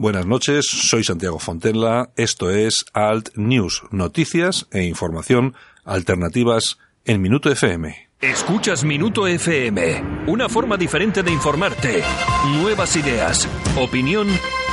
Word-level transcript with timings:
Buenas 0.00 0.24
noches, 0.24 0.64
soy 0.66 1.04
Santiago 1.04 1.38
Fontenla, 1.38 2.08
esto 2.16 2.50
es 2.50 2.86
Alt 2.94 3.36
News, 3.36 3.82
noticias 3.90 4.66
e 4.70 4.84
información 4.84 5.54
alternativas 5.84 6.78
en 7.04 7.20
Minuto 7.20 7.50
FM. 7.50 8.08
Escuchas 8.18 8.82
Minuto 8.82 9.26
FM, 9.26 10.24
una 10.26 10.48
forma 10.48 10.78
diferente 10.78 11.22
de 11.22 11.30
informarte, 11.30 12.02
nuevas 12.62 12.96
ideas, 12.96 13.46
opinión 13.76 14.28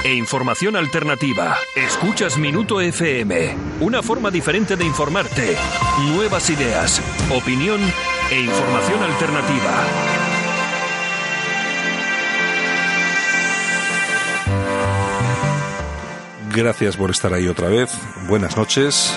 e 0.06 0.16
información 0.16 0.78
alternativa. 0.78 1.58
Escuchas 1.76 2.38
Minuto 2.38 2.80
FM, 2.80 3.54
una 3.82 4.02
forma 4.02 4.32
diferente 4.32 4.78
de 4.78 4.86
informarte, 4.86 5.58
nuevas 6.14 6.50
ideas, 6.50 7.02
opinión 7.36 7.82
e 8.32 8.40
información 8.40 9.04
alternativa. 9.04 10.17
Gracias 16.58 16.98
por 16.98 17.12
estar 17.12 17.32
ahí 17.36 17.48
otra 17.48 17.70
vez. 17.70 17.92
Buenas 18.28 18.58
noches. 18.58 19.14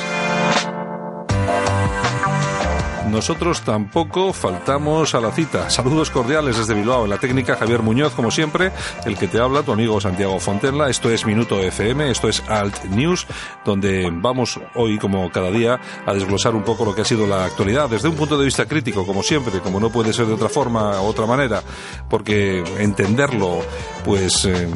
Nosotros 3.10 3.62
tampoco 3.62 4.34
faltamos 4.34 5.14
a 5.14 5.22
la 5.22 5.32
cita. 5.32 5.70
Saludos 5.70 6.10
cordiales 6.10 6.58
desde 6.58 6.74
Bilbao. 6.74 7.04
En 7.04 7.10
la 7.10 7.16
técnica 7.16 7.56
Javier 7.56 7.80
Muñoz, 7.80 8.12
como 8.12 8.30
siempre, 8.30 8.72
el 9.06 9.16
que 9.16 9.26
te 9.26 9.40
habla, 9.40 9.62
tu 9.62 9.72
amigo 9.72 9.98
Santiago 10.02 10.38
Fontenla. 10.38 10.90
Esto 10.90 11.10
es 11.10 11.24
Minuto 11.24 11.58
FM, 11.58 12.10
esto 12.10 12.28
es 12.28 12.42
Alt 12.46 12.84
News, 12.84 13.26
donde 13.64 14.10
vamos 14.12 14.60
hoy, 14.74 14.98
como 14.98 15.32
cada 15.32 15.50
día, 15.50 15.80
a 16.04 16.12
desglosar 16.12 16.54
un 16.54 16.62
poco 16.62 16.84
lo 16.84 16.94
que 16.94 17.00
ha 17.00 17.06
sido 17.06 17.26
la 17.26 17.46
actualidad 17.46 17.88
desde 17.88 18.08
un 18.08 18.16
punto 18.16 18.36
de 18.36 18.44
vista 18.44 18.66
crítico, 18.66 19.06
como 19.06 19.22
siempre, 19.22 19.60
como 19.60 19.80
no 19.80 19.90
puede 19.90 20.12
ser 20.12 20.26
de 20.26 20.34
otra 20.34 20.50
forma, 20.50 21.00
otra 21.00 21.24
manera, 21.24 21.62
porque 22.06 22.62
entenderlo, 22.78 23.60
pues. 24.04 24.44
Eh, 24.44 24.68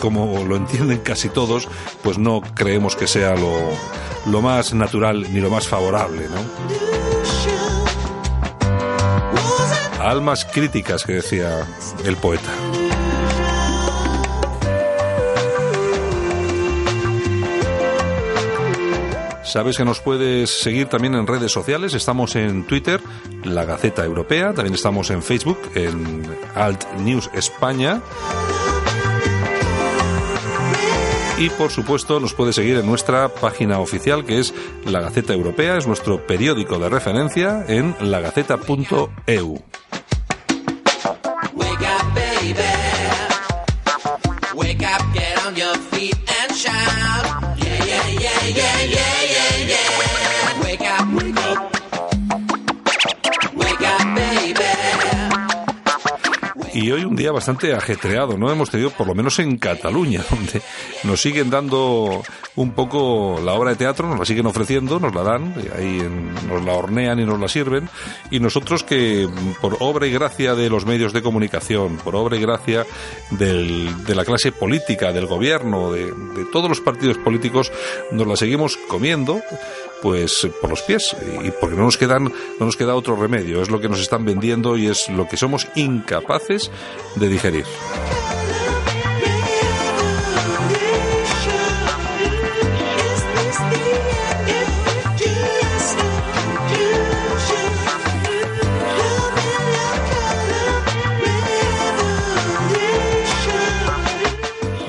como 0.00 0.44
lo 0.44 0.56
entienden 0.56 0.98
casi 0.98 1.28
todos, 1.28 1.68
pues 2.02 2.18
no 2.18 2.40
creemos 2.54 2.96
que 2.96 3.06
sea 3.06 3.34
lo, 3.36 3.60
lo 4.26 4.42
más 4.42 4.74
natural 4.74 5.32
ni 5.32 5.40
lo 5.40 5.50
más 5.50 5.68
favorable, 5.68 6.28
¿no? 6.28 6.42
Almas 10.00 10.44
críticas, 10.44 11.04
que 11.04 11.12
decía 11.14 11.66
el 12.04 12.16
poeta. 12.16 12.50
Sabes 19.52 19.76
que 19.76 19.84
nos 19.84 20.00
puedes 20.00 20.48
seguir 20.48 20.86
también 20.86 21.14
en 21.14 21.26
redes 21.26 21.52
sociales. 21.52 21.92
Estamos 21.92 22.36
en 22.36 22.64
Twitter, 22.64 23.02
La 23.44 23.66
Gaceta 23.66 24.02
Europea. 24.02 24.54
También 24.54 24.74
estamos 24.74 25.10
en 25.10 25.22
Facebook, 25.22 25.58
en 25.74 26.24
Alt 26.54 26.86
News 27.00 27.28
España. 27.34 28.00
Y 31.38 31.48
por 31.50 31.70
supuesto 31.70 32.20
nos 32.20 32.34
puede 32.34 32.52
seguir 32.52 32.76
en 32.76 32.86
nuestra 32.86 33.28
página 33.28 33.80
oficial 33.80 34.24
que 34.24 34.38
es 34.38 34.54
La 34.84 35.00
Gaceta 35.00 35.32
Europea, 35.32 35.76
es 35.76 35.86
nuestro 35.86 36.26
periódico 36.26 36.78
de 36.78 36.88
referencia 36.88 37.64
en 37.68 37.96
lagaceta.eu. 38.00 39.71
hoy 56.92 57.04
un 57.04 57.16
día 57.16 57.32
bastante 57.32 57.74
ajetreado, 57.74 58.36
¿no? 58.38 58.50
Hemos 58.50 58.70
tenido, 58.70 58.90
por 58.90 59.06
lo 59.06 59.14
menos 59.14 59.38
en 59.38 59.56
Cataluña, 59.58 60.22
donde 60.30 60.62
nos 61.04 61.20
siguen 61.20 61.50
dando 61.50 62.22
un 62.56 62.72
poco 62.72 63.40
la 63.44 63.52
obra 63.54 63.70
de 63.70 63.76
teatro, 63.76 64.06
nos 64.08 64.18
la 64.18 64.24
siguen 64.24 64.46
ofreciendo, 64.46 65.00
nos 65.00 65.14
la 65.14 65.22
dan, 65.22 65.54
ahí 65.76 66.00
en- 66.00 66.34
nos 66.48 66.64
la 66.64 66.72
hornean 66.74 67.18
y 67.20 67.24
nos 67.24 67.40
la 67.40 67.48
sirven, 67.48 67.88
y 68.30 68.40
nosotros 68.40 68.84
que 68.84 69.28
por 69.60 69.76
obra 69.80 70.06
y 70.06 70.10
gracia 70.12 70.54
de 70.54 70.68
los 70.68 70.84
medios 70.86 71.12
de 71.12 71.22
comunicación, 71.22 71.96
por 71.96 72.14
obra 72.16 72.36
y 72.36 72.40
gracia 72.40 72.84
del- 73.30 74.04
de 74.04 74.14
la 74.14 74.24
clase 74.24 74.52
política, 74.52 75.12
del 75.12 75.26
gobierno, 75.26 75.92
de, 75.92 76.06
de 76.06 76.44
todos 76.52 76.68
los 76.68 76.80
partidos 76.80 77.18
políticos, 77.18 77.72
nos 78.10 78.26
la 78.26 78.36
seguimos 78.36 78.76
comiendo, 78.88 79.40
pues 80.02 80.48
por 80.60 80.70
los 80.70 80.82
pies. 80.82 81.16
Y 81.42 81.50
porque 81.52 81.76
no 81.76 81.84
nos 81.84 81.96
quedan 81.96 82.24
no 82.24 82.66
nos 82.66 82.76
queda 82.76 82.94
otro 82.94 83.16
remedio. 83.16 83.62
Es 83.62 83.70
lo 83.70 83.80
que 83.80 83.88
nos 83.88 84.00
están 84.00 84.24
vendiendo 84.24 84.76
y 84.76 84.88
es 84.88 85.08
lo 85.08 85.28
que 85.28 85.36
somos 85.36 85.68
incapaces 85.76 86.70
de 87.16 87.28
digerir. 87.28 87.64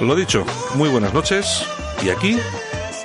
Lo 0.02 0.16
dicho 0.16 0.46
muy 0.76 0.90
buenas 0.90 1.14
noches 1.14 1.66
y 2.04 2.10
aquí 2.10 2.38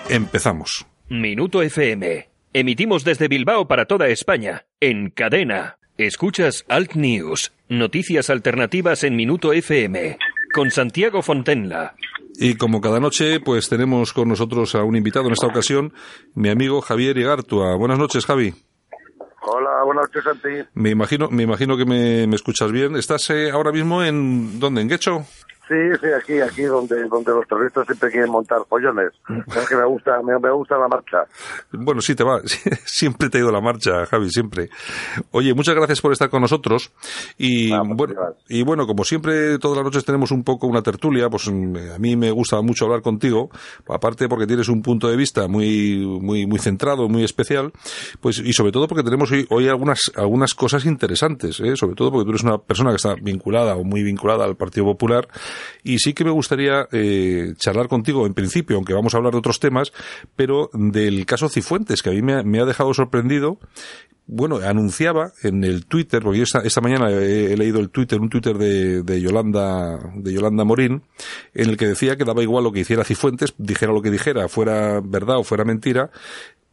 empezamos 0.09 0.85
Minuto 1.11 1.63
FM. 1.63 2.29
Emitimos 2.53 3.03
desde 3.03 3.29
Bilbao 3.29 3.67
para 3.67 3.87
toda 3.87 4.09
España, 4.09 4.67
en 4.79 5.09
cadena. 5.09 5.79
Escuchas 5.97 6.67
Alt 6.69 6.97
News, 6.97 7.53
noticias 7.71 8.29
alternativas 8.29 9.05
en 9.05 9.17
Minuto 9.17 9.55
FM, 9.55 10.19
con 10.53 10.71
Santiago 10.71 11.23
Fontenla. 11.23 11.95
Y 12.39 12.57
como 12.57 12.83
cada 12.83 13.01
noche, 13.01 13.41
pues 13.41 13.71
tenemos 13.71 14.13
con 14.13 14.29
nosotros 14.29 14.75
a 14.75 14.85
un 14.85 14.97
invitado 14.97 15.29
en 15.29 15.33
esta 15.33 15.47
ocasión, 15.47 15.95
mi 16.35 16.51
amigo 16.51 16.83
Javier 16.83 17.17
Igartua. 17.17 17.75
Buenas 17.77 17.99
noches, 17.99 18.27
Javi. 18.27 18.53
Hola, 19.41 19.83
buenas 19.87 20.09
noches, 20.09 20.25
Santi. 20.25 20.69
Me 20.75 20.91
imagino, 20.91 21.31
me 21.31 21.43
imagino 21.43 21.79
que 21.79 21.87
me, 21.87 22.27
me 22.27 22.37
escuchas 22.37 22.71
bien. 22.71 22.97
¿Estás 22.97 23.31
eh, 23.31 23.51
ahora 23.51 23.73
mismo 23.73 24.05
en 24.05 24.61
dónde? 24.61 24.83
¿En 24.83 24.89
Guecho? 24.89 25.25
Sí, 25.69 25.75
sí, 26.01 26.07
aquí, 26.17 26.41
aquí 26.41 26.63
donde, 26.63 27.05
donde 27.09 27.33
los 27.33 27.47
terroristas 27.47 27.87
siempre 27.87 28.11
quieren 28.11 28.31
montar 28.31 28.59
pollones. 28.69 29.13
Es 29.55 29.69
que 29.69 29.77
me 29.77 29.85
gusta, 29.85 30.21
me, 30.23 30.39
me 30.39 30.51
gusta 30.51 30.79
la 30.79 30.89
marcha. 30.89 31.25
Bueno, 31.73 32.01
sí 32.01 32.15
te 32.15 32.25
va. 32.25 32.41
Siempre 32.85 33.29
te 33.29 33.39
ha 33.39 33.41
ido 33.43 33.53
la 33.53 33.61
marcha, 33.61 34.07
Javi, 34.07 34.31
siempre. 34.31 34.71
Oye, 35.31 35.55
muchas 35.55 35.75
gracias 35.75 36.01
por 36.01 36.13
estar 36.13 36.31
con 36.31 36.41
nosotros. 36.43 36.91
Y, 37.37 37.73
Ah, 37.73 37.83
bueno, 37.85 38.15
y 38.49 38.63
bueno, 38.63 38.87
como 38.87 39.05
siempre, 39.05 39.59
todas 39.59 39.77
las 39.77 39.85
noches 39.85 40.05
tenemos 40.05 40.31
un 40.31 40.43
poco 40.43 40.67
una 40.67 40.83
tertulia, 40.83 41.29
pues 41.29 41.51
mm, 41.51 41.77
a 41.95 41.99
mí 41.99 42.17
me 42.17 42.31
gusta 42.31 42.61
mucho 42.63 42.87
hablar 42.87 43.03
contigo, 43.03 43.51
aparte 43.89 44.29
porque 44.29 44.47
tienes 44.47 44.69
un 44.69 44.83
punto 44.83 45.09
de 45.09 45.17
vista 45.17 45.49
muy, 45.49 45.99
muy, 46.21 46.47
muy 46.47 46.59
centrado, 46.59 47.09
muy 47.09 47.25
especial, 47.25 47.73
pues, 48.21 48.39
y 48.39 48.53
sobre 48.53 48.73
todo 48.73 48.89
porque 48.89 49.03
tenemos 49.05 49.31
hoy, 49.31 49.47
hoy 49.51 49.69
algunas, 49.69 50.01
algunas 50.17 50.55
cosas 50.55 50.87
interesantes, 50.87 51.61
¿eh? 51.61 51.77
sobre 51.77 51.95
todo 51.95 52.11
porque 52.11 52.25
tú 52.25 52.31
eres 52.31 52.43
una 52.43 52.59
persona 52.59 52.91
que 52.91 52.97
está 52.97 53.15
vinculada 53.21 53.77
o 53.77 53.85
muy 53.85 54.03
vinculada 54.03 54.45
al 54.45 54.57
Partido 54.57 54.87
Popular, 54.87 55.29
y 55.83 55.99
sí 55.99 56.15
que 56.15 56.25
me 56.25 56.31
gustaría 56.31 56.87
eh, 56.93 57.55
charlar 57.57 57.89
contigo 57.89 58.27
en 58.27 58.35
principio, 58.35 58.77
aunque 58.77 58.95
vamos 58.95 59.15
a 59.15 59.19
hablar 59.19 59.33
de 59.33 59.39
otros 59.39 59.61
temas, 59.61 59.93
pero 60.37 60.71
del 60.73 61.25
caso 61.27 61.49
Cifuentes, 61.49 62.03
que 62.03 62.11
a 62.11 62.13
mí 62.13 62.23
me, 62.23 62.61
ha- 62.61 62.65
dejado 62.65 62.93
sorprendido. 62.95 63.59
Bueno, 64.31 64.57
anunciaba 64.57 65.33
en 65.43 65.65
el 65.65 65.87
Twitter, 65.87 66.21
porque 66.23 66.37
yo 66.37 66.45
esta, 66.45 66.59
esta 66.61 66.83
mañana 66.83 67.11
he, 67.11 67.55
he 67.55 67.57
leído 67.57 67.81
el 67.81 67.89
Twitter, 67.89 68.21
un 68.21 68.29
Twitter 68.29 68.59
de, 68.59 69.03
de 69.03 69.21
Yolanda, 69.23 69.99
de 70.17 70.35
Yolanda 70.35 70.65
Morín, 70.65 71.03
en 71.55 71.71
el 71.71 71.79
que 71.79 71.87
decía 71.87 72.17
que 72.17 72.25
daba 72.27 72.43
igual 72.43 72.65
lo 72.65 72.71
que 72.73 72.81
hiciera 72.81 73.05
Cifuentes, 73.05 73.55
dijera 73.57 73.91
lo 73.91 74.03
que 74.03 74.11
dijera, 74.11 74.47
fuera 74.49 75.01
verdad 75.03 75.39
o 75.39 75.45
fuera 75.45 75.65
mentira, 75.65 76.11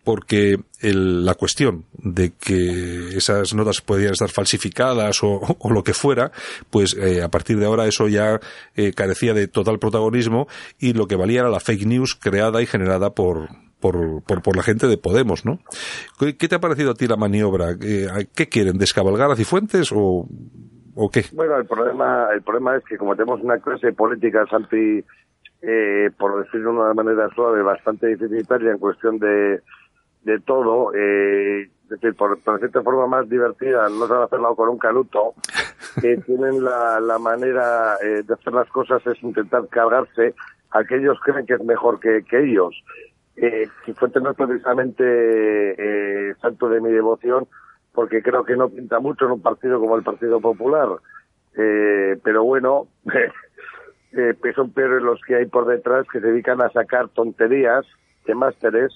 porque 0.06 0.58
el- 0.82 1.26
la 1.26 1.34
cuestión 1.34 1.84
de 1.98 2.32
que 2.40 3.18
esas 3.18 3.54
notas 3.54 3.82
podían 3.82 4.14
estar 4.14 4.30
falsificadas 4.30 5.22
o, 5.24 5.42
o 5.60 5.74
lo 5.74 5.84
que 5.84 5.94
fuera, 5.94 6.32
pues 6.70 6.96
eh, 6.96 7.22
a 7.24 7.28
partir 7.30 7.58
de 7.60 7.66
ahora 7.66 7.88
eso 7.88 8.08
ya 8.08 8.40
eh, 8.76 8.94
carecía 8.94 9.34
de 9.34 9.48
total 9.50 9.80
protagonismo 9.80 10.48
y 10.80 10.94
lo 10.94 11.08
que 11.08 11.16
valía 11.18 11.42
era 11.42 11.50
la 11.50 11.60
fake 11.60 11.86
news 11.86 12.16
creada 12.16 12.62
y 12.62 12.66
generada 12.68 13.10
por, 13.10 13.50
por, 13.82 14.24
por, 14.24 14.42
por 14.42 14.56
la 14.56 14.64
gente 14.64 14.88
de 14.88 14.98
Podemos, 14.98 15.44
¿no? 15.46 15.60
¿Qué, 16.20 16.34
te 16.34 16.56
ha 16.56 16.60
parecido 16.60 16.92
a 16.92 16.96
ti 16.96 17.08
la 17.08 17.18
maniobra? 17.18 17.78
¿Qué, 17.78 18.08
a- 18.08 18.24
qué 18.24 18.48
quieren? 18.48 18.78
¿Descabalgar 18.78 19.32
a 19.32 19.36
Cifuentes 19.36 19.92
o, 19.92 20.28
o 20.96 21.10
qué? 21.10 21.26
Bueno, 21.34 21.58
el 21.58 21.66
problema, 21.66 22.28
el 22.34 22.42
problema 22.44 22.78
es 22.78 22.84
que 22.86 22.98
como 22.98 23.16
tenemos 23.16 23.42
una 23.42 23.58
clase 23.60 23.92
política, 23.92 24.46
Santi, 24.50 25.04
eh, 25.62 26.10
por 26.18 26.44
decirlo 26.44 26.72
de 26.74 26.78
una 26.80 26.94
manera 26.94 27.28
suave, 27.34 27.64
bastante 27.64 28.08
deficitaria 28.16 28.72
en 28.72 28.78
cuestión 28.78 29.18
de, 29.18 29.62
de 30.26 30.40
todo, 30.40 30.92
eh, 30.94 31.70
es 31.84 31.90
decir, 31.90 32.16
por, 32.16 32.38
por 32.42 32.60
cierta 32.60 32.82
forma 32.82 33.08
más 33.08 33.30
divertida, 33.30 33.88
no 33.90 34.08
saben 34.08 34.24
hacerlo 34.24 34.56
con 34.56 34.70
un 34.70 34.78
canuto, 34.78 35.34
que 36.02 36.18
tienen 36.18 36.64
la, 36.64 37.00
la 37.00 37.18
manera 37.20 37.96
eh, 38.04 38.24
de 38.24 38.34
hacer 38.34 38.54
las 38.54 38.68
cosas 38.70 39.06
es 39.08 39.24
intentar 39.24 39.68
cargarse 39.70 40.34
a 40.72 40.80
aquellos 40.80 41.18
que 41.24 41.32
creen 41.32 41.46
que 41.46 41.54
es 41.54 41.64
mejor 41.64 42.00
que, 42.00 42.24
que 42.24 42.44
ellos. 42.44 42.76
Eh, 43.38 43.68
Cifuentes 43.86 44.22
no 44.22 44.32
es 44.32 44.38
precisamente 44.38 45.04
eh, 45.04 46.36
santo 46.42 46.70
de 46.70 46.82
mi 46.82 46.92
devoción, 46.92 47.48
porque 47.94 48.22
creo 48.22 48.44
que 48.44 48.56
no 48.56 48.70
pinta 48.70 49.00
mucho 49.00 49.26
en 49.26 49.32
un 49.32 49.42
partido 49.42 49.80
como 49.80 49.96
el 49.96 50.04
Partido 50.04 50.40
Popular. 50.40 50.90
Eh, 51.58 52.18
pero 52.24 52.44
bueno, 52.44 52.88
eh, 54.12 54.34
pues 54.40 54.56
son 54.56 54.72
peores 54.72 55.02
los 55.02 55.22
que 55.22 55.36
hay 55.36 55.46
por 55.46 55.66
detrás 55.66 56.06
que 56.12 56.20
se 56.20 56.28
dedican 56.28 56.62
a 56.62 56.70
sacar 56.70 57.10
tonterías 57.10 57.86
de 58.26 58.36
másteres 58.36 58.92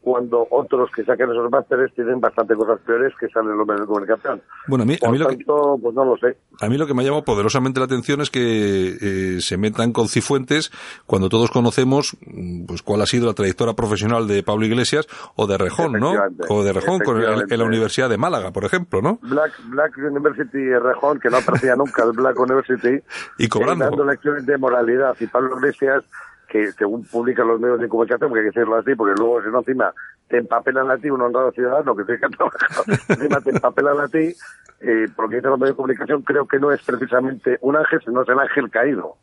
cuando 0.00 0.46
otros 0.50 0.90
que 0.94 1.04
sacan 1.04 1.30
esos 1.30 1.50
másteres 1.50 1.92
tienen 1.94 2.20
bastante 2.20 2.54
cosas 2.54 2.78
peores 2.86 3.12
que 3.20 3.28
salen 3.28 3.50
en 3.52 3.58
los 3.58 3.66
medios 3.66 3.82
de 3.82 3.86
comunicación. 3.86 4.40
Bueno, 4.66 4.84
a 4.84 4.86
mí, 4.86 4.96
a 5.04 5.10
mí 5.10 5.18
lo 5.18 5.28
que, 5.28 5.36
tanto, 5.36 5.78
pues 5.82 5.94
no 5.94 6.04
lo 6.04 6.16
sé. 6.16 6.36
A 6.60 6.68
mí 6.68 6.78
lo 6.78 6.86
que 6.86 6.94
me 6.94 7.02
ha 7.02 7.04
llamado 7.04 7.24
poderosamente 7.24 7.80
la 7.80 7.86
atención 7.86 8.20
es 8.20 8.30
que 8.30 8.96
eh, 9.00 9.40
se 9.40 9.56
metan 9.58 9.92
con 9.92 10.08
Cifuentes 10.08 10.70
cuando 11.06 11.28
todos 11.28 11.50
conocemos 11.50 12.16
mm, 12.26 12.64
pues 12.66 12.82
cuál 12.82 13.02
ha 13.02 13.06
sido 13.06 13.26
la 13.26 13.34
trayectoria 13.34 13.74
profesional 13.74 14.26
de 14.28 14.42
Pablo 14.42 14.64
Iglesias 14.66 15.06
o 15.36 15.46
de 15.46 15.58
Rejón, 15.58 15.92
¿no? 15.94 16.12
O 16.48 16.62
de 16.64 16.72
Rejón 16.72 17.00
con 17.00 17.20
el- 17.20 17.44
en 17.52 17.58
la 17.58 17.64
Universidad 17.64 18.08
de 18.08 18.16
Málaga, 18.18 18.50
por 18.52 18.64
ejemplo, 18.64 19.02
¿no? 19.02 19.18
Black, 19.22 19.52
Black 19.68 19.92
University 19.98 20.70
Rejón, 20.78 21.18
que 21.20 21.28
no 21.28 21.38
aparecía 21.38 21.76
nunca 21.76 22.04
el 22.04 22.12
Black 22.12 22.38
University, 22.38 23.02
Y 23.38 23.48
cobrando. 23.48 23.84
eh, 23.84 23.88
dando 23.90 24.04
lecciones 24.04 24.46
de 24.46 24.56
moralidad. 24.56 25.16
Y 25.20 25.26
Pablo 25.26 25.56
Iglesias, 25.58 26.04
que 26.48 26.72
según 26.72 27.04
publican 27.04 27.46
los 27.46 27.60
medios 27.60 27.80
de 27.80 27.88
comunicación, 27.88 28.30
porque 28.30 28.44
hay 28.46 28.50
que 28.50 28.58
decirlo 28.60 28.76
así, 28.76 28.94
porque 28.94 29.14
luego 29.18 29.42
si 29.42 29.48
no 29.50 29.58
encima 29.58 29.92
te 30.28 30.38
empapelan 30.38 30.90
a 30.90 30.96
ti 30.96 31.10
un 31.10 31.20
honrado 31.20 31.52
ciudadano 31.52 31.94
que 31.94 32.04
tiene 32.04 32.20
que 32.20 32.28
trabajar, 32.36 32.70
encima 33.08 33.40
te 33.40 33.50
empapelan 33.50 34.00
a 34.00 34.08
ti, 34.08 34.34
eh, 34.80 35.06
porque 35.14 35.36
dicen 35.36 35.50
los 35.50 35.58
medios 35.60 35.74
de 35.74 35.76
comunicación, 35.76 36.22
creo 36.22 36.46
que 36.46 36.58
no 36.58 36.72
es 36.72 36.82
precisamente 36.82 37.58
un 37.60 37.76
ángel, 37.76 38.00
sino 38.04 38.22
es 38.22 38.28
el 38.28 38.38
ángel 38.38 38.70
caído. 38.70 39.16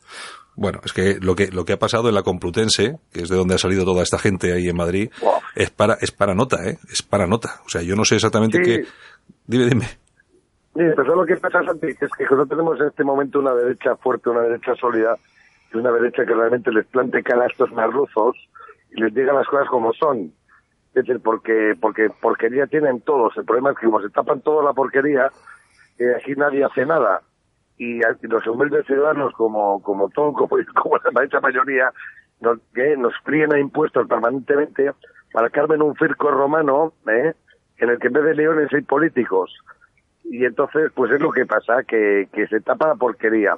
Bueno, 0.57 0.79
es 0.85 0.93
que 0.93 1.17
lo 1.21 1.35
que 1.35 1.47
lo 1.51 1.65
que 1.65 1.73
ha 1.73 1.77
pasado 1.79 2.07
en 2.07 2.15
la 2.15 2.23
Complutense, 2.23 2.97
que 3.11 3.23
es 3.23 3.29
de 3.29 3.35
donde 3.35 3.55
ha 3.55 3.57
salido 3.57 3.83
toda 3.83 4.03
esta 4.03 4.17
gente 4.17 4.53
ahí 4.53 4.69
en 4.69 4.77
Madrid, 4.77 5.09
Wow. 5.21 5.33
es 5.55 5.69
para 5.69 5.95
es 5.95 6.11
para 6.11 6.33
nota, 6.33 6.57
¿eh? 6.65 6.77
Es 6.89 7.01
para 7.03 7.27
nota. 7.27 7.49
O 7.65 7.69
sea, 7.69 7.81
yo 7.81 7.95
no 7.97 8.05
sé 8.05 8.15
exactamente 8.15 8.59
Sí. 8.59 8.63
qué. 8.63 8.85
Dime, 9.47 9.65
dime. 9.65 9.85
Mire, 10.75 10.93
pero 10.95 11.15
lo 11.15 11.25
que 11.25 11.35
pasa, 11.37 11.61
Santi, 11.63 11.87
es 11.87 11.97
que 12.17 12.35
no 12.35 12.45
tenemos 12.45 12.79
en 12.79 12.87
este 12.87 13.03
momento 13.03 13.39
una 13.39 13.53
derecha 13.53 13.95
fuerte, 13.97 14.29
una 14.29 14.41
derecha 14.41 14.73
sólida, 14.75 15.15
y 15.73 15.77
una 15.77 15.91
derecha 15.91 16.25
que 16.25 16.33
realmente 16.33 16.71
les 16.71 16.85
plante 16.87 17.23
cara 17.23 17.43
a 17.43 17.47
estos 17.47 17.71
merluzos 17.71 18.35
y 18.91 19.01
les 19.01 19.13
diga 19.13 19.33
las 19.33 19.47
cosas 19.47 19.67
como 19.67 19.93
son. 19.93 20.31
Es 20.93 21.05
decir, 21.05 21.21
porque, 21.21 21.75
porque 21.79 22.09
porquería 22.09 22.67
tienen 22.67 23.01
todos. 23.01 23.35
El 23.37 23.45
problema 23.45 23.71
es 23.71 23.77
que 23.77 23.85
como 23.85 24.01
se 24.01 24.09
tapan 24.09 24.41
toda 24.41 24.63
la 24.63 24.73
porquería, 24.73 25.29
eh, 25.99 26.15
aquí 26.15 26.33
nadie 26.35 26.63
hace 26.63 26.85
nada. 26.85 27.21
Y 27.77 27.99
los 28.21 28.47
humildes 28.47 28.85
ciudadanos, 28.85 29.33
como, 29.33 29.81
como 29.83 30.09
todo, 30.09 30.31
como, 30.33 30.57
como 30.73 30.97
la 30.97 31.41
mayoría, 31.41 31.91
nos, 32.39 32.59
que 32.73 32.95
nos 32.95 33.13
fríen 33.23 33.53
a 33.53 33.59
impuestos 33.59 34.07
permanentemente 34.07 34.91
para 35.33 35.49
caerme 35.49 35.75
en 35.75 35.81
un 35.81 35.95
circo 35.95 36.31
romano, 36.31 36.93
¿eh? 37.09 37.33
en 37.77 37.89
el 37.89 37.99
que 37.99 38.07
en 38.07 38.13
vez 38.13 38.23
de 38.23 38.35
leones 38.35 38.73
hay 38.73 38.81
políticos. 38.81 39.53
Y 40.23 40.45
entonces, 40.45 40.91
pues 40.95 41.11
es 41.11 41.19
lo 41.19 41.31
que 41.31 41.45
pasa, 41.45 41.83
que, 41.83 42.29
que 42.31 42.47
se 42.47 42.61
tapa 42.61 42.87
la 42.87 42.95
porquería. 42.95 43.57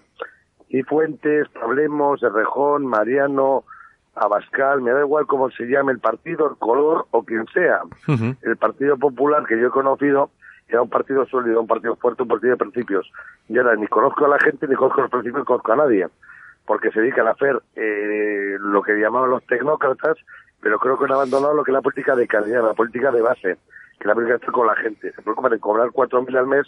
Y 0.70 0.84
Fuentes, 0.84 1.48
Pablemos, 1.50 2.22
Errejón, 2.24 2.86
Mariano, 2.86 3.64
Abascal, 4.16 4.82
me 4.82 4.92
da 4.92 5.02
igual 5.02 5.28
cómo 5.28 5.50
se 5.52 5.66
llame 5.66 5.92
el 5.92 6.00
partido, 6.00 6.50
el 6.50 6.58
color 6.58 7.06
o 7.12 7.24
quien 7.24 7.46
sea. 7.54 7.82
El 8.42 8.58
Partido 8.58 8.98
Popular 8.98 9.46
que 9.46 9.60
yo 9.60 9.68
he 9.68 9.72
conocido 9.72 10.32
era 10.68 10.82
un 10.82 10.90
partido 10.90 11.26
sólido, 11.28 11.62
un 11.62 11.68
partido 11.68 11.96
fuerte, 11.96 12.24
un 12.24 12.30
partido 12.30 12.52
de 12.52 12.58
principios. 12.58 13.10
Y 13.48 13.58
ahora 13.58 13.76
ni 13.76 13.88
conozco 13.88 14.26
a 14.26 14.30
la 14.30 14.40
gente, 14.40 14.68
ni 14.68 14.76
conozco 14.76 15.02
los 15.02 15.12
principios, 15.12 15.42
ni 15.42 15.46
conozco 15.46 15.72
a 15.72 15.78
nadie. 15.78 16.08
Porque 16.66 16.92
se 16.92 17.00
dedican 17.00 17.28
a 17.28 17.32
hacer 17.32 17.62
eh, 17.76 18.58
lo 18.60 18.82
que 18.82 19.00
llamaban 19.00 19.30
los 19.30 19.46
tecnócratas, 19.46 20.18
pero 20.60 20.80
creo 20.80 20.98
que 20.98 21.06
han 21.06 21.14
abandonado 21.14 21.54
lo 21.54 21.64
que 21.64 21.72
es 21.72 21.74
la 21.74 21.82
política 21.82 22.16
de 22.16 22.28
calidad, 22.28 22.66
la 22.66 22.74
política 22.74 23.12
de 23.12 23.22
base, 23.22 23.58
que 24.00 24.08
la 24.08 24.16
política 24.16 24.34
de 24.34 24.40
estar 24.40 24.52
con 24.52 24.68
la 24.68 24.76
gente. 24.76 25.14
Se 25.14 25.22
preocupan 25.22 25.54
en 25.54 25.60
cobrar 25.60 25.92
cuatro 25.92 26.22
mil 26.24 26.36
al 26.36 26.48
mes 26.48 26.66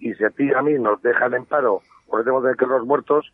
y 0.00 0.14
si 0.14 0.24
a 0.24 0.30
ti 0.30 0.44
y 0.44 0.52
a 0.54 0.62
mí 0.62 0.74
nos 0.74 1.00
dejan 1.02 1.34
en 1.34 1.44
paro 1.44 1.82
o 2.08 2.16
nos 2.16 2.24
tenemos 2.24 2.44
de 2.44 2.54
que 2.54 2.66
los 2.66 2.84
muertos, 2.86 3.32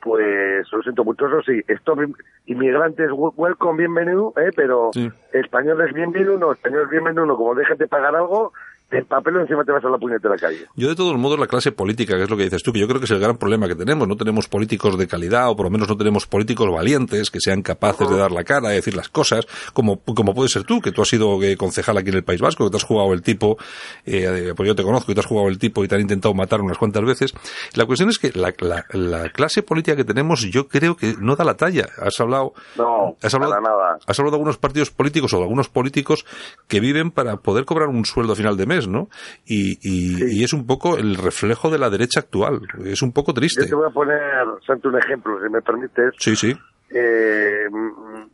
pues 0.00 0.66
lo 0.72 0.82
siento 0.82 1.04
mucho, 1.04 1.26
eso 1.26 1.42
sí, 1.42 1.60
im- 2.02 2.14
inmigrantes, 2.46 3.10
wel- 3.10 3.32
welcome, 3.36 3.78
bienvenido, 3.78 4.32
¿eh? 4.36 4.50
pero 4.54 4.90
Sí. 4.92 5.10
españoles 5.32 5.92
bienvenido, 5.92 6.38
no, 6.38 6.52
españoles 6.52 6.88
bienvenido, 6.88 7.26
no, 7.26 7.36
como 7.36 7.54
dejes 7.54 7.78
de 7.78 7.88
pagar 7.88 8.14
algo, 8.14 8.52
el 8.90 9.04
papel 9.04 9.36
encima 9.36 9.64
te 9.64 9.72
vas 9.72 9.84
a 9.84 9.88
la 9.90 9.98
puñetera 9.98 10.36
calle. 10.36 10.66
Yo 10.74 10.88
de 10.88 10.96
todos 10.96 11.16
modos 11.18 11.38
la 11.38 11.46
clase 11.46 11.72
política, 11.72 12.16
que 12.16 12.22
es 12.24 12.30
lo 12.30 12.36
que 12.36 12.44
dices 12.44 12.62
tú, 12.62 12.72
que 12.72 12.80
yo 12.80 12.88
creo 12.88 12.98
que 13.00 13.04
es 13.04 13.10
el 13.10 13.20
gran 13.20 13.36
problema 13.36 13.68
que 13.68 13.74
tenemos. 13.74 14.08
No 14.08 14.16
tenemos 14.16 14.48
políticos 14.48 14.96
de 14.96 15.06
calidad 15.06 15.50
o 15.50 15.56
por 15.56 15.66
lo 15.66 15.70
menos 15.70 15.88
no 15.88 15.96
tenemos 15.96 16.26
políticos 16.26 16.70
valientes 16.72 17.30
que 17.30 17.40
sean 17.40 17.62
capaces 17.62 18.08
de 18.08 18.16
dar 18.16 18.32
la 18.32 18.44
cara, 18.44 18.70
de 18.70 18.76
decir 18.76 18.96
las 18.96 19.08
cosas, 19.08 19.46
como, 19.72 20.00
como 20.00 20.34
puede 20.34 20.48
ser 20.48 20.64
tú, 20.64 20.80
que 20.80 20.92
tú 20.92 21.02
has 21.02 21.08
sido 21.08 21.42
eh, 21.42 21.56
concejal 21.56 21.98
aquí 21.98 22.08
en 22.10 22.16
el 22.16 22.24
País 22.24 22.40
Vasco, 22.40 22.64
que 22.64 22.70
te 22.70 22.76
has 22.78 22.84
jugado 22.84 23.12
el 23.12 23.22
tipo, 23.22 23.58
eh, 24.06 24.52
pues 24.56 24.66
yo 24.66 24.74
te 24.74 24.82
conozco, 24.82 25.08
que 25.08 25.14
te 25.14 25.20
has 25.20 25.26
jugado 25.26 25.48
el 25.48 25.58
tipo 25.58 25.84
y 25.84 25.88
te 25.88 25.94
han 25.94 26.00
intentado 26.00 26.32
matar 26.34 26.60
unas 26.60 26.78
cuantas 26.78 27.04
veces. 27.04 27.34
La 27.74 27.84
cuestión 27.86 28.08
es 28.08 28.18
que 28.18 28.32
la, 28.32 28.54
la, 28.60 28.84
la 28.92 29.28
clase 29.30 29.62
política 29.62 29.96
que 29.96 30.04
tenemos 30.04 30.40
yo 30.50 30.68
creo 30.68 30.96
que 30.96 31.14
no 31.20 31.36
da 31.36 31.44
la 31.44 31.54
talla. 31.54 31.88
Has 32.00 32.18
hablado, 32.20 32.52
No, 32.76 33.16
has 33.22 33.34
hablado, 33.34 33.52
para 33.52 33.62
nada. 33.62 33.98
has 34.06 34.18
hablado 34.18 34.32
de 34.32 34.36
algunos 34.36 34.56
partidos 34.58 34.90
políticos 34.90 35.32
o 35.34 35.36
de 35.36 35.42
algunos 35.42 35.68
políticos 35.68 36.24
que 36.68 36.80
viven 36.80 37.10
para 37.10 37.36
poder 37.36 37.64
cobrar 37.64 37.88
un 37.88 38.04
sueldo 38.04 38.32
a 38.32 38.36
final 38.36 38.56
de 38.56 38.66
mes, 38.66 38.77
¿no? 38.86 39.08
Y, 39.46 39.78
y, 39.82 40.14
Sí. 40.16 40.38
y 40.40 40.44
es 40.44 40.52
un 40.52 40.66
poco 40.66 40.96
el 40.98 41.16
reflejo 41.16 41.70
de 41.70 41.78
la 41.78 41.90
derecha 41.90 42.20
actual. 42.20 42.60
Es 42.84 43.02
un 43.02 43.12
poco 43.12 43.32
Yo 43.32 43.36
triste. 43.36 43.66
te 43.66 43.74
voy 43.74 43.86
a 43.88 43.90
poner, 43.90 44.20
Santi, 44.66 44.86
un 44.88 44.98
ejemplo, 44.98 45.38
si 45.42 45.50
me 45.50 45.62
permites. 45.62 46.14
Sí, 46.18 46.36
sí. 46.36 46.54
Eh, 46.90 47.66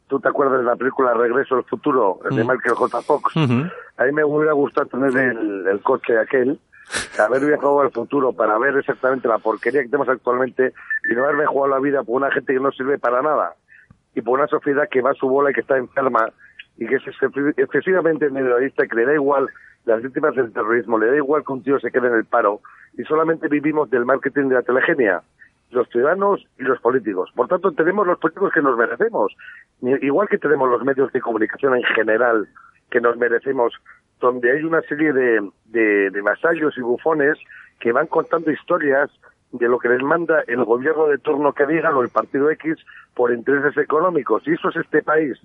¿Tú 0.06 0.20
te 0.20 0.28
acuerdas 0.28 0.58
de 0.58 0.64
la 0.64 0.76
película 0.76 1.12
Regreso 1.14 1.56
al 1.56 1.64
Futuro, 1.64 2.20
de 2.30 2.44
Mm. 2.44 2.48
Michael 2.48 2.74
J. 2.74 3.00
Fox? 3.02 3.36
A 3.36 4.04
mí 4.04 4.12
me 4.12 4.24
hubiera 4.24 4.52
gustado 4.52 4.86
tener 4.86 5.16
el, 5.16 5.66
el 5.66 5.80
coche 5.80 6.18
aquel, 6.18 6.58
haber 7.18 7.44
viajado 7.46 7.80
al 7.80 7.90
futuro 7.90 8.32
para 8.32 8.58
ver 8.58 8.76
exactamente 8.76 9.26
la 9.26 9.38
porquería 9.38 9.82
que 9.82 9.88
tenemos 9.88 10.08
actualmente 10.08 10.72
y 11.10 11.14
no 11.14 11.24
haberme 11.24 11.46
jugado 11.46 11.74
la 11.74 11.80
vida 11.80 12.02
por 12.04 12.16
una 12.22 12.30
gente 12.30 12.52
que 12.52 12.60
no 12.60 12.70
sirve 12.72 12.98
para 12.98 13.22
nada 13.22 13.54
y 14.14 14.20
por 14.20 14.38
una 14.38 14.46
sociedad 14.48 14.88
que 14.90 15.00
va 15.00 15.10
a 15.12 15.14
su 15.14 15.26
bola 15.28 15.50
y 15.50 15.54
que 15.54 15.60
está 15.62 15.76
enferma 15.76 16.28
y 16.76 16.86
que 16.86 16.96
es 16.96 17.02
excesi- 17.02 17.54
excesivamente 17.56 18.26
individualista, 18.26 18.86
que 18.86 18.96
le 18.96 19.06
da 19.06 19.14
igual 19.14 19.48
las 19.84 20.02
víctimas 20.02 20.34
del 20.34 20.52
terrorismo, 20.52 20.98
le 20.98 21.06
da 21.06 21.16
igual 21.16 21.44
que 21.44 21.52
un 21.52 21.62
tío 21.62 21.78
se 21.78 21.90
quede 21.90 22.08
en 22.08 22.14
el 22.14 22.24
paro 22.24 22.60
y 22.96 23.02
solamente 23.04 23.48
vivimos 23.48 23.90
del 23.90 24.04
marketing 24.04 24.48
de 24.48 24.54
la 24.56 24.62
telegenia 24.62 25.22
los 25.74 25.88
ciudadanos 25.88 26.46
y 26.58 26.62
los 26.62 26.80
políticos. 26.80 27.30
Por 27.34 27.48
tanto, 27.48 27.72
tenemos 27.72 28.06
los 28.06 28.18
políticos 28.18 28.52
que 28.54 28.62
nos 28.62 28.78
merecemos, 28.78 29.36
igual 29.82 30.28
que 30.28 30.38
tenemos 30.38 30.70
los 30.70 30.82
medios 30.84 31.12
de 31.12 31.20
comunicación 31.20 31.76
en 31.76 31.82
general 31.82 32.48
que 32.90 33.00
nos 33.00 33.16
merecemos, 33.16 33.74
donde 34.20 34.52
hay 34.52 34.62
una 34.62 34.80
serie 34.82 35.12
de, 35.12 35.50
de, 35.66 36.10
de 36.10 36.20
vasallos 36.20 36.78
y 36.78 36.80
bufones 36.80 37.36
que 37.80 37.92
van 37.92 38.06
contando 38.06 38.50
historias 38.50 39.10
de 39.52 39.68
lo 39.68 39.78
que 39.78 39.88
les 39.88 40.02
manda 40.02 40.42
el 40.46 40.64
gobierno 40.64 41.06
de 41.06 41.18
turno 41.18 41.52
que 41.52 41.66
digan 41.66 41.94
o 41.94 42.02
el 42.02 42.08
partido 42.08 42.50
X 42.50 42.76
por 43.14 43.32
intereses 43.32 43.76
económicos. 43.76 44.46
Y 44.46 44.52
eso 44.52 44.68
es 44.68 44.76
este 44.76 45.02
país. 45.02 45.38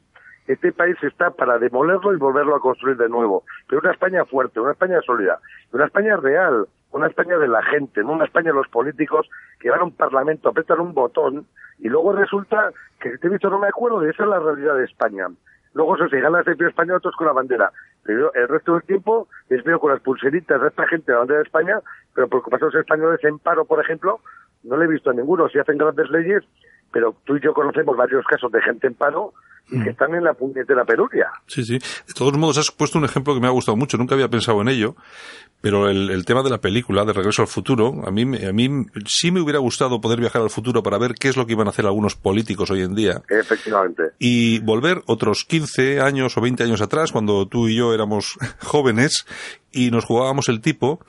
Este 0.49 0.71
país 0.71 0.97
está 1.03 1.29
para 1.29 1.59
demolerlo 1.59 2.11
y 2.11 2.17
volverlo 2.17 2.55
a 2.55 2.59
construir 2.59 2.97
de 2.97 3.07
nuevo. 3.07 3.43
Pero 3.67 3.81
una 3.81 3.91
España 3.91 4.25
fuerte, 4.25 4.59
una 4.59 4.71
España 4.71 4.99
sólida, 5.05 5.37
una 5.71 5.85
España 5.85 6.17
real, 6.17 6.65
una 6.91 7.05
España 7.05 7.37
de 7.37 7.47
la 7.47 7.61
gente, 7.61 8.01
no 8.01 8.13
una 8.13 8.25
España 8.25 8.49
de 8.49 8.57
los 8.57 8.67
políticos 8.67 9.29
que 9.59 9.69
van 9.69 9.81
a 9.81 9.83
un 9.83 9.91
parlamento, 9.91 10.49
apretan 10.49 10.79
un 10.79 10.95
botón 10.95 11.45
y 11.77 11.87
luego 11.87 12.13
resulta 12.13 12.71
que 12.99 13.15
te 13.19 13.27
he 13.27 13.29
visto 13.29 13.47
no 13.51 13.59
me 13.59 13.67
acuerdo, 13.67 14.01
esa 14.01 14.23
es 14.23 14.29
la 14.29 14.39
realidad 14.39 14.75
de 14.75 14.85
España. 14.85 15.27
Luego 15.75 15.95
eso 15.95 16.09
se 16.09 16.19
gana 16.19 16.39
el 16.39 16.45
selección 16.45 16.69
español 16.69 16.97
otros 16.97 17.15
con 17.15 17.27
la 17.27 17.33
bandera. 17.33 17.71
Pero 18.01 18.33
el 18.33 18.47
resto 18.47 18.73
del 18.73 18.81
tiempo 18.81 19.27
les 19.49 19.63
veo 19.63 19.79
con 19.79 19.91
las 19.91 20.01
pulseritas 20.01 20.59
de 20.59 20.67
esta 20.69 20.87
gente 20.87 21.11
de 21.11 21.13
la 21.13 21.19
bandera 21.19 21.41
de 21.41 21.45
España, 21.45 21.79
pero 22.15 22.27
preocupados 22.27 22.73
españoles 22.73 23.23
en 23.23 23.37
paro, 23.37 23.65
por 23.65 23.79
ejemplo, 23.79 24.19
no 24.63 24.77
le 24.77 24.85
he 24.85 24.87
visto 24.87 25.11
a 25.11 25.13
ninguno. 25.13 25.47
Si 25.47 25.59
hacen 25.59 25.77
grandes 25.77 26.09
leyes, 26.09 26.43
pero 26.91 27.15
tú 27.25 27.37
y 27.37 27.41
yo 27.41 27.53
conocemos 27.53 27.95
varios 27.95 28.25
casos 28.25 28.51
de 28.51 28.61
gente 28.61 28.87
en 28.87 28.95
paro 28.95 29.33
y 29.71 29.83
que 29.83 29.91
están 29.91 30.15
en 30.15 30.23
la 30.23 30.33
puñetera 30.33 30.83
penuria. 30.83 31.27
Sí, 31.45 31.63
sí. 31.63 31.77
De 31.77 32.13
todos 32.15 32.35
modos, 32.37 32.57
has 32.57 32.71
puesto 32.71 32.97
un 32.97 33.05
ejemplo 33.05 33.33
que 33.35 33.39
me 33.39 33.47
ha 33.47 33.51
gustado 33.51 33.77
mucho. 33.77 33.97
Nunca 33.97 34.15
había 34.15 34.27
pensado 34.27 34.61
en 34.61 34.69
ello. 34.69 34.95
Pero 35.61 35.89
el, 35.89 36.09
el 36.09 36.25
tema 36.25 36.41
de 36.41 36.49
la 36.49 36.59
película, 36.59 37.03
de 37.03 37.11
Regreso 37.11 37.41
al 37.41 37.49
Futuro, 37.49 37.93
a 38.05 38.11
mí, 38.11 38.23
a 38.23 38.53
mí 38.53 38.85
sí 39.05 39.29
me 39.29 39.41
hubiera 39.41 39.59
gustado 39.59 39.99
poder 39.99 40.19
viajar 40.21 40.41
al 40.41 40.49
futuro 40.49 40.81
para 40.81 40.97
ver 40.97 41.15
qué 41.19 41.27
es 41.27 41.35
lo 41.35 41.45
que 41.45 41.51
iban 41.51 41.67
a 41.67 41.71
hacer 41.71 41.85
algunos 41.85 42.15
políticos 42.15 42.71
hoy 42.71 42.81
en 42.81 42.95
día. 42.95 43.21
Efectivamente. 43.27 44.03
Y 44.19 44.59
volver 44.59 45.01
otros 45.05 45.43
15 45.43 45.99
años 45.99 46.37
o 46.37 46.41
20 46.41 46.63
años 46.63 46.81
atrás, 46.81 47.11
cuando 47.11 47.45
tú 47.45 47.67
y 47.67 47.75
yo 47.75 47.93
éramos 47.93 48.37
jóvenes 48.59 49.25
y 49.71 49.91
nos 49.91 50.05
jugábamos 50.05 50.47
el 50.47 50.61
tipo. 50.61 51.01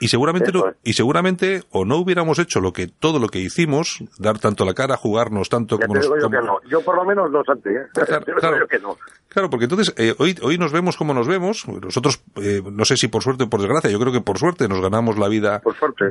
Y 0.00 0.08
seguramente, 0.08 0.52
no, 0.52 0.64
y 0.84 0.92
seguramente 0.92 1.62
o 1.70 1.84
no 1.84 1.96
hubiéramos 1.96 2.38
hecho 2.38 2.60
lo 2.60 2.72
que 2.72 2.86
todo 2.86 3.18
lo 3.18 3.28
que 3.28 3.40
hicimos, 3.40 3.98
dar 4.18 4.38
tanto 4.38 4.64
la 4.64 4.74
cara, 4.74 4.96
jugarnos 4.96 5.48
tanto 5.48 5.78
como 5.78 5.94
nos, 5.94 6.04
digo 6.04 6.16
yo 6.16 6.22
como- 6.24 6.40
que 6.40 6.46
no. 6.46 6.58
Yo 6.70 6.80
por 6.82 6.96
lo 6.96 7.04
menos 7.04 7.30
no, 7.30 7.42
Santi, 7.44 7.70
¿eh? 7.70 7.86
Claro, 7.92 8.20
Te 8.24 8.30
digo 8.30 8.40
claro. 8.40 8.58
yo 8.60 8.66
que 8.68 8.78
no. 8.78 8.96
Claro, 9.28 9.50
porque 9.50 9.64
entonces 9.64 9.92
eh, 9.96 10.14
hoy, 10.18 10.36
hoy 10.42 10.56
nos 10.58 10.72
vemos 10.72 10.96
como 10.96 11.14
nos 11.14 11.26
vemos. 11.26 11.66
Nosotros, 11.68 12.22
eh, 12.36 12.62
no 12.70 12.84
sé 12.84 12.96
si 12.96 13.08
por 13.08 13.22
suerte 13.22 13.44
o 13.44 13.50
por 13.50 13.60
desgracia, 13.60 13.90
yo 13.90 13.98
creo 13.98 14.12
que 14.12 14.20
por 14.20 14.38
suerte 14.38 14.68
nos 14.68 14.80
ganamos 14.80 15.18
la 15.18 15.28
vida 15.28 15.62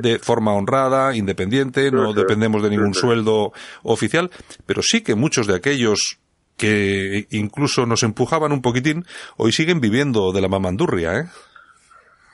de 0.02 0.18
forma 0.18 0.52
honrada, 0.52 1.16
independiente, 1.16 1.90
no 1.90 2.12
sí. 2.12 2.16
dependemos 2.18 2.62
de 2.62 2.70
ningún 2.70 2.94
Sí, 2.94 3.00
sí. 3.00 3.06
sueldo 3.06 3.52
oficial, 3.82 4.30
pero 4.66 4.82
sí 4.82 5.00
que 5.02 5.14
muchos 5.14 5.46
de 5.46 5.54
aquellos 5.56 6.18
que 6.56 7.26
incluso 7.30 7.86
nos 7.86 8.02
empujaban 8.02 8.50
un 8.52 8.62
poquitín, 8.62 9.04
hoy 9.36 9.52
siguen 9.52 9.80
viviendo 9.80 10.32
de 10.32 10.40
la 10.40 10.48
mamandurria, 10.48 11.14
¿eh? 11.20 11.24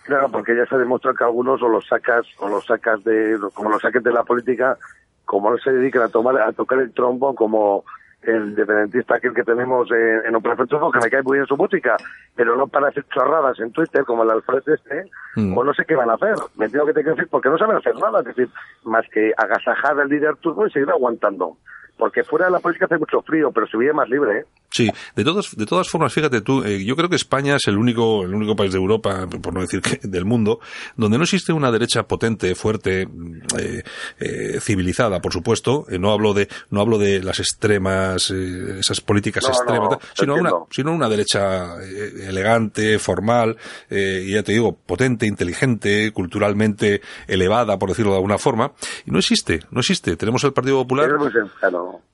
Claro, 0.04 0.28
porque 0.30 0.54
ya 0.56 0.66
se 0.66 0.76
demuestra 0.76 1.14
que 1.14 1.24
algunos 1.24 1.62
o 1.62 1.68
los 1.68 1.86
sacas, 1.86 2.26
o 2.38 2.48
los 2.48 2.64
sacas 2.66 3.02
de, 3.04 3.38
como 3.54 3.70
los 3.70 3.80
saques 3.82 4.02
de 4.02 4.12
la 4.12 4.22
política, 4.22 4.76
como 5.24 5.50
no 5.50 5.58
se 5.58 5.72
dedican 5.72 6.02
a 6.02 6.08
tomar, 6.08 6.38
a 6.40 6.52
tocar 6.52 6.78
el 6.78 6.92
trombo, 6.92 7.34
como 7.34 7.84
el 8.22 8.48
independentista 8.50 9.16
aquel 9.16 9.34
que 9.34 9.42
tenemos 9.44 9.90
en, 9.90 10.26
en 10.26 10.34
Operación 10.34 10.66
Triunfo, 10.68 10.90
que 10.92 10.98
me 11.00 11.10
cae 11.10 11.22
muy 11.22 11.38
bien 11.38 11.46
su 11.46 11.56
música, 11.56 11.96
pero 12.34 12.56
no 12.56 12.66
para 12.68 12.88
hacer 12.88 13.04
chorradas 13.12 13.58
en 13.60 13.70
Twitter, 13.72 14.04
como 14.04 14.22
el 14.22 14.30
Alfred 14.30 14.62
este, 14.66 15.10
Mm. 15.36 15.58
o 15.58 15.64
no 15.64 15.74
sé 15.74 15.84
qué 15.84 15.96
van 15.96 16.10
a 16.10 16.14
hacer. 16.14 16.34
Me 16.56 16.68
tengo 16.68 16.86
que 16.86 16.92
te 16.92 17.00
quiero 17.02 17.16
decir, 17.16 17.28
porque 17.28 17.48
no 17.48 17.58
saben 17.58 17.76
hacer 17.76 17.96
nada, 17.96 18.20
es 18.20 18.26
decir, 18.26 18.48
más 18.84 19.04
que 19.12 19.32
agasajar 19.36 19.98
al 19.98 20.08
líder 20.08 20.36
turno 20.36 20.66
y 20.66 20.70
seguir 20.70 20.88
aguantando. 20.90 21.56
Porque 21.96 22.24
fuera 22.24 22.46
de 22.46 22.52
la 22.52 22.58
política 22.58 22.86
hace 22.86 22.98
mucho 22.98 23.22
frío, 23.22 23.50
pero 23.52 23.66
se 23.66 23.76
vive 23.76 23.92
más 23.92 24.08
libre, 24.08 24.40
¿eh? 24.40 24.44
Sí, 24.70 24.90
de 25.14 25.22
todas, 25.22 25.56
de 25.56 25.66
todas 25.66 25.88
formas, 25.88 26.12
fíjate 26.12 26.40
tú, 26.40 26.64
eh, 26.64 26.84
yo 26.84 26.96
creo 26.96 27.08
que 27.08 27.14
España 27.14 27.54
es 27.54 27.68
el 27.68 27.78
único, 27.78 28.24
el 28.24 28.34
único 28.34 28.56
país 28.56 28.72
de 28.72 28.78
Europa, 28.78 29.28
por 29.40 29.54
no 29.54 29.60
decir 29.60 29.80
que 29.80 30.00
del 30.02 30.24
mundo, 30.24 30.58
donde 30.96 31.16
no 31.16 31.22
existe 31.22 31.52
una 31.52 31.70
derecha 31.70 32.02
potente, 32.08 32.56
fuerte, 32.56 33.06
mm, 33.06 33.36
eh, 33.56 33.82
eh, 34.18 34.60
civilizada, 34.60 35.20
por 35.20 35.32
supuesto. 35.32 35.86
Eh, 35.88 36.00
no 36.00 36.10
hablo 36.10 36.34
de, 36.34 36.48
no 36.70 36.80
hablo 36.80 36.98
de 36.98 37.22
las 37.22 37.38
extremas, 37.38 38.32
eh, 38.32 38.80
esas 38.80 39.00
políticas 39.00 39.44
No, 39.44 39.50
extremas, 39.50 39.90
no, 39.90 39.98
sino 40.14 40.34
una, 40.34 40.50
sino 40.70 40.92
una 40.92 41.08
derecha 41.08 41.76
eh, 41.80 42.26
elegante, 42.28 42.98
formal, 42.98 43.56
eh, 43.90 44.24
y 44.26 44.32
ya 44.32 44.42
te 44.42 44.50
digo, 44.50 44.76
potente, 44.76 45.26
inteligente, 45.26 46.10
culturalmente 46.12 47.00
elevada, 47.28 47.78
por 47.78 47.90
decirlo 47.90 48.10
de 48.10 48.16
alguna 48.16 48.38
forma. 48.38 48.72
Y 49.06 49.12
no 49.12 49.20
existe, 49.20 49.60
no 49.70 49.78
existe. 49.78 50.16
Tenemos 50.16 50.42
el 50.42 50.52
Partido 50.52 50.78
Popular. 50.82 51.08
Es 51.08 51.16
muy 51.16 51.30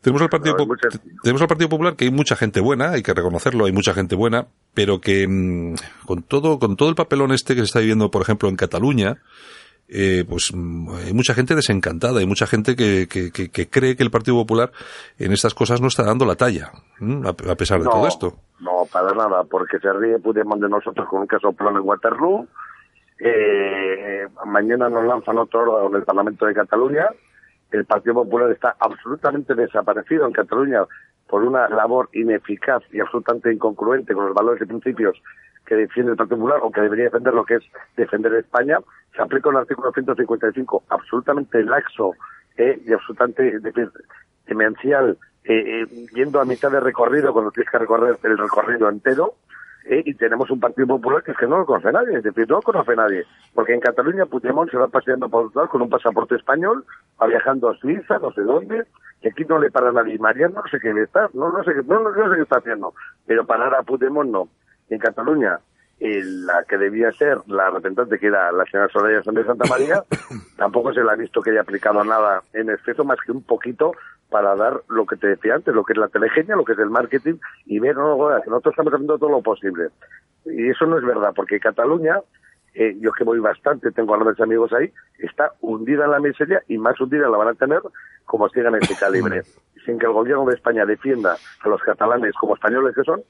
Tenemos 0.01 0.23
al 0.23 0.29
Partido 0.31 0.57
No, 0.57 0.65
tenemos 1.23 1.43
al 1.43 1.49
Partido 1.49 1.69
Popular 1.69 1.95
que 1.97 2.05
hay 2.07 2.11
mucha 2.11 2.37
gente 2.37 2.61
buena, 2.61 2.91
hay 2.93 3.03
que 3.03 3.13
reconocerlo, 3.15 3.67
hay 3.67 3.73
mucha 3.73 3.93
gente 3.95 4.15
buena, 4.17 4.47
pero 4.75 5.01
que 5.01 5.27
mm, 5.29 5.75
con 6.07 6.23
todo 6.23 6.59
con 6.59 6.77
todo 6.77 6.89
el 6.89 6.95
papelón 6.95 7.33
este 7.33 7.55
que 7.55 7.61
se 7.61 7.67
está 7.67 7.81
viviendo, 7.81 8.11
por 8.11 8.23
ejemplo, 8.23 8.49
en 8.49 8.57
Cataluña, 8.57 9.19
eh, 9.89 10.25
pues 10.29 10.53
mm, 10.55 10.89
hay 11.07 11.13
mucha 11.13 11.35
gente 11.35 11.55
desencantada, 11.55 12.21
hay 12.21 12.27
mucha 12.27 12.47
gente 12.47 12.77
que, 12.77 13.09
que, 13.11 13.31
que- 13.33 13.51
que 13.51 13.69
cree 13.69 13.97
que 13.97 14.03
el 14.03 14.11
Partido 14.11 14.37
Popular 14.37 14.71
en 15.19 15.33
estas 15.33 15.53
cosas 15.55 15.81
no 15.81 15.89
está 15.89 16.05
dando 16.05 16.25
la 16.25 16.37
talla, 16.37 16.71
a, 17.25 17.29
a 17.29 17.55
pesar 17.57 17.81
de 17.81 17.87
todo 17.87 18.07
esto. 18.07 18.37
No, 18.61 18.87
para 18.93 19.13
nada, 19.15 19.43
porque 19.45 19.79
se 19.81 19.93
ríe 19.93 20.19
Puigdemont 20.19 20.63
de 20.63 20.69
nosotros 20.69 21.09
con 21.09 21.21
un 21.23 21.27
caso 21.27 21.53
plano 21.53 21.79
en 21.81 21.87
Waterloo. 21.89 22.47
Eh, 23.19 24.27
mañana 24.47 24.89
nos 24.89 25.05
lanzan 25.05 25.37
otro 25.39 25.89
en 25.89 25.95
el 25.95 26.03
Parlamento 26.05 26.47
de 26.47 26.55
Cataluña. 26.55 27.07
El 27.71 27.85
Partido 27.85 28.15
Popular 28.15 28.51
está 28.51 28.77
absolutamente 28.79 29.55
desaparecido 29.55 30.27
en 30.27 30.33
Cataluña 30.33 30.85
por 31.29 31.45
una 31.45 31.69
labor 31.69 32.09
ineficaz 32.13 32.83
y 32.93 33.01
absolutamente 33.01 33.53
incongruente 33.53 34.15
con 34.15 34.27
los 34.27 34.35
valores 34.35 34.63
y 34.63 34.67
principios 34.67 35.21
que 35.65 35.77
defiende 35.77 36.13
el 36.13 36.19
Partido 36.19 36.39
Popular 36.39 36.59
o 36.63 36.73
que 36.73 36.81
debería 36.81 37.05
defender 37.05 37.33
lo 37.33 37.45
que 37.45 37.55
es 37.55 37.63
defender 37.97 38.35
España. 38.35 38.79
Se 39.15 39.23
aplica 39.23 39.49
un 39.49 39.57
artículo 39.57 39.93
155 39.93 40.85
absolutamente 40.89 41.63
laxo 41.63 42.15
eh, 42.57 42.81
y 42.85 42.93
absolutamente 42.93 43.61
demencial, 44.47 45.17
eh, 45.45 45.83
eh, 45.83 46.07
yendo 46.13 46.41
a 46.41 46.45
mitad 46.45 46.73
de 46.73 46.81
recorrido 46.81 47.33
cuando 47.33 47.53
tienes 47.53 47.71
que 47.71 47.79
recorrer 47.79 48.19
el 48.25 48.37
recorrido 48.37 48.89
entero. 48.89 49.35
Eh, 49.87 50.03
y 50.05 50.15
tenemos 50.15 50.51
un 50.51 50.61
Partido 50.61 50.87
Popular 50.87 51.23
que 51.23 51.33
es 51.33 51.37
que 51.39 51.47
no 51.47 51.59
lo 51.59 51.67
conoce 51.67 51.91
nadie, 51.93 52.17
es 52.19 52.23
decir, 52.23 52.49
no 52.49 52.57
lo 52.57 52.63
conoce 52.63 52.95
nadie. 52.97 53.25
Porque 53.55 53.75
en 53.75 53.81
Cataluña 53.81 54.27
Puigdemont 54.27 54.71
se 54.71 54.77
va 54.77 54.89
paseando 54.89 55.29
por 55.29 55.45
Portugal 55.45 55.69
con 55.69 55.83
un 55.83 55.91
pasaporte 55.91 56.35
español, 56.37 56.85
va 57.21 57.27
viajando 57.27 57.69
a 57.71 57.77
Suiza, 57.77 58.19
no 58.19 58.31
sé 58.33 58.43
dónde, 58.43 58.85
y 59.23 59.29
aquí 59.29 59.45
no 59.45 59.59
le 59.59 59.71
para 59.71 59.93
nadie. 59.93 60.19
Mariano 60.19 60.57
no 60.63 60.69
sé 60.71 60.79
qué 60.81 60.93
le 60.93 61.03
está, 61.03 61.29
no, 61.35 61.51
no 61.51 61.63
sé, 61.65 61.73
qué- 61.75 61.83
no, 61.87 62.01
no, 62.01 62.13
sé 62.31 62.37
qué 62.37 62.43
está 62.43 62.59
haciendo. 62.59 62.95
Pero 63.27 63.47
parar 63.47 63.75
a 63.75 63.83
Puigdemont 63.83 64.31
no. 64.31 64.49
En 64.89 64.99
Cataluña, 64.99 65.59
eh, 66.01 66.23
la 66.25 66.65
que 66.65 66.79
debía 66.79 67.13
ser 67.13 67.39
la 67.47 67.71
representante, 67.71 68.19
que 68.19 68.27
era 68.29 68.51
la 68.53 68.65
señora 68.65 68.89
Soraya 68.89 69.23
Sánchez 69.23 69.45
de 69.45 69.49
Santa 69.49 69.69
María, 69.69 70.03
tampoco 70.57 70.93
se 70.93 71.03
le 71.05 71.11
ha 71.11 71.15
visto 71.15 71.43
que 71.43 71.51
haya 71.51 71.61
aplicado 71.61 72.03
nada 72.05 72.43
en 72.55 72.71
exceso, 72.71 73.05
más 73.05 73.19
que 73.25 73.33
un 73.33 73.43
poquito 73.43 73.93
para 74.31 74.55
dar 74.55 74.83
lo 74.89 75.07
que 75.07 75.17
te 75.17 75.27
decía 75.27 75.57
antes, 75.57 75.75
lo 75.75 75.85
que 75.85 75.93
es 75.93 75.99
la 75.99 76.09
telegenia, 76.09 76.57
lo 76.57 76.65
que 76.65 76.73
es 76.73 76.79
el 76.79 76.91
marketing, 76.91 77.35
y 77.67 77.79
ver, 77.79 77.97
no, 77.97 78.17
no, 78.17 78.43
que 78.43 78.51
nosotros 78.51 78.73
estamos 78.73 78.95
haciendo 78.95 79.19
todo 79.19 79.31
lo 79.31 79.43
posible. 79.43 79.89
Y 80.47 80.71
eso 80.71 80.87
no 80.87 80.99
es 80.99 81.05
verdad, 81.05 81.33
porque 81.35 81.61
Cataluña, 81.61 82.21
eh, 82.75 82.97
yo 83.01 83.13
que 83.13 83.25
voy 83.25 83.41
bastante, 83.41 83.91
tengo 83.91 84.15
a 84.15 84.19
grandes 84.19 84.41
amigos 84.41 84.73
ahí, 84.73 84.91
está 85.19 85.53
hundida 85.61 86.05
en 86.05 86.13
la 86.13 86.21
miseria 86.21 86.63
y 86.69 86.79
más 86.79 86.99
hundida 87.01 87.29
la 87.29 87.37
van 87.37 87.49
a 87.49 87.55
tener 87.55 87.81
como 88.25 88.49
sigan 88.49 88.77
ese 88.77 88.95
calibre. 89.01 89.43
Sin 89.85 89.99
que 89.99 90.07
el 90.07 90.13
gobierno 90.13 90.45
de 90.45 90.55
España 90.55 90.87
defienda 90.87 91.37
a 91.61 91.69
los 91.69 91.83
catalanes 91.83 92.35
como 92.35 92.55
españoles 92.55 92.95
que 92.95 93.03
son, 93.03 93.23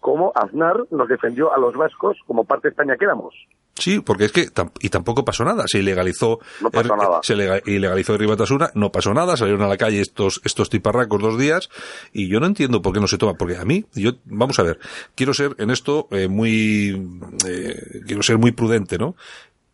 como 0.00 0.32
Aznar 0.34 0.84
nos 0.90 1.08
defendió 1.08 1.54
a 1.54 1.58
los 1.58 1.74
vascos 1.76 2.16
como 2.26 2.44
parte 2.44 2.68
de 2.68 2.70
España 2.70 2.96
que 2.96 3.04
éramos. 3.04 3.34
Sí, 3.78 4.00
porque 4.00 4.24
es 4.24 4.32
que 4.32 4.48
y 4.80 4.88
tampoco 4.88 5.24
pasó 5.24 5.44
nada. 5.44 5.64
Se 5.66 5.78
ilegalizó, 5.80 6.40
No 6.62 6.70
pasó 6.70 6.94
er- 6.94 6.98
nada. 6.98 7.20
se 7.22 7.36
lega- 7.36 7.60
ilegalizó 7.66 8.16
Ribatasuna, 8.16 8.70
no 8.74 8.90
pasó 8.90 9.12
nada, 9.12 9.36
salieron 9.36 9.62
a 9.62 9.68
la 9.68 9.76
calle 9.76 10.00
estos 10.00 10.40
estos 10.44 10.70
tiparracos 10.70 11.20
dos 11.20 11.38
días 11.38 11.68
y 12.12 12.28
yo 12.28 12.40
no 12.40 12.46
entiendo 12.46 12.80
por 12.80 12.94
qué 12.94 13.00
no 13.00 13.06
se 13.06 13.18
toma, 13.18 13.34
porque 13.34 13.56
a 13.58 13.64
mí 13.66 13.84
yo 13.94 14.12
vamos 14.24 14.58
a 14.58 14.62
ver, 14.62 14.78
quiero 15.14 15.34
ser 15.34 15.54
en 15.58 15.70
esto 15.70 16.08
eh, 16.10 16.26
muy 16.28 17.20
eh, 17.46 18.00
quiero 18.06 18.22
ser 18.22 18.38
muy 18.38 18.52
prudente, 18.52 18.96
¿no? 18.96 19.14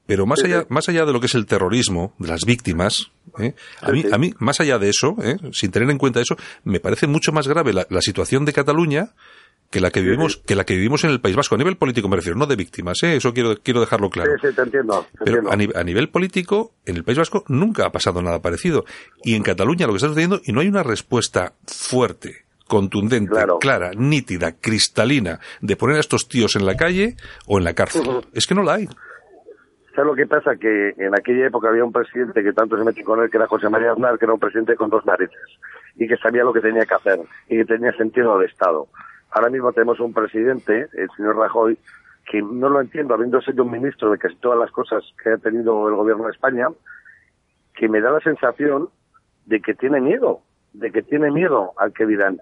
Pero 0.05 0.27
más 0.27 0.43
allá, 0.43 0.67
más 0.69 0.89
allá 0.89 1.07
de 1.07 1.13
lo 1.13 1.21
que 1.21 1.27
es 1.27 1.35
el 1.37 1.47
terrorismo, 1.47 2.13
de 2.19 2.27
las 2.27 2.41
víctimas, 2.45 3.13
¿eh? 3.39 3.55
a, 3.81 3.93
mí, 3.93 4.05
a 4.13 4.19
mí, 4.19 4.35
más 4.41 4.59
allá 4.61 4.81
de 4.81 4.91
eso, 4.91 5.15
¿eh? 5.23 5.37
sin 5.53 5.71
tener 5.71 5.89
en 5.91 5.97
cuenta 5.99 6.21
eso, 6.21 6.37
me 6.65 6.81
parece 6.81 7.07
mucho 7.07 7.31
más 7.31 7.47
grave 7.47 7.73
la, 7.73 7.87
la 7.89 8.03
situación 8.03 8.45
de 8.45 8.53
Cataluña 8.53 9.11
que 9.73 9.81
la 9.81 9.91
que 9.91 10.00
vivimos, 10.02 10.37
que 10.37 10.55
la 10.55 10.64
que 10.64 10.75
vivimos 10.75 11.02
en 11.02 11.11
el 11.11 11.21
País 11.21 11.35
Vasco. 11.35 11.57
A 11.57 11.59
nivel 11.59 11.76
político 11.76 12.09
me 12.09 12.14
refiero, 12.17 12.38
no 12.38 12.47
de 12.47 12.55
víctimas, 12.55 13.02
¿eh? 13.02 13.17
eso 13.17 13.33
quiero, 13.35 13.57
quiero 13.61 13.81
dejarlo 13.81 14.09
claro. 14.11 14.31
Sí, 14.41 14.49
sí, 14.49 14.55
te 14.55 14.62
entiendo. 14.62 15.05
te 15.19 15.25
Pero 15.25 15.38
entiendo. 15.38 15.50
a, 15.50 15.57
ni- 15.57 15.81
a 15.81 15.83
nivel 15.83 16.09
político, 16.11 16.75
en 16.87 16.97
el 16.97 17.02
País 17.05 17.19
Vasco 17.19 17.43
nunca 17.49 17.87
ha 17.87 17.91
pasado 17.91 18.23
nada 18.23 18.41
parecido. 18.41 18.85
Y 19.25 19.35
en 19.35 19.43
Cataluña 19.43 19.87
lo 19.87 19.95
que 19.95 19.97
está 19.97 20.09
sucediendo, 20.09 20.41
y 20.45 20.52
no 20.52 20.61
hay 20.61 20.69
una 20.69 20.83
respuesta 20.85 21.55
fuerte, 21.67 22.45
contundente, 22.69 23.31
Claro. 23.33 23.59
clara, 23.59 23.91
nítida, 23.97 24.52
cristalina, 24.61 25.41
de 25.61 25.76
poner 25.76 25.97
a 25.97 26.00
estos 26.00 26.29
tíos 26.29 26.55
en 26.57 26.64
la 26.67 26.76
calle 26.76 27.17
o 27.47 27.59
en 27.59 27.64
la 27.64 27.75
cárcel. 27.75 28.02
Es 28.35 28.47
que 28.47 28.55
no 28.55 28.62
la 28.62 28.75
hay. 28.75 28.87
¿Sabes 29.95 30.07
lo 30.07 30.14
que 30.14 30.26
pasa? 30.26 30.57
Que 30.57 30.95
en 30.97 31.14
aquella 31.14 31.49
época 31.49 31.69
había 31.69 31.85
un 31.85 31.93
presidente 31.93 32.43
que 32.43 32.52
tanto 32.55 32.79
se 32.79 32.85
metió 32.85 33.05
con 33.05 33.23
él, 33.23 33.29
que 33.31 33.37
era 33.37 33.47
José 33.47 33.69
María 33.69 33.93
Aznar, 33.93 34.19
que 34.19 34.25
era 34.25 34.33
un 34.33 34.41
presidente 34.41 34.75
con 34.75 34.88
dos 34.88 35.05
narices, 35.05 35.37
y 35.97 36.09
que 36.09 36.17
sabía 36.17 36.45
lo 36.45 36.52
que 36.55 36.61
tenía 36.61 36.87
que 36.87 36.95
hacer, 36.95 37.19
y 37.49 37.59
que 37.59 37.64
tenía 37.67 37.93
sentido 37.93 38.38
de 38.38 38.47
Estado. 38.47 38.88
Ahora 39.33 39.51
mismo 39.51 39.73
tenemos 39.73 39.99
un 40.01 40.12
presidente, 40.12 40.89
el 40.93 41.09
señor 41.17 41.37
Rajoy, 41.37 41.79
que 42.31 42.41
no 42.43 42.69
lo 42.69 42.81
entiendo, 42.81 43.15
habiendo 43.15 43.41
sido 43.41 43.65
un 43.65 43.71
ministro 43.73 44.11
de 44.11 44.19
casi 44.19 44.37
todas 44.37 44.59
las 44.59 44.71
cosas 44.71 45.03
que 45.23 45.31
ha 45.31 45.39
tenido 45.39 45.89
el 45.89 45.95
gobierno 45.97 46.25
de 46.27 46.33
España, 46.33 46.69
que 47.75 47.89
me 47.89 48.01
da 48.01 48.11
la 48.11 48.21
sensación 48.21 48.89
de 49.47 49.61
que 49.61 49.75
tiene 49.75 50.01
miedo, 50.01 50.41
de 50.73 50.93
que 50.93 51.03
tiene 51.03 51.31
miedo 51.31 51.73
al 51.79 51.93
que 51.93 52.07
dirán. 52.07 52.39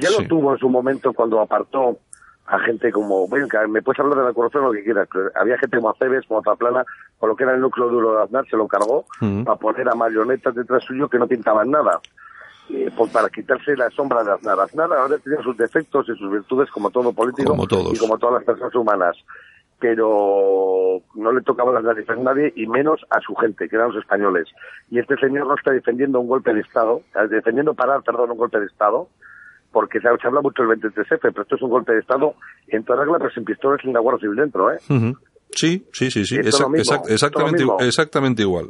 Ya 0.00 0.08
Sí. 0.08 0.22
lo 0.22 0.28
tuvo 0.28 0.52
en 0.52 0.58
su 0.58 0.68
momento 0.68 1.12
cuando 1.12 1.40
apartó 1.40 1.98
a 2.46 2.58
gente 2.58 2.90
como, 2.90 3.28
bueno, 3.28 3.46
que 3.48 3.58
me 3.68 3.82
puedes 3.82 4.00
hablar 4.00 4.18
de 4.18 4.24
la 4.24 4.32
corrupción 4.32 4.64
lo 4.64 4.72
que 4.72 4.82
quieras, 4.82 5.08
pero 5.12 5.30
había 5.36 5.56
gente 5.58 5.76
como 5.76 5.90
Aceves, 5.90 6.26
como 6.26 6.42
Zaplana, 6.42 6.84
con 7.18 7.28
lo 7.28 7.36
que 7.36 7.44
era 7.44 7.54
el 7.54 7.60
núcleo 7.60 7.88
duro 7.88 8.16
de 8.16 8.22
Aznar, 8.24 8.46
se 8.48 8.56
lo 8.56 8.66
cargó 8.66 9.04
Mm. 9.20 9.44
para 9.44 9.56
poner 9.58 9.88
a 9.88 9.94
marionetas 9.94 10.54
detrás 10.54 10.82
suyo 10.82 11.08
que 11.08 11.18
no 11.18 11.28
pintaban 11.28 11.70
nada. 11.70 12.00
Eh, 12.70 12.90
pues 12.96 13.10
para 13.12 13.28
quitarse 13.28 13.76
la 13.76 13.90
sombra 13.90 14.22
de 14.24 14.32
Aznar. 14.32 14.58
Aznar 14.60 14.92
ahora 14.92 15.18
tiene 15.18 15.42
sus 15.42 15.56
defectos 15.56 16.06
y 16.08 16.16
sus 16.16 16.30
virtudes 16.30 16.70
como 16.70 16.90
todo 16.90 17.12
político 17.12 17.50
Como 17.50 17.66
todos. 17.66 17.92
y 17.94 17.98
como 17.98 18.16
todas 18.18 18.36
las 18.36 18.44
personas 18.44 18.74
humanas. 18.74 19.16
pero 19.78 21.00
no 21.16 21.32
le 21.32 21.42
tocaba 21.42 21.72
las 21.72 21.82
narices 21.82 22.10
a 22.10 22.14
nadie 22.16 22.52
y 22.54 22.66
menos 22.68 23.00
a 23.10 23.20
su 23.20 23.34
gente, 23.34 23.68
que 23.68 23.74
eran 23.76 23.88
los 23.88 23.98
españoles. 24.02 24.46
Y 24.90 25.00
este 25.00 25.16
señor 25.16 25.46
no 25.48 25.54
está 25.56 25.72
defendiendo 25.72 26.20
un 26.20 26.28
golpe 26.28 26.54
de 26.54 26.60
Estado, 26.60 27.02
defendiendo 27.28 27.74
parar, 27.74 28.02
perdón, 28.04 28.30
un 28.30 28.38
golpe 28.38 28.60
de 28.60 28.66
Estado, 28.66 29.08
porque 29.72 29.98
se, 30.00 30.06
habla 30.08 30.40
mucho 30.40 30.62
del 30.62 30.78
23F, 30.80 31.18
pero 31.20 31.42
esto 31.42 31.56
es 31.56 31.62
un 31.62 31.70
golpe 31.70 31.92
de 31.94 31.98
Estado 31.98 32.34
en 32.68 32.84
toda 32.84 33.00
regla, 33.02 33.18
pero 33.18 33.30
sin 33.32 33.44
pistolas 33.44 33.80
y 33.80 33.86
sin 33.86 33.92
la 33.92 33.98
Guardia 34.00 34.20
Civil 34.20 34.36
dentro, 34.36 34.70
¿eh? 34.72 34.78
Sí, 35.50 35.84
sí, 35.92 36.10
sí, 36.12 36.24
sí. 36.26 36.36
Exact- 36.36 36.76
exact- 36.78 37.10
exactamente, 37.10 37.64
exactamente 37.80 38.42
igual. 38.42 38.68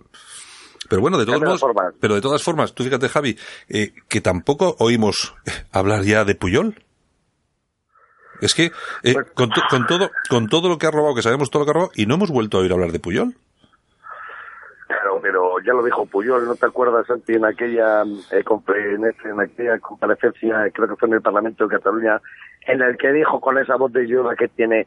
Pero 0.93 1.01
bueno, 1.01 1.17
de 1.17 1.25
todos 1.25 1.41
modos, 1.41 1.61
formas. 1.61 1.95
pero 1.99 2.15
de 2.15 2.21
todas 2.21 2.43
formas, 2.43 2.75
tú 2.75 2.85
fíjate, 2.85 3.09
Javi, 3.09 3.39
eh, 3.71 3.95
que 4.11 4.21
tampoco 4.21 4.77
oímos 4.79 5.35
hablar 5.73 6.03
ya 6.03 6.25
de 6.27 6.35
Puyol. 6.35 6.75
Es 8.43 8.55
que 8.55 8.67
eh, 9.03 9.15
Pues- 9.15 9.31
con, 9.33 9.49
to- 9.49 9.63
con 9.71 9.87
todo 9.87 10.11
con 10.29 10.49
todo 10.49 10.69
lo 10.69 10.77
que 10.77 10.87
ha 10.87 10.91
robado, 10.91 11.15
que 11.15 11.23
sabemos 11.23 11.49
todo 11.51 11.61
lo 11.63 11.65
que 11.65 11.71
ha 11.71 11.75
robado, 11.75 11.93
y 11.95 12.05
no 12.05 12.17
hemos 12.17 12.31
vuelto 12.31 12.59
a 12.59 12.61
oír 12.61 12.73
hablar 12.75 12.93
de 12.93 13.01
Puyol. 13.01 13.35
Claro, 14.87 15.21
pero 15.23 15.59
ya 15.65 15.73
lo 15.73 15.83
dijo 15.83 16.05
Puyol, 16.05 16.45
¿no 16.45 16.55
te 16.57 16.67
acuerdas, 16.67 17.07
Santi, 17.07 17.33
en 17.33 17.47
aquella, 17.47 18.03
eh, 18.03 18.45
en, 18.45 19.05
este- 19.07 19.29
en 19.31 19.41
aquella 19.41 19.79
comparecencia, 19.79 20.71
creo 20.75 20.89
que 20.89 20.97
fue 20.97 21.09
en 21.09 21.15
el 21.15 21.23
Parlamento 21.23 21.67
de 21.67 21.77
Cataluña, 21.77 22.21
en 22.67 22.83
el 22.83 22.99
que 22.99 23.13
dijo 23.13 23.41
con 23.41 23.57
esa 23.57 23.77
voz 23.77 23.93
de 23.93 24.07
Yoda 24.07 24.37
que 24.37 24.49
tiene, 24.49 24.87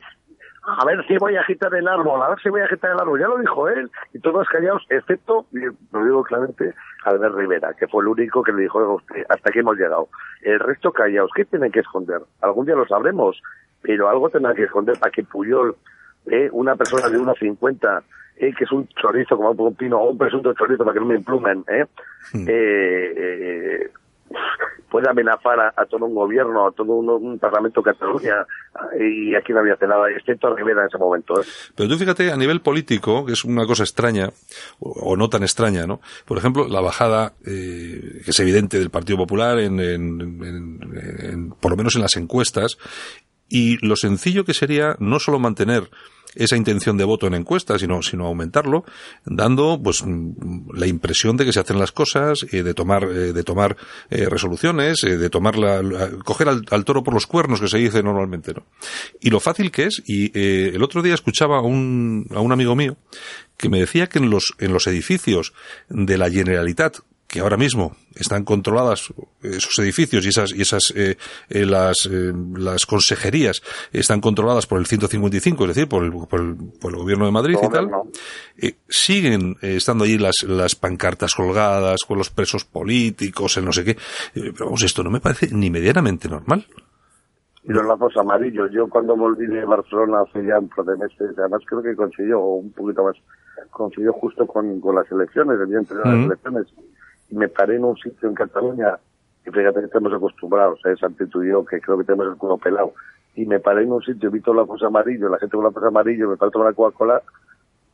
a 0.67 0.85
ver 0.85 1.05
si 1.07 1.17
voy 1.17 1.35
a 1.35 1.41
agitar 1.41 1.73
el 1.75 1.87
árbol, 1.87 2.21
a 2.21 2.29
ver 2.29 2.39
si 2.41 2.49
voy 2.49 2.61
a 2.61 2.65
agitar 2.65 2.91
el 2.91 2.99
árbol, 2.99 3.19
ya 3.19 3.27
lo 3.27 3.37
dijo 3.37 3.67
él, 3.69 3.89
y 4.13 4.19
todos 4.19 4.47
callados, 4.47 4.83
excepto, 4.89 5.45
lo 5.51 6.03
digo 6.03 6.23
claramente, 6.23 6.73
Albert 7.03 7.35
Rivera, 7.35 7.73
que 7.73 7.87
fue 7.87 8.03
el 8.03 8.07
único 8.09 8.43
que 8.43 8.51
le 8.51 8.63
dijo, 8.63 8.79
"Oiga 8.79 8.93
usted, 8.93 9.25
hasta 9.29 9.49
aquí 9.49 9.59
hemos 9.59 9.77
llegado. 9.77 10.09
El 10.41 10.59
resto 10.59 10.91
callados, 10.91 11.31
¿qué 11.35 11.45
tienen 11.45 11.71
que 11.71 11.81
esconder? 11.81 12.21
Algún 12.41 12.65
día 12.65 12.75
lo 12.75 12.87
sabremos, 12.87 13.41
pero 13.81 14.09
algo 14.09 14.29
tendrán 14.29 14.55
que 14.55 14.63
esconder 14.63 14.97
para 14.99 15.11
que 15.11 15.23
Puyol, 15.23 15.75
eh, 16.27 16.49
una 16.51 16.75
persona 16.75 17.09
de 17.09 17.19
1,50, 17.19 18.03
eh, 18.37 18.53
que 18.53 18.63
es 18.63 18.71
un 18.71 18.87
chorizo 18.89 19.37
como 19.37 19.51
un 19.51 19.75
pino 19.75 19.97
o 19.97 20.09
un 20.09 20.17
presunto 20.17 20.53
chorizo 20.53 20.83
para 20.83 20.93
que 20.93 20.99
no 20.99 21.05
me 21.05 21.15
implumen, 21.15 21.63
eh, 21.67 21.85
eh, 22.33 23.13
eh, 23.17 23.91
puede 24.89 25.09
amenazar 25.09 25.59
a, 25.59 25.73
a 25.75 25.85
todo 25.85 26.05
un 26.05 26.15
gobierno, 26.15 26.67
a 26.67 26.71
todo 26.71 26.93
un, 26.93 27.37
parlamento 27.39 27.81
de 27.81 27.91
Cataluña, 27.91 28.45
y 28.99 29.35
aquí 29.35 29.51
no 29.51 29.59
había 29.59 29.73
hace 29.73 29.87
nada, 29.87 30.09
excepto 30.09 30.55
Rivera 30.55 30.81
en 30.81 30.87
ese 30.87 30.97
momento. 30.97 31.39
¿eh? 31.41 31.45
Pero 31.75 31.89
tú 31.89 31.97
fíjate, 31.97 32.31
a 32.31 32.37
nivel 32.37 32.61
político, 32.61 33.25
que 33.25 33.33
es 33.33 33.43
una 33.43 33.65
cosa 33.65 33.83
extraña, 33.83 34.29
o, 34.79 34.89
o 34.91 35.17
no 35.17 35.29
tan 35.29 35.43
extraña, 35.43 35.85
¿no? 35.85 35.99
Por 36.25 36.37
ejemplo, 36.37 36.67
la 36.67 36.81
bajada, 36.81 37.33
eh, 37.45 38.21
que 38.23 38.31
es 38.31 38.39
evidente 38.39 38.79
del 38.79 38.89
Partido 38.89 39.17
Popular, 39.17 39.59
en- 39.59 39.79
en- 39.79 41.49
por 41.59 41.71
lo 41.71 41.77
menos 41.77 41.95
en 41.95 42.01
las 42.01 42.15
encuestas, 42.15 42.77
y 43.49 43.85
lo 43.85 43.95
sencillo 43.95 44.45
que 44.45 44.53
sería 44.53 44.95
no 44.99 45.19
solo 45.19 45.39
mantener 45.39 45.89
esa 46.35 46.55
intención 46.57 46.97
de 46.97 47.03
voto 47.03 47.27
en 47.27 47.33
encuestas, 47.33 47.81
sino, 47.81 48.01
sino 48.01 48.25
aumentarlo, 48.27 48.85
dando 49.25 49.79
pues 49.81 50.03
mm, 50.05 50.71
la 50.73 50.87
impresión 50.87 51.37
de 51.37 51.45
que 51.45 51.53
se 51.53 51.59
hacen 51.59 51.79
las 51.79 51.91
cosas, 51.91 52.45
eh, 52.51 52.63
de 52.63 52.73
tomar, 52.73 53.03
eh, 53.03 53.33
de 53.33 53.43
tomar 53.43 53.77
eh, 54.09 54.27
resoluciones, 54.29 55.01
de 55.01 55.29
tomar 55.29 55.57
la, 55.57 55.81
coger 56.23 56.49
al, 56.49 56.65
al 56.69 56.85
toro 56.85 57.03
por 57.03 57.13
los 57.13 57.27
cuernos 57.27 57.61
que 57.61 57.67
se 57.67 57.77
dice 57.77 58.03
normalmente, 58.03 58.53
¿no? 58.53 58.65
Y 59.19 59.29
lo 59.29 59.39
fácil 59.39 59.71
que 59.71 59.85
es, 59.85 60.03
y 60.05 60.31
el 60.37 60.83
otro 60.83 61.01
día 61.01 61.13
escuchaba 61.13 61.57
a 61.57 61.61
un, 61.61 62.27
a 62.33 62.39
un 62.39 62.51
amigo 62.51 62.75
mío 62.75 62.97
que 63.57 63.69
me 63.69 63.79
decía 63.79 64.07
que 64.07 64.19
en 64.19 64.29
los, 64.29 64.53
en 64.59 64.73
los 64.73 64.87
edificios 64.87 65.53
de 65.89 66.17
la 66.17 66.29
Generalitat, 66.29 66.97
que 67.27 67.39
ahora 67.39 67.57
mismo 67.57 67.95
están 68.15 68.45
controladas 68.45 69.13
esos 69.41 69.77
edificios 69.79 70.25
y 70.25 70.29
esas 70.29 70.53
y 70.53 70.61
esas 70.61 70.93
eh, 70.95 71.17
eh, 71.49 71.65
las 71.65 72.07
eh, 72.09 72.31
las 72.55 72.85
consejerías 72.85 73.61
están 73.91 74.21
controladas 74.21 74.67
por 74.67 74.79
el 74.79 74.85
155 74.85 75.63
es 75.63 75.67
decir 75.67 75.89
por 75.89 76.03
el, 76.03 76.11
por 76.11 76.39
el, 76.39 76.55
por 76.79 76.91
el 76.91 76.97
gobierno 76.97 77.25
de 77.25 77.31
Madrid 77.31 77.57
y 77.61 77.69
tal 77.69 77.87
Gobierno. 77.87 78.11
eh, 78.57 78.75
siguen 78.87 79.57
eh, 79.61 79.75
estando 79.77 80.05
allí 80.05 80.17
las 80.17 80.43
las 80.47 80.75
pancartas 80.75 81.33
colgadas 81.33 82.01
con 82.07 82.17
los 82.17 82.29
presos 82.29 82.63
políticos 82.63 83.57
el 83.57 83.65
no 83.65 83.73
sé 83.73 83.83
qué 83.83 83.91
Eh, 84.35 84.51
pero 84.53 84.65
vamos 84.65 84.83
esto 84.83 85.03
no 85.03 85.09
me 85.09 85.19
parece 85.19 85.49
ni 85.51 85.69
medianamente 85.69 86.29
normal 86.29 86.65
Y 87.63 87.73
los 87.73 87.85
lazos 87.85 88.15
amarillos. 88.17 88.69
Yo 88.71 88.87
cuando 88.87 89.15
volví 89.17 89.47
de 89.47 89.65
Barcelona 89.65 90.21
hace 90.21 90.45
ya 90.45 90.59
un 90.59 90.69
par 90.69 90.85
de 90.85 90.97
meses, 90.97 91.37
además 91.37 91.61
creo 91.65 91.81
que 91.81 91.95
coincidió, 91.95 92.39
o 92.39 92.55
un 92.57 92.71
poquito 92.71 93.03
más, 93.03 93.15
coincidió 93.71 94.13
justo 94.13 94.45
con, 94.45 94.79
con 94.79 94.95
las 94.95 95.11
elecciones, 95.11 95.59
el 95.59 95.69
día 95.69 95.79
anterior 95.79 96.07
a 96.07 96.11
las 96.15 96.25
elecciones, 96.25 96.67
y 97.29 97.35
me 97.35 97.47
paré 97.47 97.75
en 97.75 97.85
un 97.85 97.95
sitio 97.97 98.29
en 98.29 98.35
Cataluña, 98.35 98.97
y 99.45 99.51
fíjate 99.51 99.79
que 99.79 99.85
estamos 99.85 100.13
acostumbrados 100.13 100.79
a 100.85 100.91
esa 100.91 101.07
actitud 101.07 101.43
yo, 101.45 101.65
que 101.65 101.79
creo 101.81 101.97
que 101.97 102.03
tenemos 102.03 102.27
el 102.27 102.37
culo 102.37 102.57
pelado, 102.57 102.93
y 103.35 103.45
me 103.45 103.59
paré 103.59 103.83
en 103.83 103.91
un 103.91 104.01
sitio, 104.01 104.31
vi 104.31 104.41
todos 104.41 104.55
los 104.57 104.67
lazos 104.67 104.83
amarillos, 104.87 105.29
la 105.29 105.37
gente 105.39 105.55
con 105.55 105.65
lazos 105.65 105.83
amarillos, 105.83 106.29
me 106.29 106.37
faltaba 106.37 106.65
la 106.65 106.73
Coca-Cola, 106.73 107.21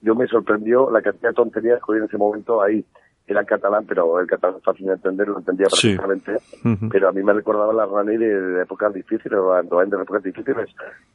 yo 0.02 0.16
me 0.16 0.28
sorprendió 0.28 0.90
la 0.90 1.02
cantidad 1.02 1.30
de 1.30 1.36
tonterías 1.36 1.80
que 1.80 1.92
había 1.92 2.04
en 2.04 2.08
ese 2.10 2.18
momento 2.18 2.62
ahí. 2.62 2.84
Era 3.28 3.46
catalán, 3.46 3.86
pero 3.88 4.20
el 4.20 4.26
catalán 4.28 4.58
es 4.58 4.64
fácil 4.64 4.88
de 4.88 4.94
entender, 4.94 5.28
lo 5.28 5.38
entendía 5.38 5.68
Sí. 5.70 5.96
perfectamente. 5.96 6.90
Pero 6.90 7.08
a 7.08 7.12
mí 7.12 7.22
me 7.24 7.34
recordaba 7.34 7.72
la 7.72 7.86
Rani 7.86 8.18
de, 8.18 8.42
de 8.42 8.62
épocas 8.64 8.92
difíciles, 8.94 9.38
o 9.40 9.54
de 9.54 10.02
épocas 10.02 10.24
difíciles. 10.24 10.70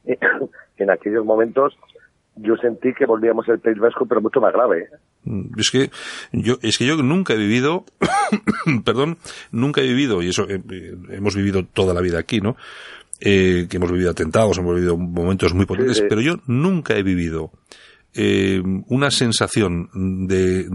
en 0.77 0.89
aquellos 0.89 1.25
momentos 1.25 1.77
yo 2.37 2.55
sentí 2.57 2.93
que 2.93 3.05
volvíamos 3.05 3.47
al 3.49 3.59
País 3.59 3.77
Vasco, 3.77 4.05
pero 4.05 4.21
mucho 4.21 4.39
más 4.39 4.53
grave. 4.53 4.83
¿eh? 4.83 4.97
Mm, 5.23 5.59
Es 5.59 5.71
que 5.71 5.89
yo, 6.31 6.57
es 6.61 6.77
que 6.77 6.85
yo 6.85 6.95
nunca 6.97 7.33
he 7.33 7.37
vivido, 7.37 7.85
perdón, 8.85 9.17
nunca 9.51 9.81
he 9.81 9.87
vivido, 9.87 10.21
y 10.21 10.29
eso 10.29 10.47
eh, 10.49 10.61
eh, 10.71 10.95
hemos 11.11 11.35
vivido 11.35 11.65
toda 11.65 11.93
la 11.93 12.01
vida 12.01 12.19
aquí, 12.19 12.39
¿no? 12.39 12.55
Eh, 13.19 13.65
que 13.69 13.77
hemos 13.77 13.91
vivido 13.91 14.11
atentados, 14.11 14.57
hemos 14.59 14.75
vivido 14.75 14.95
momentos 14.95 15.53
muy 15.53 15.65
potentes, 15.65 15.97
sí. 15.97 16.03
pero 16.07 16.21
yo 16.21 16.35
nunca 16.45 16.95
he 16.95 17.01
vivido 17.01 17.51
eh, 18.13 18.61
una 18.87 19.09
sensación 19.09 19.89
de, 20.27 20.67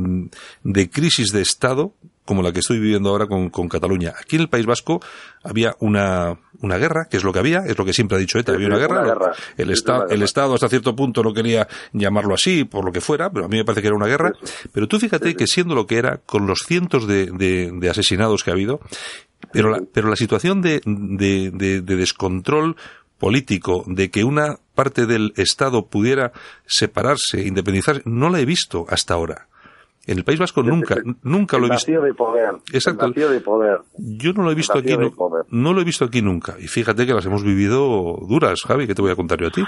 de 0.65 0.91
crisis 0.91 1.33
de 1.33 1.43
Estado 1.43 1.95
como 2.25 2.43
la 2.43 2.53
que 2.53 2.61
estoy 2.61 2.79
viviendo 2.79 3.09
ahora 3.11 3.27
con, 3.27 3.51
con 3.51 3.69
Cataluña. 3.69 4.13
Aquí 4.21 4.37
en 4.37 4.43
el 4.43 4.49
País 4.49 4.65
Vasco 4.65 5.01
había 5.43 5.75
una, 5.81 6.39
una 6.61 6.79
guerra, 6.79 7.07
que 7.11 7.17
es 7.17 7.25
lo 7.25 7.33
que 7.33 7.41
había, 7.41 7.61
es 7.67 7.77
lo 7.77 7.85
que 7.85 7.93
siempre 7.93 8.17
ha 8.17 8.21
dicho 8.21 8.39
ETA, 8.39 8.53
había 8.53 8.69
una 8.69 8.79
guerra. 8.79 9.01
una 9.01 9.09
guerra. 9.15 9.33
El, 9.57 9.67
Sí, 9.69 9.73
esta- 9.73 9.99
guerra. 10.01 10.15
el 10.15 10.23
Estado 10.23 10.55
hasta 10.55 10.69
cierto 10.69 10.95
punto 10.95 11.23
no 11.23 11.35
quería 11.35 11.67
llamarlo 11.93 12.35
así, 12.35 12.65
por 12.65 12.85
lo 12.85 12.93
que 12.93 13.01
fuera, 13.01 13.31
pero 13.31 13.47
a 13.47 13.49
mí 13.49 13.57
me 13.57 13.65
parece 13.65 13.83
que 13.83 13.89
era 13.89 13.97
una 13.97 14.07
guerra. 14.07 14.33
Pero 14.73 14.87
tú 14.87 14.99
fíjate 15.01 15.35
que 15.35 15.47
siendo 15.49 15.75
lo 15.75 15.87
que 15.87 15.97
era, 15.99 16.19
con 16.19 16.47
los 16.47 16.61
cientos 16.67 17.07
de, 17.09 17.27
de- 17.27 17.71
de 17.73 17.91
asesinados 17.91 18.45
que 18.45 18.51
ha 18.51 18.55
habido, 18.55 18.81
pero 19.53 19.71
la, 19.71 19.83
pero 19.93 20.09
la 20.09 20.17
situación 20.17 20.63
de, 20.63 20.81
de- 20.85 21.51
de- 21.53 21.81
de 21.81 21.97
descontrol 21.97 22.77
político, 23.19 23.85
de 23.87 24.11
que 24.11 24.25
una 24.25 24.59
parte 24.75 25.07
del 25.07 25.33
Estado 25.37 25.87
pudiera 25.87 26.33
separarse, 26.67 27.43
independizarse, 27.47 28.03
no 28.05 28.31
la 28.31 28.41
he 28.41 28.45
visto 28.45 28.87
hasta 28.89 29.15
ahora. 29.15 29.49
En 30.07 30.19
el 30.19 30.25
País 30.25 30.41
Vasco 30.41 30.63
nunca, 30.63 30.97
nunca 31.23 31.59
lo 31.59 31.67
he 31.67 31.71
visto. 31.71 31.93
vacío 31.93 32.03
de 32.03 32.15
poder. 32.15 32.55
Exacto. 32.73 33.07
El 33.07 33.13
vacío 33.13 33.31
de 33.31 33.41
poder. 33.41 33.79
Yo 33.99 34.33
no 34.33 34.43
lo 34.43 34.51
he 34.51 34.55
visto 34.55 34.79
aquí, 34.79 34.97
no, 34.97 35.13
no 35.51 35.73
lo 35.73 35.81
he 35.81 35.85
visto 35.85 36.05
aquí 36.05 36.23
nunca. 36.23 36.57
Y 36.59 36.67
fíjate 36.67 37.07
que 37.07 37.15
las 37.15 37.25
hemos 37.25 37.45
vivido 37.45 38.17
duras, 38.29 38.63
Javi, 38.67 38.87
que 38.87 38.95
te 38.95 39.03
voy 39.03 39.13
a 39.13 39.17
contar 39.17 39.39
yo 39.39 39.47
a 39.47 39.51
ti. 39.51 39.63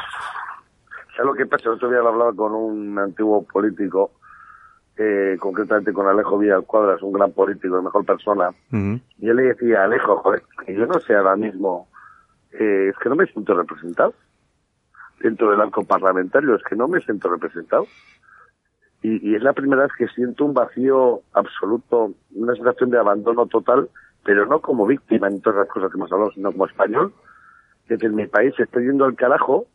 ¿Sabes 1.16 1.26
lo 1.26 1.34
que 1.34 1.46
pasa? 1.46 1.68
El 1.68 1.76
otro 1.76 1.88
día 1.88 2.00
hablaba 2.00 2.32
con 2.32 2.52
un 2.52 2.98
antiguo 2.98 3.44
político, 3.44 4.10
eh, 4.96 5.36
concretamente 5.38 5.92
con 5.92 6.08
Alejo 6.08 6.36
Vidal 6.36 6.64
Cuadras, 6.64 7.00
un 7.02 7.12
gran 7.12 7.30
político, 7.30 7.76
la 7.76 7.82
mejor 7.82 8.04
persona. 8.04 8.50
Y 8.72 9.26
yo 9.26 9.34
le 9.34 9.42
decía, 9.44 9.84
Alejo, 9.84 10.16
joder, 10.16 10.42
que 10.66 10.74
yo 10.74 10.86
no 10.86 10.98
sé 10.98 11.14
ahora 11.14 11.36
mismo, 11.36 11.88
eh, 12.50 12.88
es 12.90 12.96
que 12.98 13.08
no 13.08 13.14
me 13.14 13.26
siento 13.26 13.54
representado 13.54 14.14
dentro 15.20 15.50
del 15.50 15.60
arco 15.60 15.84
parlamentario, 15.84 16.56
es 16.56 16.62
que 16.64 16.74
no 16.74 16.88
me 16.88 17.00
siento 17.00 17.30
representado. 17.30 17.86
Y, 19.04 19.30
y 19.30 19.34
es 19.34 19.42
la 19.42 19.52
primera 19.52 19.82
vez 19.82 19.92
que 19.98 20.08
siento 20.08 20.46
un 20.46 20.54
vacío 20.54 21.20
absoluto, 21.34 22.14
una 22.34 22.54
sensación 22.54 22.88
de 22.88 22.98
abandono 22.98 23.46
total, 23.46 23.90
pero 24.24 24.46
no 24.46 24.60
como 24.60 24.86
víctima 24.86 25.28
en 25.28 25.42
todas 25.42 25.58
las 25.58 25.68
cosas 25.68 25.90
que 25.90 25.98
hemos 25.98 26.10
hablado, 26.10 26.32
sino 26.32 26.50
como 26.50 26.64
español, 26.64 27.12
que 27.86 27.94
en 28.00 28.14
mi 28.14 28.26
país 28.26 28.54
está 28.58 28.80
yendo 28.80 29.04
al 29.04 29.14
carajo 29.14 29.66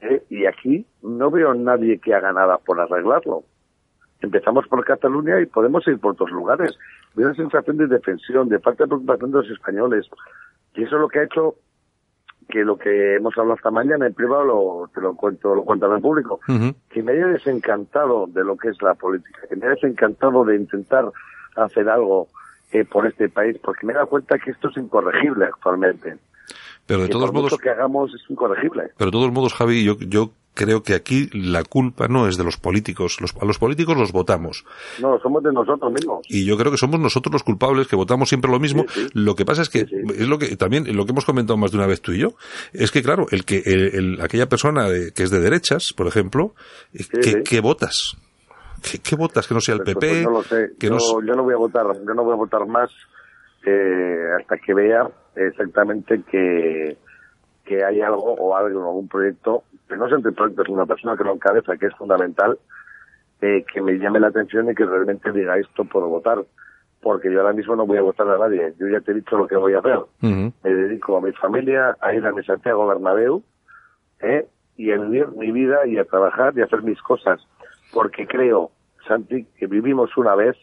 ¿eh? 0.00 0.24
y 0.28 0.46
aquí 0.46 0.84
no 1.02 1.30
veo 1.30 1.52
a 1.52 1.54
nadie 1.54 2.00
que 2.00 2.12
haga 2.12 2.32
nada 2.32 2.58
por 2.58 2.80
arreglarlo. 2.80 3.44
Empezamos 4.20 4.66
por 4.66 4.84
Cataluña 4.84 5.40
y 5.40 5.46
podemos 5.46 5.86
ir 5.86 5.98
por 5.98 6.12
otros 6.12 6.30
lugares. 6.30 6.76
Veo 7.14 7.28
una 7.28 7.36
sensación 7.36 7.76
de 7.76 7.86
defensión, 7.86 8.48
de 8.48 8.58
falta 8.58 8.84
de 8.84 8.88
preocupación 8.88 9.30
de 9.30 9.38
los 9.38 9.50
españoles. 9.50 10.06
Y 10.74 10.82
eso 10.82 10.96
es 10.96 11.00
lo 11.00 11.08
que 11.08 11.20
ha 11.20 11.24
hecho 11.24 11.54
que 12.48 12.64
lo 12.64 12.76
que 12.76 13.16
hemos 13.16 13.36
hablado 13.38 13.56
esta 13.56 13.70
mañana 13.70 14.06
en 14.06 14.14
privado 14.14 14.44
lo, 14.44 14.90
te 14.92 15.00
lo 15.00 15.14
cuento, 15.14 15.54
lo 15.54 15.62
cuento 15.64 15.90
al 15.90 16.00
público, 16.00 16.40
que 16.88 17.02
me 17.02 17.12
haya 17.12 17.28
desencantado 17.28 18.26
de 18.26 18.44
lo 18.44 18.56
que 18.56 18.68
es 18.68 18.82
la 18.82 18.94
política, 18.94 19.40
que 19.48 19.56
me 19.56 19.66
haya 19.66 19.74
desencantado 19.74 20.44
de 20.44 20.56
intentar 20.56 21.10
hacer 21.56 21.88
algo 21.88 22.28
eh, 22.72 22.84
por 22.84 23.06
este 23.06 23.28
país, 23.28 23.56
porque 23.62 23.86
me 23.86 23.92
he 23.92 23.96
dado 23.96 24.08
cuenta 24.08 24.38
que 24.38 24.50
esto 24.50 24.68
es 24.68 24.76
incorregible 24.76 25.46
actualmente. 25.46 26.16
Pero 26.86 27.02
de 27.02 27.06
que 27.06 27.12
todos 27.12 27.26
por 27.26 27.34
modos, 27.34 27.52
mucho 27.52 27.62
que 27.62 27.70
hagamos 27.70 28.14
es 28.14 28.22
incorregible. 28.28 28.90
pero 28.96 29.10
de 29.10 29.12
todos 29.12 29.32
modos, 29.32 29.54
Javi, 29.54 29.84
yo, 29.84 29.96
yo 29.98 30.30
creo 30.54 30.82
que 30.82 30.94
aquí 30.94 31.28
la 31.32 31.62
culpa 31.64 32.08
no 32.08 32.26
es 32.28 32.36
de 32.36 32.44
los 32.44 32.56
políticos. 32.56 33.18
Los, 33.20 33.34
a 33.40 33.44
los 33.44 33.58
políticos 33.58 33.96
los 33.96 34.12
votamos. 34.12 34.64
No, 35.00 35.18
somos 35.20 35.42
de 35.42 35.52
nosotros 35.52 35.92
mismos. 35.92 36.20
Y 36.28 36.44
yo 36.44 36.56
creo 36.58 36.70
que 36.70 36.76
somos 36.78 37.00
nosotros 37.00 37.32
los 37.32 37.42
culpables 37.42 37.86
que 37.88 37.96
votamos 37.96 38.28
siempre 38.28 38.50
lo 38.50 38.58
mismo. 38.60 38.84
Sí, 38.88 39.02
sí. 39.04 39.08
Lo 39.14 39.34
que 39.34 39.44
pasa 39.44 39.62
es 39.62 39.68
que 39.70 39.86
Sí, 39.86 39.96
es 40.18 40.28
lo 40.28 40.38
que 40.38 40.56
también 40.56 40.84
lo 40.96 41.06
que 41.06 41.12
hemos 41.12 41.24
comentado 41.24 41.56
más 41.56 41.70
de 41.70 41.78
una 41.78 41.86
vez 41.86 42.00
tú 42.00 42.12
y 42.12 42.18
yo 42.18 42.34
es 42.72 42.90
que 42.90 43.02
claro 43.02 43.26
el 43.30 43.44
que 43.44 43.58
el- 43.64 43.94
el- 43.94 44.20
aquella 44.20 44.48
persona 44.48 44.88
de- 44.88 45.12
que 45.12 45.22
es 45.22 45.30
de 45.30 45.40
derechas, 45.40 45.92
por 45.92 46.06
ejemplo, 46.06 46.54
eh, 46.92 47.04
¿qué, 47.22 47.30
sí. 47.30 47.42
qué 47.44 47.60
votas? 47.60 48.16
¿Qué, 48.82 48.98
qué 48.98 49.14
votas? 49.16 49.46
Que 49.46 49.54
no 49.54 49.60
sea 49.60 49.74
el 49.74 49.82
Pues, 49.82 49.94
PP. 49.94 50.08
pues 50.08 50.22
no 50.24 50.30
lo 50.30 50.42
sé. 50.42 50.70
Que 50.78 50.86
yo, 50.88 50.94
no 50.96 51.26
yo 51.26 51.34
no 51.34 51.42
voy 51.44 51.54
a 51.54 51.58
votar, 51.58 51.86
yo 52.06 52.14
no 52.14 52.24
voy 52.24 52.32
a 52.32 52.36
votar 52.36 52.66
más 52.66 52.90
eh, 53.66 54.16
hasta 54.40 54.56
que 54.58 54.72
vea 54.74 55.08
exactamente 55.36 56.22
que, 56.30 56.96
que 57.64 57.84
hay 57.84 58.00
algo 58.00 58.34
o 58.34 58.56
algo, 58.56 58.80
algún 58.88 59.08
proyecto, 59.08 59.64
que 59.90 59.96
no 59.96 60.06
es 60.06 60.12
entre 60.12 60.32
proyectos, 60.32 60.68
una 60.68 60.86
persona 60.86 61.16
que 61.16 61.24
lo 61.24 61.34
encabeza, 61.34 61.76
que 61.76 61.86
es 61.86 61.94
fundamental, 61.96 62.58
eh, 63.40 63.64
que 63.72 63.82
me 63.82 63.98
llame 63.98 64.20
la 64.20 64.28
atención 64.28 64.70
y 64.70 64.74
que 64.74 64.86
realmente 64.86 65.32
diga 65.32 65.58
esto 65.58 65.84
puedo 65.84 66.08
votar. 66.08 66.38
Porque 67.02 67.32
yo 67.32 67.40
ahora 67.40 67.54
mismo 67.54 67.74
no 67.74 67.86
voy 67.86 67.98
a 67.98 68.02
votar 68.02 68.28
a 68.28 68.38
nadie. 68.38 68.74
Yo 68.78 68.86
ya 68.86 69.00
te 69.00 69.12
he 69.12 69.14
dicho 69.14 69.36
lo 69.36 69.48
que 69.48 69.56
voy 69.56 69.74
a 69.74 69.78
hacer. 69.78 69.96
Ujú. 69.96 70.52
Me 70.62 70.74
dedico 70.74 71.16
a 71.16 71.20
mi 71.20 71.32
familia, 71.32 71.96
a 72.00 72.14
ir 72.14 72.24
a 72.24 72.32
mi 72.32 72.44
Santiago 72.44 72.86
Bernabéu, 72.86 73.42
¿eh? 74.20 74.46
y 74.76 74.92
a 74.92 74.98
vivir 74.98 75.28
mi 75.28 75.50
vida 75.50 75.86
y 75.86 75.98
a 75.98 76.04
trabajar 76.04 76.52
y 76.56 76.60
a 76.60 76.64
hacer 76.64 76.82
mis 76.82 77.00
cosas. 77.02 77.40
Porque 77.92 78.26
creo, 78.26 78.70
Santi, 79.08 79.44
que 79.58 79.66
vivimos 79.66 80.16
una 80.16 80.34
vez 80.34 80.56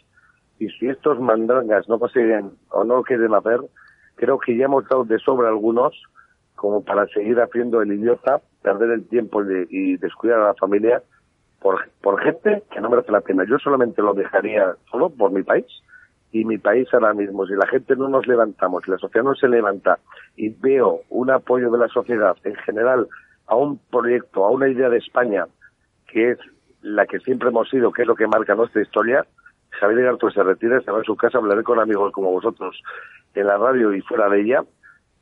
y 0.59 0.69
si 0.69 0.87
estos 0.87 1.19
mandrangas 1.19 1.89
no 1.89 1.99
consiguen 1.99 2.51
o 2.69 2.83
no 2.83 3.03
quieren 3.03 3.33
hacer, 3.33 3.59
creo 4.15 4.39
que 4.39 4.55
ya 4.55 4.65
hemos 4.65 4.87
dado 4.87 5.03
de 5.03 5.19
sobra 5.19 5.49
algunos 5.49 5.93
como 6.57 6.83
para 6.83 7.07
seguir 7.07 7.39
haciendo 7.39 7.81
el 7.81 7.93
idiota, 7.93 8.41
perder 8.61 8.91
el 8.91 9.07
tiempo 9.07 9.41
y 9.69 9.97
descuidar 9.97 10.39
a 10.39 10.47
la 10.47 10.53
familia 10.55 11.01
por, 11.59 11.89
por 12.01 12.21
gente 12.21 12.63
que 12.71 12.81
no 12.81 12.89
merece 12.89 13.11
la 13.11 13.21
pena. 13.21 13.45
Yo 13.47 13.57
solamente 13.59 14.01
lo 14.01 14.13
dejaría 14.13 14.75
solo 14.91 15.09
por 15.09 15.31
mi 15.31 15.43
país 15.43 15.65
y 16.31 16.43
mi 16.45 16.57
país 16.57 16.87
ahora 16.93 17.13
mismo, 17.13 17.45
si 17.47 17.53
la 17.53 17.67
gente 17.67 17.95
no 17.95 18.09
nos 18.09 18.27
levantamos, 18.27 18.83
si 18.83 18.91
la 18.91 18.97
sociedad 18.97 19.25
no 19.25 19.35
se 19.35 19.47
levanta 19.47 19.99
y 20.35 20.49
veo 20.49 21.01
un 21.09 21.31
apoyo 21.31 21.71
de 21.71 21.77
la 21.77 21.87
sociedad 21.87 22.35
en 22.43 22.55
general 22.55 23.07
a 23.47 23.55
un 23.55 23.79
proyecto, 23.89 24.45
a 24.45 24.51
una 24.51 24.67
idea 24.67 24.89
de 24.89 24.97
España 24.97 25.45
que 26.07 26.31
es 26.31 26.39
la 26.81 27.05
que 27.05 27.19
siempre 27.19 27.49
hemos 27.49 27.69
sido, 27.69 27.91
que 27.91 28.03
es 28.03 28.07
lo 28.07 28.15
que 28.15 28.27
marca 28.27 28.55
nuestra 28.55 28.81
historia, 28.81 29.25
Javier 29.71 30.03
Garto 30.03 30.29
se 30.31 30.43
retira, 30.43 30.81
se 30.81 30.91
va 30.91 31.01
a 31.01 31.03
su 31.03 31.15
casa, 31.15 31.37
hablaré 31.37 31.63
con 31.63 31.79
amigos 31.79 32.11
como 32.11 32.31
vosotros 32.31 32.81
en 33.35 33.47
la 33.47 33.57
radio 33.57 33.93
y 33.93 34.01
fuera 34.01 34.29
de 34.29 34.41
ella, 34.41 34.63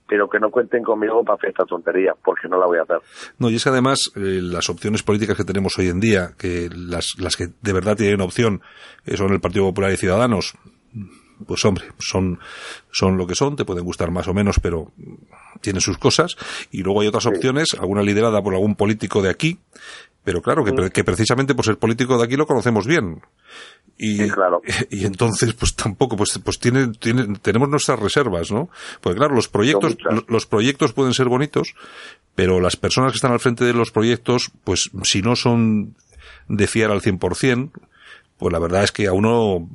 pero 0.08 0.30
que 0.30 0.40
no 0.40 0.50
cuenten 0.50 0.84
conmigo 0.84 1.24
para 1.24 1.36
hacer 1.38 1.50
esta 1.50 1.66
tontería, 1.66 2.14
porque 2.24 2.48
no 2.48 2.60
la 2.60 2.68
voy 2.68 2.78
a 2.78 2.84
hacer. 2.84 2.98
No, 3.40 3.50
y 3.50 3.56
es 3.56 3.64
que 3.64 3.70
además 3.70 4.12
eh, 4.16 4.40
las 4.42 4.70
opciones 4.70 5.04
políticas 5.04 5.36
que 5.36 5.44
tenemos 5.44 5.78
hoy 5.78 5.90
en 5.90 6.00
día, 6.00 6.32
que 6.38 6.70
las, 6.74 7.16
las 7.20 7.36
que 7.36 7.48
de 7.62 7.74
verdad 7.74 7.96
tienen 7.96 8.22
opción 8.22 8.62
eh, 9.06 9.18
son 9.18 9.34
el 9.34 9.42
Partido 9.42 9.66
Popular 9.66 9.92
y 9.92 9.98
Ciudadanos, 9.98 10.54
pues 11.46 11.66
hombre, 11.66 11.86
son, 12.00 12.40
son 12.92 13.18
lo 13.18 13.28
que 13.28 13.36
son, 13.36 13.56
te 13.56 13.66
pueden 13.66 13.84
gustar 13.84 14.12
más 14.12 14.28
o 14.28 14.34
menos, 14.34 14.60
pero 14.62 14.92
tienen 15.62 15.82
sus 15.82 15.98
cosas. 15.98 16.36
Y 16.72 16.82
luego 16.84 17.02
hay 17.02 17.08
otras 17.08 17.26
opciones, 17.26 17.70
alguna 17.80 18.02
liderada 18.02 18.42
por 18.42 18.54
algún 18.54 18.76
político 18.76 19.22
de 19.22 19.30
aquí, 19.30 19.60
pero 20.26 20.42
claro, 20.42 20.66
que, 20.66 20.90
que 20.90 21.04
precisamente 21.04 21.54
por 21.54 21.64
ser 21.64 21.78
político 21.78 22.18
de 22.18 22.26
aquí 22.26 22.36
lo 22.36 22.48
conocemos 22.48 22.88
bien. 22.88 23.22
Y, 23.96 24.18
Sí, 24.18 24.30
claro. 24.30 24.62
y 24.90 25.06
entonces, 25.06 25.54
pues 25.54 25.76
tampoco, 25.76 26.18
pues, 26.18 26.40
pues 26.44 26.60
tiene, 26.60 26.92
tiene, 27.00 27.38
tenemos 27.42 27.70
nuestras 27.70 28.00
reservas, 28.00 28.52
¿no? 28.52 28.70
Porque 29.02 29.20
claro, 29.20 29.36
los 29.36 29.48
proyectos, 29.48 29.96
los 30.28 30.48
proyectos 30.48 30.94
pueden 30.94 31.14
ser 31.14 31.28
bonitos, 31.28 31.76
pero 32.34 32.60
las 32.60 32.76
personas 32.76 33.12
que 33.12 33.18
están 33.18 33.34
al 33.34 33.40
frente 33.40 33.64
de 33.66 33.74
los 33.74 33.92
proyectos, 33.92 34.52
pues 34.64 34.90
si 35.04 35.22
no 35.22 35.36
son 35.36 35.94
de 36.50 36.68
fiar 36.68 36.90
al 36.90 37.02
100%, 37.02 37.72
pues 38.40 38.52
la 38.52 38.60
verdad 38.60 38.84
es 38.84 38.92
que 38.92 39.06
a 39.06 39.14
uno 39.14 39.70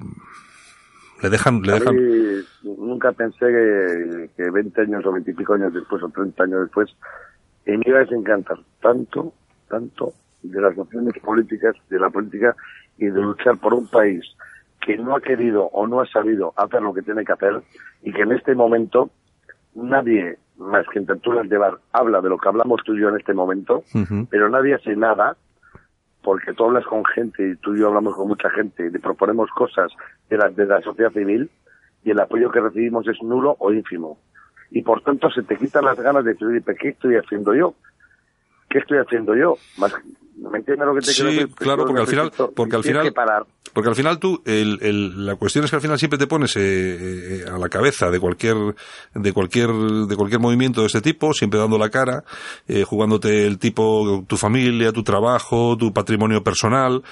le 1.23 1.31
dejan, 1.31 1.63
le 1.63 1.73
A 1.73 1.75
dejan, 1.77 1.95
mí 1.95 2.45
nunca 2.65 3.13
pensé 3.13 3.47
que, 3.47 4.31
que 4.37 4.51
20 4.51 4.81
años 4.83 5.07
o 5.07 5.13
20 5.13 5.31
y 5.31 5.35
pico 5.35 5.55
años 5.55 5.73
después 5.73 6.03
o 6.03 6.09
30 6.09 6.43
años 6.43 6.61
después 6.63 6.91
eh, 7.67 7.79
me 7.79 7.85
iba 7.87 7.99
a 7.99 8.03
desencantar 8.03 8.59
tanto, 8.83 9.33
tanto 9.69 10.13
de 10.43 10.61
las 10.61 10.77
opciones 10.77 11.15
políticas, 11.23 11.75
de 11.89 11.99
la 11.99 12.11
política 12.11 12.57
y 12.99 13.07
de 13.07 13.21
luchar 13.21 13.59
por 13.59 13.75
un 13.75 13.87
país 13.89 14.25
que 14.81 14.97
no 14.97 15.15
ha 15.15 15.21
querido 15.21 15.65
o 15.67 15.87
no 15.87 16.01
ha 16.01 16.07
sabido 16.07 16.55
hacer 16.57 16.83
lo 16.83 16.95
que 16.95 17.03
tiene 17.03 17.25
que 17.25 17.33
hacer 17.33 17.61
y 18.03 18.13
que 18.13 18.23
en 18.23 18.33
este 18.33 18.55
momento 18.55 19.11
nadie 19.75 20.39
más 20.57 20.87
que 20.93 20.99
en 20.99 21.07
tertulias 21.07 21.49
de 21.49 21.59
bar 21.59 21.79
habla 21.93 22.21
de 22.21 22.29
lo 22.29 22.39
que 22.39 22.49
hablamos 22.49 22.83
tú 22.85 22.95
y 22.95 23.01
yo 23.01 23.09
en 23.09 23.17
este 23.17 23.35
momento, 23.35 23.83
pero 24.31 24.49
nadie 24.49 24.75
hace 24.75 24.95
nada 24.97 25.37
porque 26.23 26.53
tú 26.53 26.65
hablas 26.65 26.85
con 26.85 27.05
gente 27.05 27.49
y 27.49 27.57
tú 27.57 27.75
y 27.75 27.81
yo 27.81 27.89
hablamos 27.89 28.15
con 28.15 28.29
mucha 28.29 28.51
gente 28.51 28.87
y 28.87 28.91
le 28.91 28.99
proponemos 28.99 29.49
cosas 29.51 29.91
de 30.29 30.37
la, 30.37 30.51
de 30.51 30.67
la 30.67 30.83
sociedad 30.83 31.13
civil 31.13 31.51
y 32.05 32.11
el 32.11 32.21
apoyo 32.21 32.51
que 32.51 32.61
recibimos 32.61 33.07
es 33.09 33.23
nulo 33.23 33.57
o 33.59 33.73
ínfimo. 33.73 34.19
Y 34.71 34.83
por 34.83 35.03
tanto 35.03 35.31
se 35.31 35.43
te 35.43 35.57
quitan 35.57 35.85
las 35.85 35.99
ganas 35.99 36.25
de 36.25 36.33
decir, 36.33 36.47
"Oye, 36.47 36.61
¿pero 36.61 36.79
¿qué 36.79 36.89
estoy 36.91 37.17
haciendo 37.17 37.55
yo? 37.55 37.75
¿Qué 38.69 38.79
estoy 38.79 38.99
haciendo 38.99 39.35
yo? 39.35 39.57
Más, 39.79 39.95
¿Me 40.51 40.59
entiendes 40.59 40.87
lo 40.87 40.95
que 40.95 41.01
te 41.01 41.13
Sí, 41.13 41.23
quiero 41.23 41.31
decir? 41.31 41.55
claro, 41.55 41.85
porque 41.87 42.01
al 42.01 42.07
final- 42.07 42.33
porque 42.55 42.77
al 42.77 42.83
final-. 42.85 43.13
Porque 43.73 43.89
al 43.89 43.95
final 43.95 44.19
tú, 44.19 44.43
el, 44.47 44.79
el- 44.83 45.27
la 45.27 45.37
cuestión 45.37 45.65
es 45.65 45.71
que 45.71 45.77
al 45.77 45.83
final 45.83 45.97
siempre 45.97 46.19
te 46.19 46.27
pones 46.27 46.57
eh, 46.57 46.61
eh, 46.61 47.45
a 47.49 47.57
la 47.57 47.69
cabeza 47.69 48.11
de 48.11 48.19
cualquier, 48.19 48.57
de 49.15 49.33
cualquier, 49.33 49.71
de 49.71 50.17
cualquier 50.17 50.41
movimiento 50.41 50.81
de 50.81 50.89
este 50.89 51.01
tipo, 51.01 51.33
siempre 51.35 51.61
dando 51.61 51.79
la 51.79 51.89
cara, 51.89 52.25
eh, 52.67 52.83
jugándote 52.83 53.47
el 53.47 53.59
tipo, 53.59 54.25
tu 54.27 54.37
familia, 54.37 54.91
tu 54.93 55.05
trabajo, 55.05 55.77
tu 55.77 55.93
patrimonio 55.93 56.43
personal, 56.43 57.03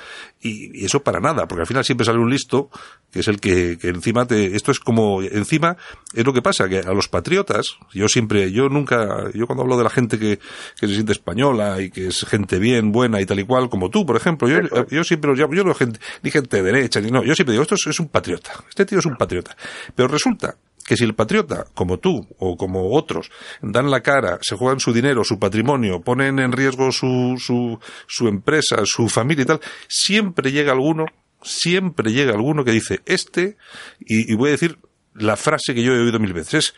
y, 0.40 0.82
y 0.82 0.84
eso 0.86 1.00
para 1.04 1.20
nada, 1.20 1.46
porque 1.46 1.60
al 1.60 1.66
final 1.68 1.84
siempre 1.84 2.04
sale 2.04 2.18
un 2.18 2.30
listo, 2.30 2.70
que 3.12 3.20
es 3.20 3.28
el 3.28 3.38
que, 3.40 3.78
que 3.80 3.88
encima 3.88 4.26
te, 4.26 4.56
esto 4.56 4.72
es 4.72 4.80
como, 4.80 5.22
encima, 5.22 5.76
es 6.12 6.24
lo 6.26 6.32
que 6.32 6.42
pasa, 6.42 6.68
que 6.68 6.78
a 6.80 6.92
los 6.92 7.06
patriotas, 7.08 7.76
yo 7.94 8.08
siempre, 8.08 8.50
yo 8.50 8.68
nunca, 8.68 9.30
yo 9.32 9.46
cuando 9.46 9.62
hablo 9.62 9.76
de 9.78 9.84
la 9.84 9.90
gente 9.90 10.18
que, 10.18 10.38
que 10.80 10.88
se 10.88 10.94
siente 10.94 11.12
española 11.12 11.80
y 11.80 11.90
que 11.90 12.08
es 12.08 12.24
gente 12.24 12.58
bien, 12.58 12.90
buena 12.90 13.17
y 13.20 13.26
tal 13.26 13.40
y 13.40 13.44
cual, 13.44 13.68
como 13.68 13.90
tú, 13.90 14.04
por 14.07 14.16
ejemplo, 14.16 14.48
yo, 14.48 14.59
Eso 14.59 14.76
es. 14.83 14.90
yo 14.90 15.04
siempre 15.04 15.31
los 15.31 15.38
llamo, 15.38 15.54
yo 15.54 15.64
no 15.64 15.74
gente, 15.74 16.00
ni 16.22 16.31
gente 16.31 16.57
de 16.57 16.62
derecha, 16.62 17.00
ni 17.00 17.11
no, 17.11 17.22
yo 17.24 17.35
siempre 17.35 17.52
digo, 17.52 17.62
esto 17.62 17.74
es, 17.74 17.87
es 17.87 18.00
un 18.00 18.09
patriota, 18.09 18.52
este 18.68 18.85
tío 18.87 18.98
es 18.98 19.07
un 19.07 19.16
patriota. 19.16 19.57
Pero 19.94 20.09
resulta 20.09 20.57
que 20.87 20.96
si 20.96 21.04
el 21.04 21.14
patriota, 21.14 21.66
como 21.74 21.98
tú 21.98 22.26
o 22.38 22.57
como 22.57 22.94
otros, 22.94 23.31
dan 23.61 23.90
la 23.90 24.00
cara, 24.00 24.38
se 24.40 24.57
juegan 24.57 24.81
su 24.81 24.92
dinero, 24.92 25.22
su 25.22 25.38
patrimonio, 25.38 26.00
ponen 26.00 26.38
en 26.38 26.52
riesgo 26.52 26.92
su, 26.92 27.35
su, 27.38 27.78
su 28.07 28.26
empresa, 28.26 28.78
su 28.85 29.09
familia 29.09 29.42
y 29.42 29.46
tal, 29.46 29.61
siempre 29.87 30.50
llega 30.50 30.72
alguno, 30.72 31.04
siempre 31.42 32.12
llega 32.12 32.33
alguno 32.33 32.64
que 32.64 32.72
dice, 32.72 33.00
este, 33.04 33.59
y, 34.00 34.33
y 34.33 34.35
voy 34.35 34.48
a 34.48 34.52
decir 34.52 34.78
la 35.14 35.37
frase 35.37 35.74
que 35.74 35.83
yo 35.83 35.92
he 35.92 36.00
oído 36.00 36.18
mil 36.20 36.33
veces, 36.33 36.54
es 36.54 36.74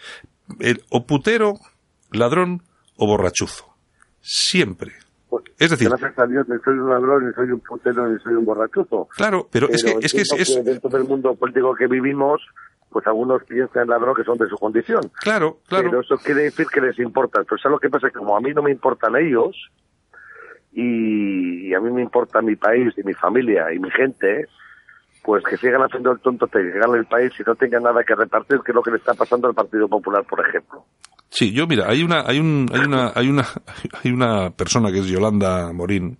el, 0.58 0.82
o 0.88 1.06
putero, 1.06 1.54
ladrón 2.10 2.62
o 2.96 3.06
borrachuzo. 3.06 3.66
Siempre. 4.20 4.92
Pues, 5.30 5.44
Es 5.58 5.70
decir, 5.70 5.88
gracias 5.88 6.18
a 6.18 6.26
Dios, 6.26 6.48
ni 6.48 6.58
soy 6.58 6.76
un 6.78 6.90
ladrón, 6.90 7.26
ni 7.28 7.32
soy 7.32 7.50
un 7.52 7.60
putero, 7.60 8.06
ni 8.08 8.18
soy 8.20 8.34
un 8.34 8.44
borrachuzo. 8.44 9.08
claro, 9.16 9.48
pero, 9.50 9.68
es 9.70 9.82
que, 9.84 9.96
es 10.00 10.12
que 10.12 10.20
es, 10.22 10.32
es- 10.32 10.64
dentro 10.64 10.90
del 10.90 11.04
mundo 11.04 11.34
político 11.36 11.74
que 11.76 11.86
vivimos, 11.86 12.42
pues 12.90 13.06
algunos 13.06 13.44
piensan 13.44 13.86
ladrón 13.88 14.14
que 14.16 14.24
son 14.24 14.36
de 14.36 14.48
su 14.48 14.56
condición. 14.56 15.00
claro, 15.22 15.58
claro. 15.68 15.88
Pero 15.90 16.00
eso 16.00 16.16
quiere 16.18 16.42
decir 16.42 16.66
que 16.66 16.80
les 16.80 16.98
importa. 16.98 17.44
Pero 17.44 17.56
¿sabes 17.58 17.74
lo 17.74 17.78
que 17.78 17.88
pasa? 17.88 18.08
Que 18.10 18.18
como 18.18 18.36
a 18.36 18.40
mí 18.40 18.52
no 18.52 18.62
me 18.62 18.72
importan 18.72 19.14
ellos, 19.14 19.56
y, 20.72 21.74
a 21.74 21.80
mí 21.80 21.90
me 21.90 22.02
importa 22.02 22.42
mi 22.42 22.56
país 22.56 22.92
y 22.96 23.02
mi 23.02 23.14
familia 23.14 23.72
y 23.72 23.78
mi 23.78 23.90
gente, 23.90 24.46
pues 25.24 25.44
que 25.44 25.56
sigan 25.56 25.82
haciendo 25.82 26.12
el 26.12 26.20
tonto, 26.20 26.46
que 26.46 26.62
ganen 26.70 26.96
el 26.96 27.06
país 27.06 27.32
y 27.38 27.42
no 27.44 27.54
tengan 27.54 27.82
nada 27.82 28.02
que 28.04 28.14
repartir, 28.14 28.60
que 28.60 28.72
es 28.72 28.74
lo 28.74 28.82
que 28.82 28.90
le 28.90 28.96
está 28.98 29.14
pasando 29.14 29.48
al 29.48 29.54
Partido 29.54 29.88
Popular, 29.88 30.24
por 30.24 30.46
ejemplo. 30.46 30.84
Sí, 31.30 31.52
yo 31.52 31.66
mira, 31.68 31.88
hay 31.88 32.02
una, 32.02 32.22
hay 32.26 32.40
un, 32.40 32.68
hay 32.72 32.80
una, 32.80 33.12
hay 33.14 33.28
una, 33.28 33.46
hay 34.04 34.10
una 34.10 34.50
persona 34.50 34.90
que 34.90 34.98
es 34.98 35.06
Yolanda 35.06 35.72
Morín, 35.72 36.18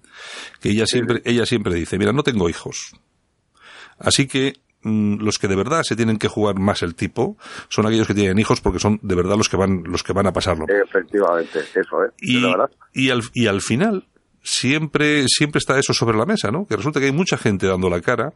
que 0.60 0.70
ella 0.70 0.86
siempre, 0.86 1.20
ella 1.24 1.44
siempre 1.46 1.74
dice, 1.74 1.98
mira, 1.98 2.12
no 2.12 2.22
tengo 2.22 2.48
hijos. 2.48 2.94
Así 3.98 4.28
que 4.28 4.54
mm, 4.82 5.16
los 5.20 5.38
que 5.38 5.48
de 5.48 5.56
verdad 5.56 5.82
se 5.82 5.96
tienen 5.96 6.16
que 6.16 6.28
jugar 6.28 6.58
más 6.60 6.82
el 6.82 6.94
tipo 6.94 7.36
son 7.68 7.86
aquellos 7.86 8.06
que 8.06 8.14
tienen 8.14 8.38
hijos 8.38 8.60
porque 8.60 8.78
son 8.78 9.00
de 9.02 9.14
verdad 9.16 9.36
los 9.36 9.48
que 9.48 9.56
van, 9.56 9.82
los 9.84 10.04
que 10.04 10.12
van 10.12 10.28
a 10.28 10.32
pasarlo. 10.32 10.66
Efectivamente, 10.68 11.58
eso, 11.58 12.04
¿eh? 12.04 12.10
y, 12.20 12.40
la 12.40 12.48
verdad. 12.50 12.70
y 12.94 13.10
al, 13.10 13.22
y 13.34 13.46
al 13.48 13.60
final 13.62 14.06
siempre 14.42 15.24
siempre 15.28 15.58
está 15.58 15.78
eso 15.78 15.92
sobre 15.92 16.16
la 16.16 16.26
mesa, 16.26 16.50
¿no? 16.50 16.66
Que 16.66 16.76
resulta 16.76 17.00
que 17.00 17.06
hay 17.06 17.12
mucha 17.12 17.36
gente 17.36 17.66
dando 17.66 17.88
la 17.88 18.00
cara 18.00 18.32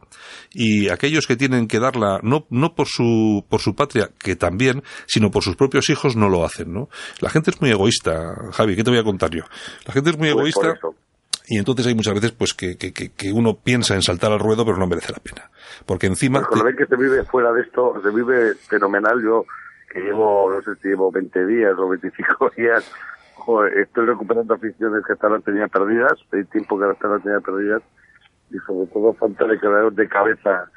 y 0.51 0.89
aquellos 0.89 1.27
que 1.27 1.35
tienen 1.35 1.67
que 1.67 1.79
darla 1.79 2.19
no 2.21 2.45
no 2.49 2.75
por 2.75 2.87
su 2.87 3.45
por 3.49 3.61
su 3.61 3.75
patria, 3.75 4.09
que 4.17 4.35
también, 4.35 4.83
sino 5.07 5.31
por 5.31 5.43
sus 5.43 5.55
propios 5.55 5.89
hijos 5.89 6.15
no 6.15 6.29
lo 6.29 6.45
hacen, 6.45 6.73
¿no? 6.73 6.89
La 7.19 7.29
gente 7.29 7.51
es 7.51 7.61
muy 7.61 7.71
egoísta, 7.71 8.35
Javi, 8.53 8.75
¿qué 8.75 8.83
te 8.83 8.91
voy 8.91 8.99
a 8.99 9.03
contar 9.03 9.31
yo? 9.31 9.43
La 9.85 9.93
gente 9.93 10.11
es 10.11 10.17
muy 10.17 10.31
Pues 10.31 10.55
egoísta 10.55 10.79
y 11.47 11.57
entonces 11.59 11.85
hay 11.87 11.95
muchas 11.95 12.15
veces 12.15 12.31
pues 12.31 12.53
que, 12.53 12.77
que, 12.77 12.91
que, 12.91 13.31
uno 13.31 13.59
piensa 13.63 13.93
en 13.93 14.01
saltar 14.01 14.31
al 14.31 14.39
ruedo 14.39 14.65
pero 14.65 14.77
no 14.77 14.87
merece 14.87 15.11
la 15.11 15.19
pena. 15.19 15.49
Porque 15.85 16.07
encima 16.07 16.39
Pues 16.39 16.49
con 16.49 16.59
lo 16.59 16.65
bien 16.65 16.77
que 16.77 16.85
se 16.85 16.95
vive 16.95 17.23
fuera 17.23 17.51
de 17.51 17.61
esto, 17.61 18.01
se 18.01 18.09
vive 18.09 18.55
fenomenal. 18.55 19.21
Yo, 19.21 19.45
que 19.91 19.99
llevo, 19.99 20.51
no 20.51 20.61
sé 20.61 20.79
si 20.81 20.89
llevo 20.89 21.11
20 21.11 21.45
días 21.45 21.73
o 21.77 21.87
25 21.87 22.51
días 22.57 22.91
joder, 23.45 23.77
estoy 23.77 24.07
recuperando 24.07 24.55
aficiones 24.55 25.05
que 25.05 25.13
hasta 25.13 25.27
ahora 25.27 25.39
tenía 25.39 25.67
perdidas, 25.67 26.13
hay 26.31 26.43
tiempo 26.45 26.79
que 26.79 26.85
hasta 26.85 27.07
ahora 27.07 27.21
tenía 27.21 27.39
perdidas, 27.39 27.83
y 28.51 28.57
sobre 28.59 28.87
todo 28.87 29.13
falta 29.13 29.45
de 29.45 29.59
creador 29.59 29.93
de 29.93 30.07
cabeza 30.07 30.69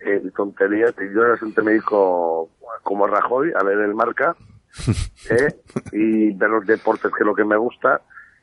en 0.00 0.30
tonterías. 0.32 0.94
Y 1.00 1.14
yo 1.14 1.24
realmente 1.24 1.62
me 1.62 1.72
dijo 1.72 2.50
como 2.82 3.06
Rajoy 3.06 3.52
a 3.58 3.62
ver 3.62 3.78
el 3.78 3.94
marca, 3.94 4.36
¿eh? 5.30 5.54
y 5.92 6.32
ver 6.32 6.50
los 6.50 6.66
deportes 6.66 7.12
que 7.12 7.22
es 7.22 7.26
lo 7.26 7.34
que 7.34 7.44
me 7.44 7.56
gusta, 7.56 8.02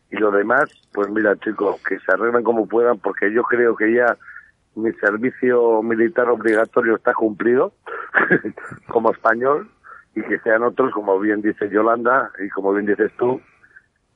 y 0.10 0.18
lo 0.18 0.32
demás, 0.32 0.70
pues 0.94 1.10
mira 1.10 1.36
chicos, 1.38 1.82
que 1.84 2.00
se 2.00 2.12
arreglen 2.14 2.44
como 2.44 2.68
puedan, 2.68 3.00
porque 3.00 3.32
yo 3.34 3.44
creo 3.44 3.76
que 3.76 3.94
ya 3.94 4.18
mi 4.76 4.92
servicio 4.94 5.82
militar 5.82 6.30
obligatorio 6.30 6.96
está 6.96 7.14
cumplido 7.14 7.74
como 8.88 9.12
español 9.12 9.70
y 10.16 10.22
que 10.22 10.40
sean 10.40 10.64
otros, 10.64 10.94
como 10.94 11.20
bien 11.20 11.42
dice 11.42 11.70
Yolanda 11.70 12.32
y 12.40 12.50
como 12.50 12.74
bien 12.74 12.86
dices 12.86 13.12
tú, 13.18 13.42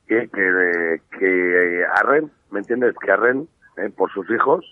que, 0.10 0.28
que, 0.28 1.02
que 1.17 1.86
arren, 2.02 2.32
¿me 2.50 2.60
entiendes? 2.60 2.95
Que 3.02 3.12
arren 3.12 3.48
eh, 3.78 3.89
por 3.95 4.12
sus 4.12 4.30
hijos 4.32 4.65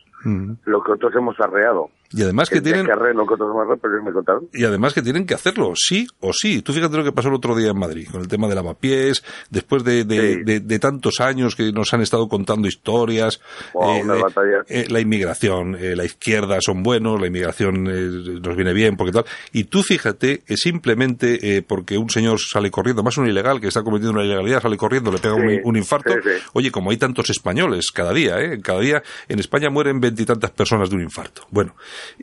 lo 0.66 0.84
que 0.84 0.92
otros 0.92 1.14
hemos 1.16 1.40
arreado. 1.40 1.90
Y 2.10 2.22
además 2.24 2.50
que 2.50 2.62
día 2.62 2.72
tienen 2.76 2.86
que 2.86 3.14
lo 3.14 3.28
que 3.28 3.34
otros 3.34 3.50
hemos 3.50 3.62
arreado, 3.64 3.78
pero 3.82 3.94
ellos 3.96 4.06
me 4.06 4.14
contaron. 4.14 4.48
y 4.54 4.64
además 4.64 4.94
que 4.94 5.02
tienen 5.02 5.26
que 5.26 5.34
hacerlo, 5.34 5.74
sí 5.76 6.08
o 6.22 6.32
sí. 6.32 6.62
Tú 6.62 6.72
fíjate 6.72 6.96
lo 6.96 7.04
que 7.04 7.12
pasó 7.12 7.28
el 7.28 7.34
otro 7.34 7.54
día 7.54 7.72
en 7.72 7.78
Madrid, 7.78 8.08
con 8.10 8.22
el 8.22 8.30
tema 8.30 8.48
del 8.48 8.56
lavapiés, 8.56 9.24
después 9.50 9.84
de, 9.84 10.06
de, 10.06 10.36
Sí. 10.36 10.44
de- 10.46 10.60
de 10.62 10.80
tantos 10.80 11.20
años 11.20 11.56
que 11.58 11.74
nos 11.74 11.94
han 11.94 12.00
estado 12.02 12.30
contando 12.30 12.66
historias, 12.70 13.42
Wow, 13.74 14.06
de- 14.08 14.22
batallas. 14.22 14.66
eh, 14.70 14.86
la 14.90 15.02
inmigración, 15.02 15.76
eh, 15.76 15.98
la 15.98 16.06
izquierda 16.06 16.60
son 16.62 16.82
buenos, 16.82 17.20
la 17.20 17.28
inmigración 17.28 17.88
eh, 17.90 18.40
nos 18.42 18.56
viene 18.56 18.72
bien, 18.72 18.96
porque 18.96 19.12
tal. 19.12 19.26
Y 19.52 19.66
tú 19.66 19.84
fíjate 19.84 20.40
que 20.46 20.56
simplemente 20.56 21.58
eh, 21.58 21.62
porque 21.62 21.98
un 21.98 22.10
señor 22.10 22.40
sale 22.40 22.72
corriendo, 22.72 23.04
más 23.04 23.18
un 23.18 23.28
ilegal 23.28 23.60
que 23.60 23.68
está 23.68 23.84
cometiendo 23.84 24.14
una 24.14 24.24
ilegalidad, 24.24 24.62
sale 24.62 24.78
corriendo, 24.78 25.12
le 25.12 25.18
pega 25.20 25.36
un, 25.36 25.50
Sí, 25.50 25.60
un 25.62 25.76
infarto. 25.76 26.14
sí. 26.24 26.30
Oye, 26.54 26.72
como 26.72 26.92
hay 26.92 26.98
tantos 26.98 27.30
españoles 27.30 27.88
cada 27.94 28.14
día, 28.14 28.40
¿eh? 28.40 28.62
Cada 28.62 28.80
día 28.80 29.04
en 29.28 29.40
España 29.40 29.70
mueren 29.70 30.00
veintitantas 30.18 30.52
personas 30.52 30.90
de 30.90 30.96
un 30.96 31.04
infarto. 31.04 31.44
Bueno, 31.52 31.76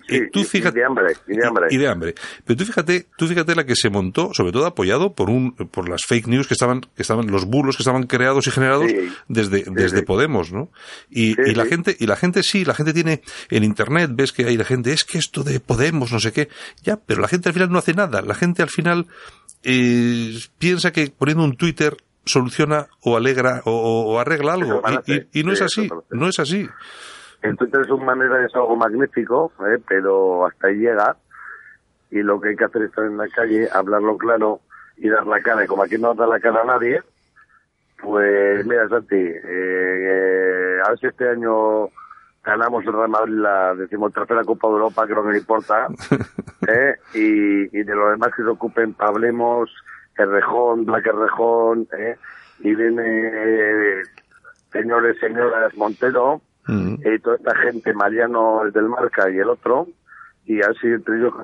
Sí, 0.08 0.16
eh, 0.16 0.28
tú 0.32 0.40
y- 0.40 0.42
y 0.42 0.44
fíjate. 0.46 0.78
de 0.80 0.84
hambre, 0.84 1.12
y 1.28 1.36
de 1.36 1.46
hambre. 1.46 1.66
y 1.70 1.76
de 1.76 1.88
hambre. 1.88 2.14
Pero 2.44 2.56
tú 2.58 2.64
fíjate, 2.64 3.06
tú 3.16 3.26
fíjate 3.28 3.54
la 3.54 3.64
que 3.64 3.74
se 3.76 3.88
montó, 3.90 4.30
sobre 4.34 4.52
todo 4.52 4.66
apoyado 4.66 5.14
por 5.14 5.30
un, 5.30 5.52
por 5.54 5.88
las 5.88 6.02
fake 6.06 6.26
news 6.26 6.46
que 6.48 6.54
estaban, 6.54 6.80
que 6.80 7.02
estaban, 7.02 7.28
los 7.28 7.44
bulos 7.46 7.76
que 7.76 7.82
estaban 7.82 8.04
creados 8.04 8.46
y 8.46 8.50
generados 8.50 8.90
Sí. 8.90 8.96
desde, 9.28 9.64
desde. 9.70 10.02
Podemos, 10.02 10.52
¿no? 10.52 10.70
Y, 11.10 11.34
la 11.54 11.64
gente, 11.66 11.96
y 11.98 12.06
la 12.06 12.16
gente 12.16 12.42
sí, 12.42 12.64
la 12.64 12.74
gente 12.74 12.92
tiene, 12.92 13.22
en 13.50 13.64
internet 13.64 14.10
ves 14.12 14.32
que 14.32 14.44
hay 14.44 14.56
la 14.56 14.64
gente, 14.64 14.92
es 14.92 15.04
que 15.04 15.18
esto 15.18 15.42
de 15.44 15.60
Podemos, 15.60 16.12
no 16.12 16.20
sé 16.20 16.32
qué, 16.32 16.48
ya, 16.82 16.96
pero 16.98 17.20
la 17.20 17.28
gente 17.28 17.48
al 17.48 17.52
final 17.54 17.70
no 17.70 17.78
hace 17.78 17.94
nada, 17.94 18.20
la 18.22 18.34
gente 18.34 18.62
al 18.62 18.68
final, 18.68 19.06
eh, 19.62 20.38
piensa 20.58 20.92
que 20.92 21.10
poniendo 21.16 21.44
un 21.44 21.56
Twitter 21.56 21.96
soluciona 22.26 22.88
o 23.02 23.16
alegra 23.16 23.62
o, 23.64 24.18
arregla 24.18 24.54
algo. 24.54 24.82
Y, 25.06 25.12
y- 25.12 25.40
y 25.40 25.44
no 25.44 25.52
es 25.52 25.58
sí, 25.60 25.64
así, 25.64 25.88
no 26.10 26.28
es 26.28 26.38
así. 26.38 26.66
El 27.44 27.58
Twitter 27.58 27.82
es 27.82 27.90
una 27.90 28.06
manera, 28.06 28.44
es 28.44 28.54
algo 28.54 28.74
magnífico, 28.74 29.52
¿eh? 29.60 29.78
pero 29.86 30.46
hasta 30.46 30.68
ahí 30.68 30.76
llega. 30.76 31.16
Y 32.10 32.22
lo 32.22 32.40
que 32.40 32.50
hay 32.50 32.56
que 32.56 32.64
hacer 32.64 32.82
es 32.82 32.88
estar 32.88 33.04
en 33.04 33.18
la 33.18 33.28
calle, 33.28 33.68
hablarlo 33.70 34.16
claro 34.16 34.60
y 34.96 35.10
dar 35.10 35.26
la 35.26 35.40
cara. 35.42 35.62
Y 35.64 35.66
como 35.66 35.82
aquí 35.82 35.98
no 35.98 36.14
da 36.14 36.26
la 36.26 36.40
cara 36.40 36.62
a 36.62 36.64
nadie, 36.64 37.02
pues 38.00 38.64
mira, 38.66 38.88
Santi, 38.88 39.16
eh, 39.16 39.40
eh, 39.44 40.78
a 40.84 40.88
ver 40.88 40.98
si 40.98 41.06
este 41.06 41.28
año 41.28 41.90
ganamos 42.42 42.82
el 42.86 42.92
Real 42.92 43.08
Madrid 43.10 43.34
la 43.34 43.74
decimotercera 43.74 44.44
Copa 44.44 44.68
de 44.68 44.74
Europa, 44.74 45.06
creo 45.06 45.22
que 45.22 45.28
no 45.28 45.36
importa. 45.36 45.88
¿eh? 46.68 46.96
y, 47.12 47.78
y 47.78 47.82
de 47.82 47.94
lo 47.94 48.08
demás 48.10 48.30
que 48.34 48.42
se 48.42 48.48
ocupen, 48.48 48.94
hablemos, 48.98 49.70
Errejón, 50.16 50.86
Black 50.86 51.06
Errejón, 51.06 51.88
¿eh? 51.98 52.16
y 52.60 52.74
viene 52.74 53.02
eh, 53.06 54.02
señores, 54.72 55.18
señoras 55.20 55.74
Montero, 55.74 56.40
Mm. 56.66 56.94
y 57.04 57.18
toda 57.18 57.36
esta 57.36 57.54
gente, 57.56 57.92
Mariano, 57.92 58.62
el 58.62 58.72
del 58.72 58.88
Marca 58.88 59.30
y 59.30 59.38
el 59.38 59.48
otro, 59.48 59.86
y 60.46 60.60
así 60.62 60.86
entre 60.86 61.16
ellos, 61.16 61.34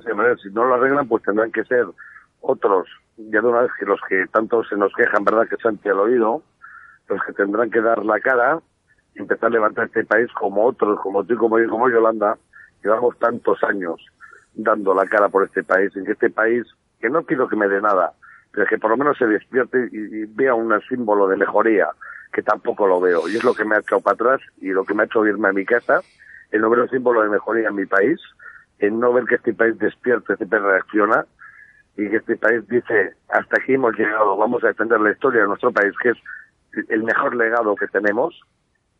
si 0.42 0.50
no 0.50 0.64
lo 0.64 0.74
arreglan, 0.74 1.09
pues 1.09 1.22
tendrán 1.22 1.52
que 1.52 1.64
ser 1.64 1.87
otros, 2.40 2.88
ya 3.16 3.40
de 3.40 3.46
una 3.46 3.62
vez 3.62 3.70
que 3.78 3.87
los 3.87 4.00
que 4.09 4.26
tanto 4.33 4.64
se 4.64 4.76
nos 4.76 4.92
quejan, 4.94 5.24
¿verdad?, 5.24 5.48
que 5.48 5.56
Santi 5.56 5.88
al 5.88 6.00
oído, 6.00 6.42
los 7.09 7.22
que 7.24 7.33
tendrán 7.33 7.70
que 7.70 7.80
dar 7.80 8.04
la 8.04 8.20
cara 8.20 8.61
y 9.14 9.20
empezar 9.20 9.48
a 9.48 9.50
levantar 9.50 9.87
este 9.87 10.04
país 10.04 10.30
como 10.33 10.64
otros, 10.64 10.98
como 11.00 11.24
tú, 11.24 11.37
como 11.37 11.59
yo, 11.59 11.68
como 11.68 11.88
Yolanda, 11.88 12.38
llevamos 12.83 13.18
tantos 13.18 13.62
años 13.64 14.04
dando 14.54 14.94
la 14.94 15.06
cara 15.06 15.28
por 15.28 15.44
este 15.44 15.62
país, 15.62 15.94
en 15.96 16.04
que 16.04 16.12
este 16.12 16.30
país, 16.30 16.64
que 17.00 17.11
no 17.11 17.24
quiero 17.24 17.48
que 17.48 17.56
me 17.56 17.68
dé 17.68 17.80
nada, 17.80 18.12
pero 18.52 18.66
que 18.66 18.78
por 18.78 18.90
lo 18.90 18.96
menos 18.96 19.18
se 19.18 19.26
despierte 19.26 19.88
y, 19.92 20.22
y 20.22 20.24
vea 20.26 20.54
un 20.54 20.78
símbolo 20.88 21.28
de 21.28 21.37
mejoría, 21.37 21.88
que 22.33 22.43
tampoco 22.43 22.87
lo 22.87 23.01
veo. 23.01 23.29
Y 23.29 23.37
es 23.37 23.45
lo 23.45 23.55
que 23.55 23.64
me 23.64 23.77
ha 23.77 23.81
echado 23.81 24.01
para 24.01 24.14
atrás 24.14 24.40
y 24.61 24.69
lo 24.69 24.85
que 24.85 24.95
me 24.95 25.03
ha 25.03 25.07
hecho 25.07 25.27
irme 25.27 25.49
a 25.49 25.53
mi 25.53 25.64
casa, 25.64 26.01
el 26.51 26.61
no 26.61 26.71
ver 26.71 26.81
un 26.81 26.90
símbolo 26.90 27.23
de 27.23 27.29
mejoría 27.29 27.69
en 27.69 27.75
mi 27.77 27.87
país, 27.87 28.21
en 28.79 28.99
no 29.01 29.12
ver 29.12 29.25
que 29.25 29.37
este 29.37 29.53
país 29.55 29.79
despierta, 29.79 30.33
este 30.35 30.47
país 30.47 30.62
reacciona 30.62 31.27
y 31.97 32.09
que 32.09 32.16
este 32.16 32.37
país 32.37 32.66
dice, 32.69 33.14
hasta 33.29 33.61
aquí 33.61 33.75
hemos 33.75 33.97
llegado, 33.99 34.37
vamos 34.37 34.62
a 34.64 34.69
defender 34.69 35.01
la 35.01 35.11
historia 35.12 35.43
de 35.43 35.49
nuestro 35.49 35.73
país, 35.73 35.93
que 36.03 36.11
es 36.11 36.19
el 36.88 37.03
mejor 37.03 37.35
legado 37.37 37.75
que 37.75 37.87
tenemos. 37.88 38.40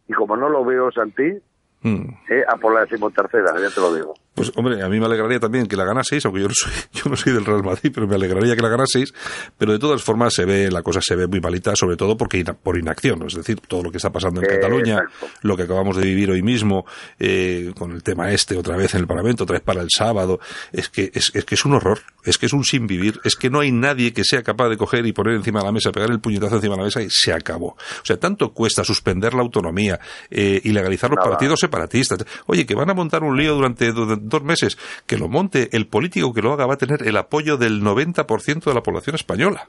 Y 0.09 0.13
como 0.13 0.37
no 0.37 0.49
lo 0.49 0.65
veo, 0.65 0.91
Santi, 0.93 1.41
Mm. 1.83 2.11
eh, 2.29 2.45
a 2.47 2.57
por 2.57 2.75
la 2.75 2.81
decimotercera, 2.81 3.55
ya 3.59 3.71
te 3.75 3.81
lo 3.81 3.95
digo. 3.95 4.13
Pues 4.41 4.53
hombre, 4.57 4.83
a 4.83 4.89
mí 4.89 4.99
me 4.99 5.07
alegraría 5.07 5.39
también 5.41 5.67
que 5.67 5.77
la 5.77 5.85
ganaseis, 5.85 6.25
aunque 6.25 6.41
yo 6.43 6.49
no 6.49 6.55
soy, 6.55 6.73
yo 6.93 7.11
no 7.11 7.17
soy 7.17 7.33
del 7.33 7.45
Real 7.45 7.63
Madrid, 7.63 7.91
pero 7.95 8.07
me 8.07 8.15
alegraría 8.15 8.57
que 8.57 8.63
la 8.63 8.69
ganaseis. 8.69 9.13
Pero 9.59 9.73
de 9.73 9.79
todas 9.79 10.03
formas 10.03 10.33
se 10.35 10.45
ve, 10.45 10.71
la 10.71 10.83
cosa 10.83 11.01
se 11.03 11.15
ve 11.17 11.27
muy 11.27 11.41
malita, 11.41 11.75
sobre 11.77 11.97
todo 11.97 12.17
porque 12.17 12.39
ina- 12.39 12.55
por 12.55 12.79
inacción, 12.79 13.23
es 13.27 13.35
decir, 13.35 13.61
todo 13.61 13.83
lo 13.83 13.91
que 13.91 13.99
está 13.99 14.11
pasando 14.11 14.41
en 14.41 14.47
Eh, 14.51 14.55
Cataluña, 14.55 14.95
exacto. 14.95 15.29
lo 15.43 15.57
que 15.57 15.63
acabamos 15.65 15.97
de 15.97 16.05
vivir 16.05 16.31
hoy 16.31 16.43
mismo, 16.43 16.85
eh, 17.19 17.73
con 17.79 17.93
el 17.93 18.03
tema 18.03 18.31
este 18.33 18.57
otra 18.57 18.77
vez 18.77 18.95
en 18.95 19.01
el 19.01 19.07
Parlamento, 19.07 19.45
otra 19.45 19.55
vez 19.55 19.63
para 19.63 19.83
el 19.83 19.89
sábado, 19.95 20.41
es 20.73 20.89
que 20.89 21.11
es, 21.15 21.31
es 21.35 21.45
que 21.45 21.55
es 21.55 21.65
un 21.65 21.75
horror, 21.75 22.01
es 22.25 22.39
que 22.39 22.47
es 22.47 22.53
un 22.53 22.65
sin 22.65 22.87
vivir, 22.87 23.21
es 23.25 23.37
que 23.37 23.51
no 23.51 23.61
hay 23.61 23.73
nadie 23.73 24.13
que 24.13 24.25
sea 24.25 24.43
capaz 24.43 24.69
de 24.69 24.77
coger 24.77 25.07
y 25.07 25.13
poner 25.13 25.35
encima 25.35 25.61
de 25.61 25.67
la 25.67 25.73
mesa, 25.73 25.93
pegar 25.93 26.11
el 26.11 26.21
puñetazo 26.21 26.57
encima 26.57 26.75
de 26.75 26.79
la 26.79 26.85
mesa 26.85 27.03
y 27.03 27.09
se 27.11 27.33
acabó. 27.33 27.69
O 27.69 28.05
sea, 28.05 28.19
tanto 28.19 28.53
cuesta 28.53 28.85
suspender 28.85 29.35
la 29.35 29.43
autonomía, 29.43 29.99
eh, 30.31 30.61
ilegalizar 30.65 31.11
los 31.11 31.19
Nada. 31.19 31.31
partidos 31.31 31.61
separatistas. 31.61 32.25
Oye, 32.47 32.67
que 32.67 32.75
van 32.75 32.91
a 32.91 32.95
montar 32.95 33.23
un 33.23 33.37
lío 33.37 33.55
durante, 33.55 33.93
durante 33.93 34.27
dos 34.31 34.43
meses, 34.43 34.79
que 35.07 35.19
lo 35.19 35.29
monte 35.29 35.69
el 35.77 35.87
político 35.87 36.33
que 36.33 36.41
lo 36.43 36.53
haga 36.53 36.67
va 36.67 36.75
a 36.75 36.79
tener 36.79 37.07
el 37.07 37.17
apoyo 37.17 37.57
del 37.57 37.83
90% 37.83 38.65
de 38.65 38.75
la 38.75 38.83
población 38.83 39.17
española. 39.17 39.69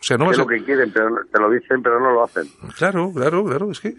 O 0.00 0.02
sea, 0.02 0.16
no 0.16 0.28
a 0.28 0.30
es 0.30 0.38
lo 0.38 0.46
que 0.46 0.62
quieren, 0.62 0.92
pero 0.92 1.08
te 1.32 1.40
lo 1.40 1.50
dicen, 1.50 1.82
pero 1.82 1.98
no 1.98 2.12
lo 2.12 2.22
hacen. 2.22 2.44
Claro, 2.76 3.10
claro, 3.12 3.44
claro, 3.44 3.70
es 3.72 3.80
que... 3.80 3.94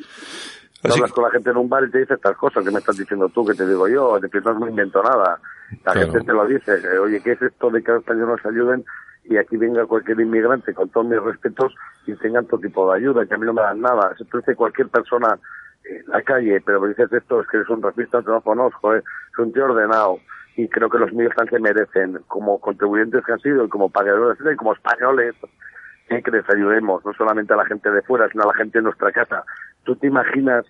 Así 0.82 0.94
hablas 0.98 1.12
con 1.12 1.26
la 1.26 1.32
gente 1.32 1.50
en 1.50 1.58
un 1.58 1.68
bar 1.68 1.84
y 1.84 1.92
te 1.92 2.00
dice 2.00 2.14
estas 2.14 2.38
cosas 2.38 2.64
que 2.64 2.72
me 2.72 2.80
estás 2.80 2.96
diciendo 2.98 3.28
tú, 3.28 3.46
que 3.46 3.54
te 3.54 3.68
digo 3.68 3.86
yo, 3.90 4.18
de 4.18 4.30
que 4.30 4.40
no 4.40 4.66
invento 4.70 5.04
nada. 5.04 5.38
La 5.84 5.92
Claro. 5.92 6.12
gente 6.14 6.22
te 6.28 6.32
lo 6.32 6.48
dice, 6.48 6.72
oye, 7.00 7.20
¿qué 7.22 7.34
es 7.34 7.42
esto 7.42 7.70
de 7.70 7.84
que 7.84 7.92
los 7.92 8.00
españoles 8.00 8.30
nos 8.42 8.46
ayuden 8.46 8.86
y 9.26 9.36
aquí 9.36 9.58
venga 9.58 9.86
cualquier 9.86 10.22
inmigrante 10.22 10.74
con 10.74 10.88
todos 10.90 11.06
mis 11.06 11.22
respetos 11.22 11.76
y 12.08 12.14
tengan 12.16 12.46
todo 12.48 12.62
tipo 12.62 12.90
de 12.90 12.98
ayuda, 12.98 13.26
que 13.26 13.34
a 13.34 13.38
mí 13.38 13.46
no 13.46 13.54
me 13.54 13.62
dan 13.62 13.82
nada? 13.82 14.16
Te 14.18 14.38
dice 14.38 14.56
cualquier 14.56 14.88
persona 14.88 15.38
en 15.86 16.04
la 16.08 16.22
calle, 16.22 16.62
pero 16.62 16.82
me 16.82 16.90
dices 16.90 17.12
esto, 17.12 17.42
es 17.42 17.48
que 17.48 17.58
eres 17.58 17.70
un 17.70 17.82
racista, 17.82 18.22
no 18.22 18.42
conozco, 18.42 18.96
eh, 18.96 19.04
es 19.32 19.40
un 19.40 19.54
tío 19.54 19.66
ordenado. 19.66 20.20
Y 20.56 20.68
creo 20.68 20.90
que 20.90 21.00
los 21.00 21.14
míos 21.14 21.34
también 21.36 21.56
se 21.56 21.74
merecen, 21.74 22.20
como 22.28 22.60
contribuyentes 22.60 23.24
que 23.24 23.32
han 23.32 23.40
sido, 23.40 23.66
y 23.66 23.70
como 23.70 23.90
pagadores 23.90 24.38
y 24.40 24.56
como 24.56 24.74
españoles, 24.74 25.36
que 26.10 26.32
les 26.32 26.50
ayudemos, 26.50 27.06
no 27.06 27.14
solamente 27.14 27.54
a 27.54 27.58
la 27.58 27.66
gente 27.66 27.90
de 27.92 28.02
fuera, 28.02 28.28
sino 28.30 28.44
a 28.44 28.48
la 28.48 28.54
gente 28.56 28.80
de 28.80 28.84
nuestra 28.84 29.12
casa. 29.12 29.44
¿Tú 29.84 29.96
te 29.96 30.08
imaginas 30.08 30.66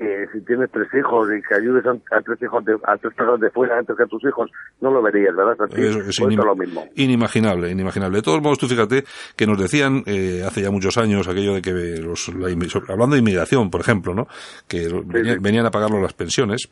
eh, 0.00 0.26
si 0.32 0.40
tienes 0.42 0.70
tres 0.70 0.88
hijos 0.98 1.28
y 1.36 1.42
que 1.42 1.54
ayudes 1.54 1.84
a, 1.86 2.20
tres 2.20 2.40
hijos 2.42 2.64
de, 2.64 2.74
a 2.84 2.96
tres 2.96 3.14
personas 3.14 3.40
de 3.40 3.50
fuera 3.50 3.78
antes 3.78 3.96
que 3.96 4.02
a 4.02 4.06
tus 4.06 4.22
hijos? 4.24 4.50
No 4.80 4.90
lo 4.90 5.02
verías, 5.02 5.34
¿verdad? 5.34 5.56
Así, 5.60 5.80
Es, 5.80 5.96
es 5.96 6.18
pues 6.18 6.32
es 6.32 6.36
lo 6.36 6.56
mismo. 6.56 6.86
inimaginable, 6.94 7.70
inimaginable. 7.70 8.18
De 8.18 8.22
todos 8.22 8.40
modos, 8.40 8.58
tú 8.58 8.68
fíjate 8.68 9.04
que 9.36 9.46
nos 9.46 9.58
decían 9.58 10.02
eh, 10.06 10.44
hace 10.46 10.62
ya 10.62 10.70
muchos 10.70 10.96
años 10.98 11.28
aquello 11.28 11.54
de 11.54 11.62
que 11.62 11.72
los, 12.00 12.28
la 12.34 12.48
hablando 12.88 13.14
de 13.14 13.20
inmigración, 13.20 13.70
por 13.70 13.80
ejemplo, 13.80 14.14
¿no? 14.14 14.28
Que 14.66 14.88
sí. 14.88 14.98
venían 15.40 15.66
a 15.66 15.70
pagarlo 15.70 16.00
las 16.00 16.12
pensiones. 16.14 16.68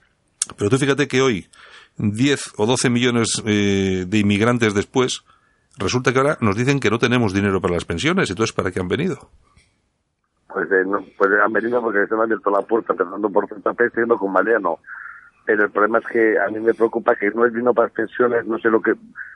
Pero 0.56 0.70
tú 0.70 0.78
fíjate 0.78 1.08
que 1.08 1.20
hoy, 1.20 1.48
10 1.98 2.52
o 2.56 2.66
12 2.66 2.90
millones 2.90 3.42
eh, 3.44 4.04
de 4.06 4.18
inmigrantes 4.18 4.74
después, 4.74 5.24
resulta 5.76 6.12
que 6.12 6.18
ahora 6.18 6.38
nos 6.40 6.56
dicen 6.56 6.78
que 6.78 6.90
no 6.90 6.98
tenemos 6.98 7.32
dinero 7.32 7.60
para 7.60 7.74
las 7.74 7.84
pensiones. 7.84 8.30
Entonces, 8.30 8.52
¿para 8.54 8.70
qué 8.70 8.80
han 8.80 8.88
venido? 8.88 9.30
Pues, 10.56 10.72
eh, 10.72 10.86
no, 10.86 11.04
pues 11.18 11.30
han 11.32 11.52
venido 11.52 11.82
porque 11.82 12.06
se 12.06 12.14
me 12.14 12.22
ha 12.22 12.24
abierto 12.24 12.48
la 12.48 12.62
puerta, 12.62 12.94
empezando 12.94 13.28
por 13.28 13.46
ZP, 13.46 13.90
siguiendo 13.90 14.16
con 14.16 14.32
Mariano. 14.32 14.78
Pero 15.44 15.64
el 15.64 15.70
problema 15.70 15.98
es 15.98 16.06
que 16.06 16.40
a 16.40 16.48
mí 16.48 16.60
me 16.60 16.72
preocupa 16.72 17.14
que 17.14 17.30
no 17.30 17.44
es 17.44 17.52
vino 17.52 17.74
para 17.74 17.90
pensiones, 17.90 18.46
no 18.46 18.58
sé 18.58 18.70
lo 18.70 18.80
que, 18.80 18.94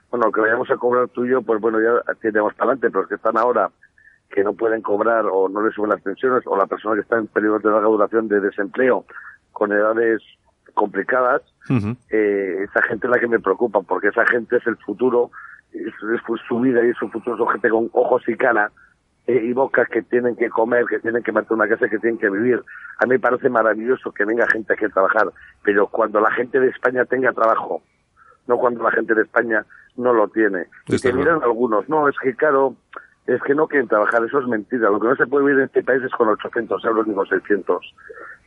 bueno, 0.09 0.25
lo 0.25 0.31
que 0.31 0.41
vayamos 0.41 0.71
a 0.71 0.77
cobrar 0.77 1.09
tú 1.09 1.23
y 1.23 1.29
yo, 1.29 1.43
pues 1.43 1.61
bueno, 1.61 1.79
ya 1.79 2.01
tenemos 2.15 2.55
para 2.55 2.71
adelante, 2.71 2.89
pero 2.89 3.01
los 3.01 3.07
que 3.07 3.15
están 3.17 3.37
ahora 3.37 3.69
que 4.31 4.43
no 4.43 4.53
pueden 4.53 4.81
cobrar 4.81 5.27
o 5.31 5.47
no 5.47 5.61
les 5.63 5.75
suben 5.75 5.91
las 5.91 6.01
pensiones, 6.01 6.41
o 6.47 6.57
la 6.57 6.65
persona 6.65 6.95
que 6.95 7.01
está 7.01 7.19
en 7.19 7.27
periodo 7.27 7.59
de 7.59 7.69
larga 7.69 7.87
duración 7.87 8.27
de 8.27 8.39
desempleo 8.39 9.05
con 9.51 9.71
edades 9.71 10.23
complicadas, 10.73 11.43
eh, 12.09 12.65
esa 12.67 12.81
gente 12.81 13.05
es 13.05 13.11
la 13.11 13.19
que 13.19 13.27
me 13.27 13.39
preocupa, 13.39 13.83
porque 13.83 14.07
esa 14.07 14.25
gente 14.25 14.57
es 14.57 14.65
el 14.65 14.77
futuro, 14.77 15.29
es, 15.71 15.85
es 15.85 16.41
su 16.47 16.59
vida 16.61 16.83
y 16.83 16.91
su 16.93 17.07
futuro, 17.09 17.37
son 17.37 17.49
gente 17.49 17.69
con 17.69 17.91
ojos 17.93 18.27
y 18.27 18.35
cara, 18.35 18.71
eh, 19.27 19.41
y 19.43 19.53
bocas 19.53 19.87
que 19.89 20.01
tienen 20.01 20.35
que 20.35 20.49
comer, 20.49 20.85
que 20.85 20.99
tienen 20.99 21.23
que 21.23 21.31
mantener 21.31 21.61
una 21.61 21.69
casa, 21.69 21.89
que 21.89 21.99
tienen 21.99 22.19
que 22.19 22.29
vivir. 22.29 22.61
A 22.99 23.05
mí 23.05 23.11
me 23.11 23.19
parece 23.19 23.49
maravilloso 23.49 24.11
que 24.11 24.25
venga 24.25 24.47
gente 24.47 24.73
aquí 24.73 24.85
a 24.85 24.89
trabajar, 24.89 25.27
pero 25.63 25.87
cuando 25.87 26.19
la 26.19 26.31
gente 26.31 26.59
de 26.59 26.69
España 26.69 27.05
tenga 27.05 27.31
trabajo, 27.31 27.81
no 28.47 28.57
cuando 28.57 28.83
la 28.83 28.91
gente 28.91 29.13
de 29.13 29.21
España 29.21 29.65
no 29.97 30.13
lo 30.13 30.27
tiene. 30.27 30.65
Y 30.87 30.97
te 30.97 31.13
miran 31.13 31.43
algunos, 31.43 31.87
no, 31.87 32.07
es 32.07 32.15
que 32.17 32.35
claro, 32.35 32.75
es 33.27 33.41
que 33.43 33.53
no 33.53 33.67
quieren 33.67 33.87
trabajar, 33.87 34.23
eso 34.25 34.39
es 34.39 34.47
mentira. 34.47 34.89
Lo 34.89 34.99
que 34.99 35.07
no 35.07 35.15
se 35.15 35.27
puede 35.27 35.45
vivir 35.45 35.59
en 35.59 35.65
este 35.65 35.83
país 35.83 36.01
es 36.03 36.11
con 36.11 36.27
800 36.27 36.83
euros 36.85 37.07
ni 37.07 37.13
con 37.13 37.27
600. 37.27 37.95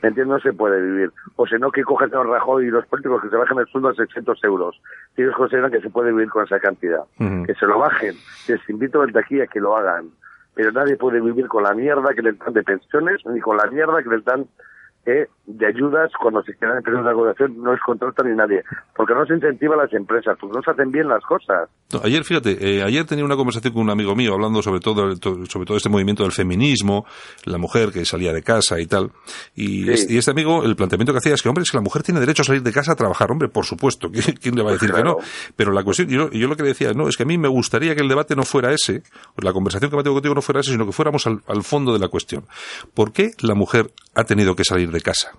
¿Me 0.02 0.08
entiendes? 0.08 0.34
No 0.34 0.40
se 0.40 0.52
puede 0.52 0.82
vivir. 0.82 1.12
O 1.37 1.46
si 1.46 1.54
no, 1.54 1.70
que 1.70 1.82
coges 1.82 2.12
a 2.12 2.22
Rajoy 2.22 2.66
y 2.66 2.70
los 2.70 2.84
políticos 2.87 3.22
que 3.22 3.30
se 3.30 3.37
bajen 3.37 3.58
el 3.58 3.66
sueldo 3.68 3.88
a 3.88 3.94
600 3.94 4.44
euros. 4.44 4.80
Si 5.14 5.22
ellos 5.22 5.34
consideran 5.37 5.70
que 5.70 5.80
se 5.80 5.90
puede 5.90 6.12
vivir 6.12 6.28
con 6.28 6.44
esa 6.44 6.58
cantidad. 6.58 7.04
Que 7.18 7.54
se 7.54 7.66
lo 7.66 7.78
bajen. 7.78 8.14
Les 8.48 8.68
invito 8.68 9.06
desde 9.06 9.20
aquí 9.20 9.40
a 9.40 9.46
que 9.46 9.60
lo 9.60 9.76
hagan. 9.76 10.10
Pero 10.54 10.72
nadie 10.72 10.96
puede 10.96 11.20
vivir 11.20 11.48
con 11.48 11.62
la 11.62 11.74
mierda 11.74 12.14
que 12.14 12.22
les 12.22 12.38
dan 12.38 12.52
de 12.52 12.62
pensiones, 12.62 13.20
ni 13.26 13.40
con 13.40 13.56
la 13.56 13.66
mierda 13.66 14.02
que 14.02 14.10
les 14.10 14.24
dan 14.24 14.46
eh, 15.06 15.26
de 15.46 15.66
ayudas 15.66 16.10
cuando 16.20 16.42
se 16.42 16.52
en 16.52 16.82
periodo 16.82 17.02
de 17.02 17.08
regulación, 17.10 17.62
no 17.62 17.72
les 17.72 17.80
contratan 17.82 18.28
ni 18.30 18.34
nadie. 18.36 18.62
Porque 18.96 19.12
no 19.14 19.26
se 19.26 19.34
incentiva 19.34 19.74
a 19.74 19.78
las 19.84 19.92
empresas, 19.92 20.36
porque 20.40 20.56
no 20.56 20.62
se 20.62 20.70
hacen 20.70 20.90
bien 20.90 21.08
las 21.08 21.22
cosas. 21.24 21.68
No, 21.92 22.00
ayer, 22.02 22.24
fíjate, 22.24 22.56
eh, 22.78 22.82
ayer 22.82 23.04
tenía 23.04 23.24
una 23.24 23.36
conversación 23.36 23.74
con 23.74 23.82
un 23.82 23.90
amigo 23.90 24.14
mío 24.16 24.32
hablando 24.34 24.62
sobre 24.62 24.80
todo, 24.80 25.14
to- 25.16 25.44
sobre 25.46 25.66
todo 25.66 25.76
este 25.76 25.88
movimiento 25.90 26.22
del 26.22 26.32
feminismo, 26.32 27.04
la 27.44 27.58
mujer 27.58 27.90
que 27.92 28.04
salía 28.06 28.32
de 28.32 28.42
casa 28.42 28.80
y 28.80 28.86
tal. 28.86 29.10
Y, 29.54 29.84
Sí. 29.84 29.90
es- 29.92 30.10
y 30.10 30.16
este 30.18 30.30
amigo, 30.30 30.64
el 30.64 30.76
planteamiento 30.76 31.12
que 31.12 31.18
hacía 31.18 31.34
es 31.34 31.42
que, 31.42 31.48
hombre, 31.48 31.62
es 31.62 31.70
que 31.70 31.76
la 31.76 31.82
mujer 31.82 32.02
tiene 32.02 32.20
derecho 32.20 32.42
a 32.42 32.44
salir 32.46 32.62
de 32.62 32.72
casa 32.72 32.92
a 32.92 32.96
trabajar. 32.96 33.30
Hombre, 33.30 33.48
por 33.48 33.64
supuesto, 33.66 34.08
¿qui- 34.08 34.38
¿quién 34.40 34.54
le 34.54 34.62
va 34.62 34.70
a 34.70 34.72
Pues 34.72 34.80
decir 34.80 34.94
que 34.94 35.02
no? 35.02 35.16
Pero 35.56 35.72
la 35.72 35.82
cuestión, 35.84 36.08
yo, 36.08 36.30
yo 36.30 36.48
lo 36.48 36.56
que 36.56 36.62
decía, 36.62 36.92
no, 36.94 37.08
es 37.08 37.16
que 37.16 37.24
a 37.24 37.26
mí 37.26 37.36
me 37.36 37.48
gustaría 37.48 37.94
que 37.94 38.00
el 38.02 38.08
debate 38.08 38.34
no 38.34 38.44
fuera 38.44 38.72
ese, 38.72 39.02
la 39.42 39.52
conversación 39.52 39.90
que 39.90 39.96
me 39.98 40.02
tengo 40.02 40.14
contigo 40.16 40.34
no 40.34 40.40
fuera 40.42 40.60
ese, 40.60 40.72
sino 40.72 40.86
que 40.86 40.92
fuéramos 40.92 41.26
al, 41.26 41.40
al 41.46 41.62
fondo 41.62 41.92
de 41.92 41.98
la 41.98 42.08
cuestión. 42.08 42.44
¿Por 42.94 43.12
qué 43.12 43.32
la 43.42 43.54
mujer 43.54 43.90
ha 44.14 44.24
tenido 44.24 44.54
que 44.56 44.64
salir 44.64 44.90
de 44.94 45.02
casa? 45.02 45.33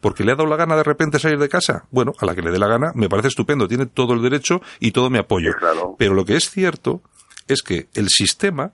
¿Porque 0.00 0.24
le 0.24 0.32
ha 0.32 0.34
dado 0.36 0.48
la 0.48 0.56
gana 0.56 0.76
de 0.76 0.82
repente 0.82 1.18
salir 1.18 1.38
de 1.38 1.48
casa? 1.48 1.84
Bueno, 1.90 2.12
a 2.20 2.26
la 2.26 2.34
que 2.34 2.42
le 2.42 2.50
dé 2.50 2.58
la 2.58 2.66
gana, 2.68 2.92
me 2.94 3.08
parece 3.08 3.28
estupendo, 3.28 3.68
tiene 3.68 3.86
todo 3.86 4.12
el 4.14 4.22
derecho 4.22 4.60
y 4.80 4.92
todo 4.92 5.08
mi 5.10 5.18
apoyo. 5.18 5.52
Claro. 5.58 5.94
Pero 5.98 6.12
lo 6.14 6.24
que 6.24 6.36
es 6.36 6.50
cierto 6.50 7.00
es 7.48 7.62
que 7.62 7.88
el 7.94 8.08
sistema 8.08 8.72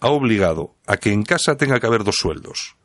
ha 0.00 0.08
obligado 0.08 0.74
a 0.86 0.96
que 0.96 1.12
en 1.12 1.22
casa 1.22 1.56
tenga 1.56 1.78
que 1.80 1.86
haber 1.86 2.04
dos 2.04 2.16
sueldos. 2.16 2.76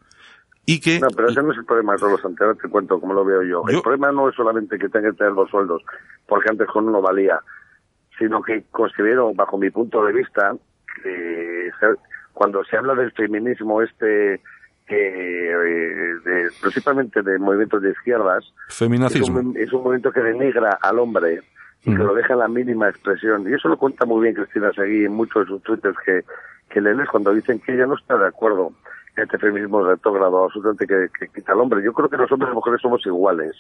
Y 0.66 0.82
que 0.82 1.00
No, 1.00 1.08
pero 1.16 1.30
ese 1.30 1.42
no 1.42 1.52
es 1.54 1.58
el 1.58 1.66
problema 1.66 1.98
solo, 1.98 2.18
Santiago, 2.18 2.54
te 2.56 2.68
cuento 2.70 3.00
cómo 3.00 3.14
lo 3.14 3.24
veo 3.24 3.42
yo. 3.44 3.64
Yo- 3.70 3.78
El 3.78 3.82
problema 3.82 4.12
no 4.12 4.28
es 4.30 4.36
solamente 4.36 4.78
que 4.78 4.90
tenga 4.90 5.12
que 5.12 5.18
tener 5.18 5.34
los 5.34 5.50
sueldos, 5.50 5.82
porque 6.28 6.50
antes 6.50 6.68
con 6.68 6.88
uno 6.88 7.02
valía, 7.02 7.40
sino 8.20 8.42
que 8.42 8.66
considero, 8.72 9.34
bajo 9.34 9.58
mi 9.58 9.70
punto 9.70 10.04
de 10.06 10.14
vista, 10.14 10.54
que 11.04 11.70
cuando 12.34 12.64
se 12.66 12.78
habla 12.78 12.96
del 12.96 13.12
feminismo 13.14 13.82
este, 13.82 14.42
eh, 14.96 16.16
de- 16.24 16.50
principalmente 16.62 17.22
de 17.22 17.38
movimientos 17.40 17.82
de 17.82 17.92
izquierdas, 17.92 18.44
es 19.08 19.30
un, 19.30 19.58
es 19.58 19.74
un 19.74 19.84
movimiento 19.84 20.12
que 20.12 20.22
denigra 20.22 20.78
al 20.82 21.00
hombre 21.00 21.42
y 21.84 21.92
que 21.96 22.04
lo 22.04 22.14
deja 22.16 22.34
en 22.34 22.40
la 22.40 22.48
mínima 22.48 22.90
expresión. 22.90 23.50
Y 23.50 23.54
eso 23.54 23.68
lo 23.70 23.78
cuenta 23.78 24.06
muy 24.06 24.22
bien 24.24 24.36
Cristina 24.36 24.72
Seguí 24.74 25.06
en 25.06 25.14
muchos 25.14 25.44
de 25.46 25.48
sus 25.54 25.64
twitters 25.64 25.98
que, 26.06 26.24
que 26.70 26.82
lees 26.82 27.08
cuando 27.10 27.34
dicen 27.34 27.60
que 27.60 27.74
ella 27.74 27.86
no 27.86 27.96
está 27.96 28.18
de 28.18 28.28
acuerdo 28.28 28.72
este 29.24 29.38
feminismo 29.38 29.84
retrógrado 29.84 30.46
absolutamente 30.46 30.88
que, 30.88 31.08
que 31.20 31.28
quita 31.34 31.54
al 31.54 31.62
hombre. 31.62 31.84
Yo 31.84 31.94
creo 31.94 32.10
que 32.10 32.18
los 32.18 32.32
hombres 32.32 32.52
y 32.52 32.56
mujeres 32.56 32.82
somos 32.82 33.06
iguales 33.06 33.54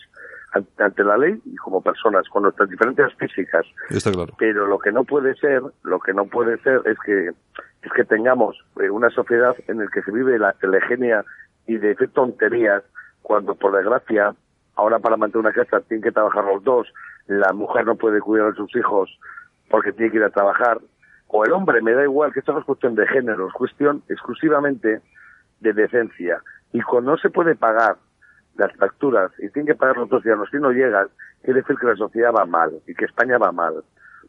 ante, 0.53 0.83
ante 0.83 1.03
la 1.03 1.17
ley 1.17 1.41
y 1.45 1.55
como 1.55 1.81
personas, 1.81 2.27
con 2.29 2.43
nuestras 2.43 2.69
diferencias 2.69 3.13
físicas. 3.15 3.65
Está 3.89 4.11
claro. 4.11 4.33
Pero 4.37 4.67
lo 4.67 4.79
que 4.79 4.91
no 4.91 5.03
puede 5.03 5.35
ser, 5.35 5.61
lo 5.83 5.99
que 5.99 6.13
no 6.13 6.25
puede 6.25 6.57
ser 6.59 6.81
es 6.85 6.97
que 6.99 7.31
es 7.81 7.93
que 7.93 8.03
tengamos 8.03 8.57
eh, 8.81 8.89
una 8.89 9.09
sociedad 9.09 9.55
en 9.67 9.79
la 9.79 9.87
que 9.87 10.01
se 10.01 10.11
vive 10.11 10.37
la 10.39 10.53
telegenia 10.53 11.23
y 11.67 11.77
de 11.77 11.91
hacer 11.91 12.09
tonterías 12.09 12.83
cuando 13.21 13.55
por 13.55 13.75
desgracia 13.75 14.35
ahora 14.75 14.99
para 14.99 15.17
mantener 15.17 15.45
una 15.45 15.53
casa 15.53 15.81
tienen 15.81 16.03
que 16.03 16.11
trabajar 16.11 16.45
los 16.45 16.63
dos, 16.63 16.87
la 17.27 17.51
mujer 17.53 17.85
no 17.85 17.95
puede 17.95 18.19
cuidar 18.19 18.49
a 18.49 18.55
sus 18.55 18.75
hijos 18.75 19.19
porque 19.69 19.91
tiene 19.91 20.11
que 20.11 20.17
ir 20.17 20.23
a 20.23 20.29
trabajar 20.29 20.79
o 21.27 21.43
el 21.43 21.51
hombre, 21.51 21.81
me 21.81 21.93
da 21.93 22.03
igual 22.03 22.31
que 22.31 22.39
esto 22.39 22.53
no 22.53 22.59
es 22.59 22.65
cuestión 22.65 22.95
de 22.95 23.05
género, 23.07 23.47
es 23.47 23.53
cuestión 23.53 24.01
exclusivamente 24.07 25.01
de 25.59 25.73
decencia 25.73 26.41
y 26.73 26.81
cuando 26.81 27.11
no 27.11 27.17
se 27.17 27.29
puede 27.29 27.55
pagar 27.55 27.97
las 28.55 28.75
facturas 28.75 29.31
y 29.39 29.49
tienen 29.49 29.67
que 29.67 29.75
pagar 29.75 29.97
los 29.97 30.09
dos 30.09 30.21
ciudadanos 30.21 30.49
si 30.51 30.57
no 30.57 30.71
llegan, 30.71 31.07
quiere 31.43 31.61
decir 31.61 31.75
que 31.77 31.87
la 31.87 31.95
sociedad 31.95 32.31
va 32.35 32.45
mal 32.45 32.71
y 32.87 32.93
que 32.95 33.05
España 33.05 33.37
va 33.37 33.51
mal. 33.51 33.83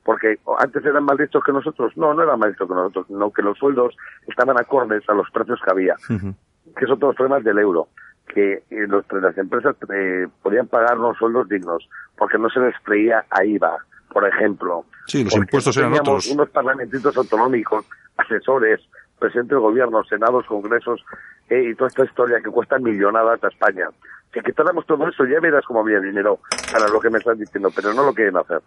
Porque 0.05 0.39
antes 0.59 0.85
eran 0.85 1.05
más 1.05 1.19
listos 1.19 1.43
que 1.45 1.53
nosotros. 1.53 1.95
No, 1.97 2.15
no 2.15 2.23
eran 2.23 2.39
más 2.39 2.51
listos 2.51 2.69
que 2.69 2.75
nosotros, 2.75 3.11
no 3.11 3.31
que 3.31 3.43
los 3.43 3.59
sueldos 3.59 3.97
estaban 4.27 4.59
acordes 4.59 5.03
a 5.09 5.15
los 5.15 5.29
precios 5.31 5.61
que 5.65 5.71
había, 5.71 5.97
que 6.09 6.87
son 6.87 6.99
todos 6.99 7.11
los 7.11 7.17
problemas 7.17 7.45
del 7.45 7.59
euro. 7.59 7.89
Que 8.27 8.63
eh, 8.71 8.87
los, 8.87 9.05
las 9.11 9.37
empresas 9.39 9.75
eh, 9.93 10.27
podían 10.43 10.67
pagar 10.67 10.99
unos 10.99 11.17
sueldos 11.17 11.49
dignos, 11.49 11.89
porque 12.17 12.39
no 12.39 12.49
se 12.51 12.61
les 12.61 12.77
freía 12.85 13.25
a 13.31 13.45
IVA, 13.45 13.77
por 14.13 14.27
ejemplo. 14.27 14.85
Sí, 15.07 15.25
los 15.25 15.33
Porque 15.33 15.45
impuestos 15.45 15.77
eran 15.79 15.95
otros. 15.95 16.31
unos 16.31 16.49
parlamentitos 16.51 17.17
autonómicos, 17.17 17.87
asesores, 18.19 18.81
presidente 19.19 19.55
del 19.55 19.63
gobierno, 19.63 20.05
senados, 20.05 20.47
congresos, 20.47 21.05
eh, 21.49 21.71
y 21.71 21.75
toda 21.75 21.89
esta 21.89 22.05
historia 22.05 22.41
que 22.43 22.51
cuesta 22.51 22.79
millonadas 22.79 23.43
a 23.43 23.49
España. 23.49 23.89
Si 24.33 24.41
quitáramos 24.41 24.87
todo 24.87 25.09
eso, 25.09 25.25
ya 25.25 25.41
verás 25.41 25.65
cómo 25.65 25.81
había 25.81 26.01
dinero 26.01 26.41
para 26.73 26.89
lo 26.89 27.01
que 27.01 27.11
me 27.11 27.19
estás 27.19 27.39
diciendo, 27.39 27.71
pero 27.75 27.93
no 27.95 28.05
lo 28.05 28.13
quieren 28.13 28.37
hacer. 28.37 28.61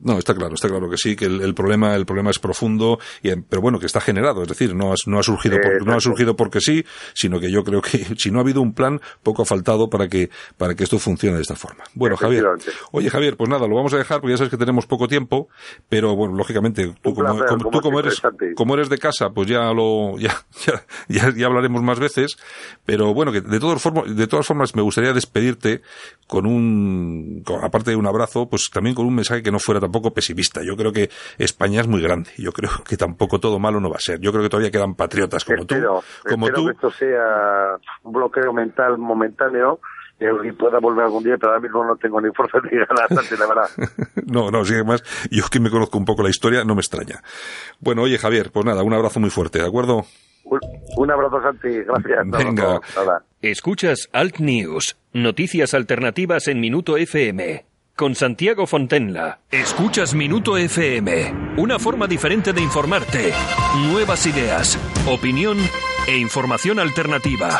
No, 0.00 0.18
está 0.18 0.34
claro, 0.34 0.54
está 0.54 0.68
claro 0.68 0.88
que 0.88 0.96
sí, 0.96 1.16
que 1.16 1.24
el, 1.24 1.40
el 1.40 1.54
problema, 1.54 1.94
el 1.94 2.06
problema 2.06 2.30
es 2.30 2.38
profundo, 2.38 2.98
y, 3.22 3.34
pero 3.36 3.60
bueno, 3.60 3.78
que 3.80 3.86
está 3.86 4.00
generado, 4.00 4.42
es 4.42 4.48
decir, 4.48 4.74
no 4.74 4.92
ha, 4.92 4.94
no 5.06 5.18
ha 5.18 5.22
surgido, 5.22 5.56
Eh, 5.56 5.60
por- 5.60 5.86
no 5.86 5.94
ha 5.96 6.00
surgido 6.00 6.36
porque 6.36 6.60
sí, 6.60 6.84
sino 7.14 7.40
que 7.40 7.50
yo 7.50 7.64
creo 7.64 7.82
que 7.82 7.98
si 8.18 8.30
no 8.30 8.38
ha 8.38 8.42
habido 8.42 8.60
un 8.60 8.74
plan, 8.74 9.00
poco 9.22 9.42
ha 9.42 9.44
faltado 9.44 9.90
para 9.90 10.08
que, 10.08 10.30
para 10.56 10.74
que 10.74 10.84
esto 10.84 10.98
funcione 10.98 11.36
de 11.36 11.42
esta 11.42 11.56
forma. 11.56 11.84
Bueno, 11.94 12.16
Javier, 12.16 12.44
oye 12.92 13.10
Javier, 13.10 13.36
pues 13.36 13.50
nada, 13.50 13.66
lo 13.66 13.74
vamos 13.74 13.92
a 13.94 13.98
dejar 13.98 14.20
porque 14.20 14.34
ya 14.34 14.36
sabes 14.38 14.50
que 14.50 14.56
tenemos 14.56 14.86
poco 14.86 15.08
tiempo, 15.08 15.48
pero 15.88 16.14
bueno, 16.14 16.34
lógicamente, 16.36 16.94
tú 17.02 17.14
como, 17.14 17.26
placer, 17.36 17.46
como- 17.48 17.62
como 17.64 17.70
tú 17.70 17.80
como 17.80 18.00
siempre, 18.02 18.32
eres, 18.46 18.54
como 18.56 18.74
eres 18.74 18.88
de 18.88 18.98
casa, 18.98 19.30
pues 19.30 19.48
ya 19.48 19.72
lo, 19.72 20.16
ya, 20.18 20.34
ya, 20.66 20.84
ya, 21.08 21.34
ya 21.34 21.46
hablaremos 21.46 21.82
más 21.82 21.98
veces, 21.98 22.36
pero 22.86 23.12
bueno, 23.14 23.32
que 23.32 23.40
de 23.40 23.58
todas 23.58 23.82
formas, 23.82 24.14
de 24.14 24.26
todas 24.26 24.46
formas 24.46 24.74
me 24.76 24.82
gustaría 24.82 25.12
despedirte 25.12 25.82
con 26.28 26.46
un, 26.46 27.42
con- 27.44 27.64
aparte 27.64 27.90
de 27.90 27.96
un 27.96 28.06
abrazo, 28.06 28.48
pues 28.48 28.70
también 28.72 28.94
con 28.94 29.06
un 29.06 29.14
mensaje 29.14 29.42
que 29.42 29.50
no 29.50 29.58
fuera 29.58 29.80
tampoco 29.88 30.12
pesimista. 30.12 30.60
Yo 30.62 30.76
creo 30.76 30.92
que 30.92 31.08
España 31.38 31.80
es 31.80 31.88
muy 31.88 32.02
grande. 32.02 32.30
Yo 32.36 32.52
creo 32.52 32.70
que 32.86 32.96
tampoco 32.96 33.40
todo 33.40 33.58
malo 33.58 33.80
no 33.80 33.88
va 33.88 33.96
a 33.96 34.00
ser. 34.00 34.20
Yo 34.20 34.30
creo 34.30 34.42
que 34.42 34.50
todavía 34.50 34.70
quedan 34.70 34.94
patriotas 34.94 35.44
como 35.44 35.62
espero, 35.62 36.02
tú, 36.22 36.28
como 36.28 36.46
espero 36.46 36.62
tú. 36.62 36.66
que 36.66 36.72
esto 36.72 36.90
sea 36.90 37.76
un 38.02 38.12
bloqueo 38.12 38.52
mental 38.52 38.98
momentáneo 38.98 39.80
y 40.20 40.52
pueda 40.52 40.78
volver 40.78 41.04
algún 41.04 41.22
día, 41.24 41.36
pero 41.38 41.52
ahora 41.52 41.62
mismo 41.62 41.84
no 41.84 41.96
tengo 41.96 42.20
ni 42.20 42.30
fuerza 42.32 42.58
ni 42.70 42.76
ganas, 42.76 43.08
Santi, 43.08 43.36
la 43.40 43.46
verdad. 43.46 43.70
No, 44.26 44.50
no, 44.50 44.62
sí, 44.62 44.74
además, 44.74 45.02
yo 45.30 45.44
que 45.50 45.58
me 45.58 45.70
conozco 45.70 45.96
un 45.96 46.04
poco 46.04 46.22
la 46.22 46.28
historia, 46.28 46.64
no 46.64 46.74
me 46.74 46.80
extraña. 46.80 47.22
Bueno, 47.80 48.02
oye 48.02 48.18
Javier, 48.18 48.50
pues 48.52 48.66
nada, 48.66 48.82
un 48.82 48.92
abrazo 48.92 49.20
muy 49.20 49.30
fuerte, 49.30 49.58
¿de 49.58 49.66
acuerdo? 49.66 50.04
Un, 50.44 50.60
un 50.96 51.10
abrazo, 51.10 51.40
Santi, 51.40 51.82
gracias. 51.82 52.26
Venga. 52.26 52.80
Escuchas 53.40 54.10
Alt 54.12 54.38
News, 54.38 54.98
noticias 55.14 55.72
alternativas 55.72 56.48
en 56.48 56.60
Minuto 56.60 56.98
FM. 56.98 57.67
Con 57.98 58.14
Santiago 58.14 58.68
Fontenla. 58.68 59.40
Escuchas 59.50 60.14
Minuto 60.14 60.56
FM, 60.56 61.56
una 61.56 61.80
forma 61.80 62.06
diferente 62.06 62.52
de 62.52 62.60
informarte. 62.62 63.32
Nuevas 63.90 64.24
ideas, 64.24 64.78
opinión 65.08 65.58
e 66.06 66.16
información 66.16 66.78
alternativa. 66.78 67.58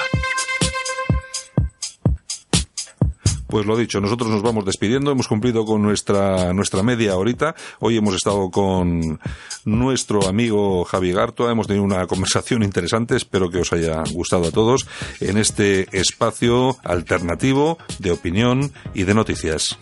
Pues 3.49 3.67
lo 3.67 3.77
dicho, 3.77 4.01
nosotros 4.01 4.31
nos 4.31 4.43
vamos 4.43 4.65
despidiendo, 4.65 5.11
hemos 5.11 5.27
cumplido 5.27 5.65
con 5.65 5.83
nuestra, 5.83 6.53
nuestra 6.53 6.85
media 6.85 7.17
horita. 7.17 7.57
Hoy 7.81 7.97
hemos 7.97 8.15
estado 8.15 8.49
con 8.53 9.19
nuestro 9.65 10.29
amigo 10.29 10.85
Javi 10.85 11.11
Gartua, 11.11 11.51
hemos 11.51 11.67
tenido 11.67 11.85
una 11.85 12.07
conversación 12.07 12.63
interesante, 12.63 13.17
espero 13.17 13.51
que 13.51 13.59
os 13.59 13.73
haya 13.73 14.05
gustado 14.13 14.47
a 14.47 14.53
todos 14.53 14.87
en 15.19 15.37
este 15.37 15.89
espacio 15.99 16.77
alternativo 16.85 17.77
de 17.99 18.13
opinión 18.13 18.71
y 18.95 19.03
de 19.03 19.15
noticias. 19.15 19.77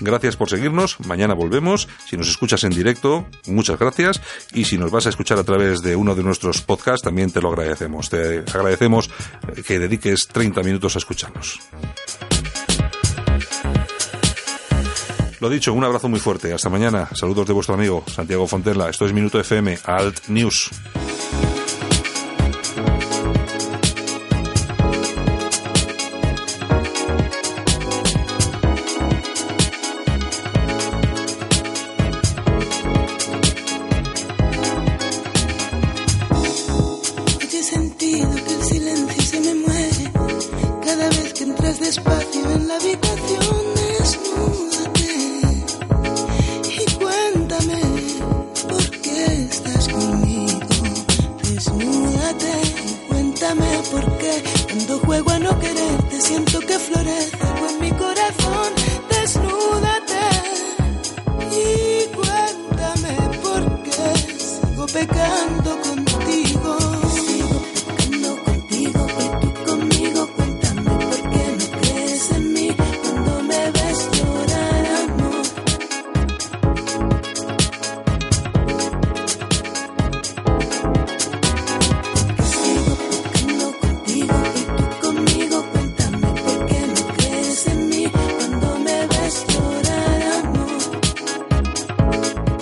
Gracias 0.00 0.36
por 0.36 0.48
seguirnos. 0.48 0.98
Mañana 1.06 1.34
volvemos. 1.34 1.88
Si 2.08 2.16
nos 2.16 2.28
escuchas 2.28 2.64
en 2.64 2.70
directo, 2.70 3.26
muchas 3.46 3.78
gracias. 3.78 4.20
Y 4.52 4.64
si 4.64 4.78
nos 4.78 4.90
vas 4.90 5.06
a 5.06 5.10
escuchar 5.10 5.38
a 5.38 5.44
través 5.44 5.82
de 5.82 5.96
uno 5.96 6.14
de 6.14 6.22
nuestros 6.22 6.62
podcasts, 6.62 7.04
también 7.04 7.30
te 7.30 7.40
lo 7.40 7.48
agradecemos. 7.48 8.08
Te 8.08 8.38
agradecemos 8.52 9.10
que 9.66 9.78
dediques 9.78 10.28
30 10.28 10.62
minutos 10.62 10.96
a 10.96 10.98
escucharnos. 10.98 11.60
Lo 15.40 15.48
dicho, 15.48 15.72
un 15.72 15.84
abrazo 15.84 16.08
muy 16.08 16.20
fuerte. 16.20 16.52
Hasta 16.52 16.68
mañana. 16.68 17.08
Saludos 17.14 17.46
de 17.46 17.54
vuestro 17.54 17.74
amigo 17.74 18.04
Santiago 18.06 18.46
Fontella. 18.46 18.90
Esto 18.90 19.06
es 19.06 19.12
Minuto 19.12 19.40
FM, 19.40 19.78
Alt 19.84 20.28
News. 20.28 20.70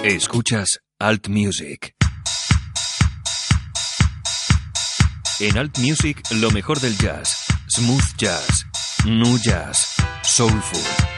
Escuchas 0.09 0.81
Alt 0.99 1.29
Music. 1.29 1.95
En 5.39 5.59
Alt 5.59 5.77
Music 5.79 6.23
lo 6.31 6.51
mejor 6.51 6.81
del 6.81 6.97
jazz, 6.97 7.35
smooth 7.67 8.17
jazz, 8.17 8.65
nu 9.05 9.37
jazz, 9.45 9.87
soulful. 10.23 11.18